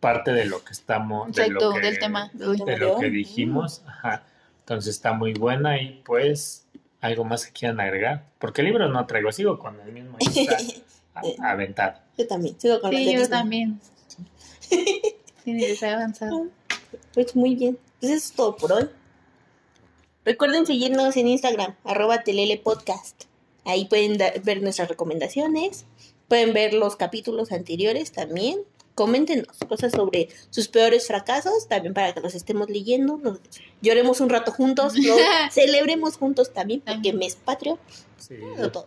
parte 0.00 0.32
de 0.32 0.44
lo 0.46 0.62
que 0.64 0.72
estamos, 0.72 1.32
de 1.34 1.42
Exacto, 1.42 1.68
lo 1.70 1.74
que, 1.74 1.80
del 1.86 1.98
tema. 1.98 2.30
de 2.34 2.46
hoy. 2.46 2.58
de 2.64 2.76
lo 2.78 2.98
que 2.98 3.08
dijimos. 3.10 3.82
Ajá. 3.86 4.24
Entonces 4.60 4.94
está 4.94 5.12
muy 5.12 5.32
buena 5.32 5.80
y 5.80 6.02
pues 6.04 6.66
algo 7.00 7.24
más 7.24 7.46
que 7.46 7.52
quieran 7.52 7.80
agregar. 7.80 8.24
Porque 8.38 8.60
el 8.60 8.66
libro 8.68 8.88
no 8.88 9.06
traigo, 9.06 9.32
sigo 9.32 9.58
con 9.58 9.80
el 9.80 9.92
mismo. 9.92 10.18
a- 11.40 11.50
aventado. 11.50 11.98
Yo 12.18 12.26
también. 12.26 12.58
Sigo 12.60 12.80
con 12.80 12.92
la 12.92 12.98
Sí, 12.98 13.04
yo 13.06 13.10
Disney. 13.20 13.28
también. 13.28 13.80
Sí, 14.60 15.02
ni 15.44 15.54
les 15.60 15.82
he 15.82 15.88
avanzado. 15.88 16.46
Pues 17.14 17.34
muy 17.36 17.54
bien. 17.54 17.78
Pues 18.00 18.12
eso 18.12 18.26
es 18.28 18.32
todo 18.32 18.56
por 18.56 18.72
hoy. 18.72 18.88
Recuerden 20.24 20.66
seguirnos 20.66 21.16
en 21.16 21.28
Instagram, 21.28 21.74
arroba 21.84 22.22
telele 22.22 22.56
podcast. 22.58 23.24
Ahí 23.64 23.84
pueden 23.86 24.18
ver 24.44 24.62
nuestras 24.62 24.88
recomendaciones. 24.88 25.84
Pueden 26.28 26.52
ver 26.52 26.74
los 26.74 26.96
capítulos 26.96 27.52
anteriores 27.52 28.12
también. 28.12 28.60
Coméntenos 29.00 29.46
cosas 29.66 29.92
sobre 29.92 30.28
sus 30.50 30.68
peores 30.68 31.06
fracasos, 31.06 31.66
también 31.68 31.94
para 31.94 32.12
que 32.12 32.20
los 32.20 32.34
estemos 32.34 32.68
leyendo. 32.68 33.16
Nos 33.16 33.40
lloremos 33.80 34.20
un 34.20 34.28
rato 34.28 34.52
juntos, 34.52 34.92
lo 34.98 35.16
celebremos 35.50 36.18
juntos 36.18 36.52
también, 36.52 36.82
porque 36.82 37.14
mes 37.14 37.34
patrio. 37.34 37.78
Sí, 38.18 38.36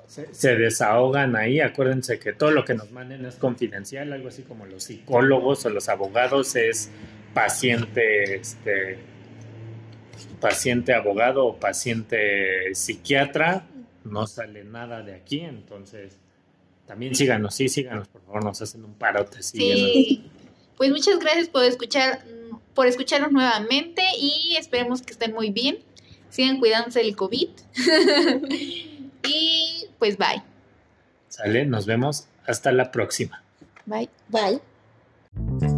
se, 0.05 0.32
se 0.32 0.55
desahogan 0.55 1.36
ahí. 1.36 1.61
Acuérdense 1.61 2.20
que 2.20 2.32
todo 2.32 2.51
lo 2.51 2.64
que 2.64 2.76
nos 2.76 2.91
manden 2.91 3.26
es 3.26 3.38
confidencial, 3.38 4.14
algo 4.14 4.28
así 4.28 4.43
como 4.43 4.68
los 4.68 4.84
psicólogos 4.84 5.66
o 5.66 5.72
los 5.72 5.89
abogados 5.89 6.55
es 6.55 6.91
paciente, 7.34 8.36
este, 8.36 8.99
paciente 10.39 10.93
abogado 10.93 11.47
o 11.47 11.55
paciente 11.55 12.76
psiquiatra. 12.76 13.66
No 14.03 14.28
sale 14.28 14.64
nada 14.64 15.01
de 15.01 15.16
aquí, 15.16 15.39
entonces 15.39 16.20
también 16.88 17.16
síganos, 17.16 17.56
sí, 17.56 17.70
síganos, 17.70 18.08
por 18.08 18.22
favor, 18.24 18.44
nos 18.44 18.62
hacen 18.62 18.84
un 18.84 18.94
parote. 18.94 19.42
Sí. 19.42 20.30
Pues 20.78 20.92
muchas 20.92 21.20
gracias 21.20 21.48
por 21.48 21.64
escuchar, 21.64 22.24
por 22.74 22.88
escucharnos 22.88 23.32
nuevamente 23.32 24.04
y 24.20 24.56
esperemos 24.58 25.02
que 25.02 25.14
estén 25.14 25.34
muy 25.34 25.50
bien. 25.50 25.80
Sigan 26.30 26.60
cuidándose 26.60 27.00
del 27.00 27.16
COVID. 27.16 27.50
y 29.28 29.86
pues 30.00 30.18
bye. 30.18 30.44
Sale, 31.30 31.66
nos 31.66 31.86
vemos 31.86 32.28
hasta 32.46 32.72
la 32.72 32.92
próxima. 32.92 33.44
Bye. 33.86 34.10
Bye. 34.30 35.72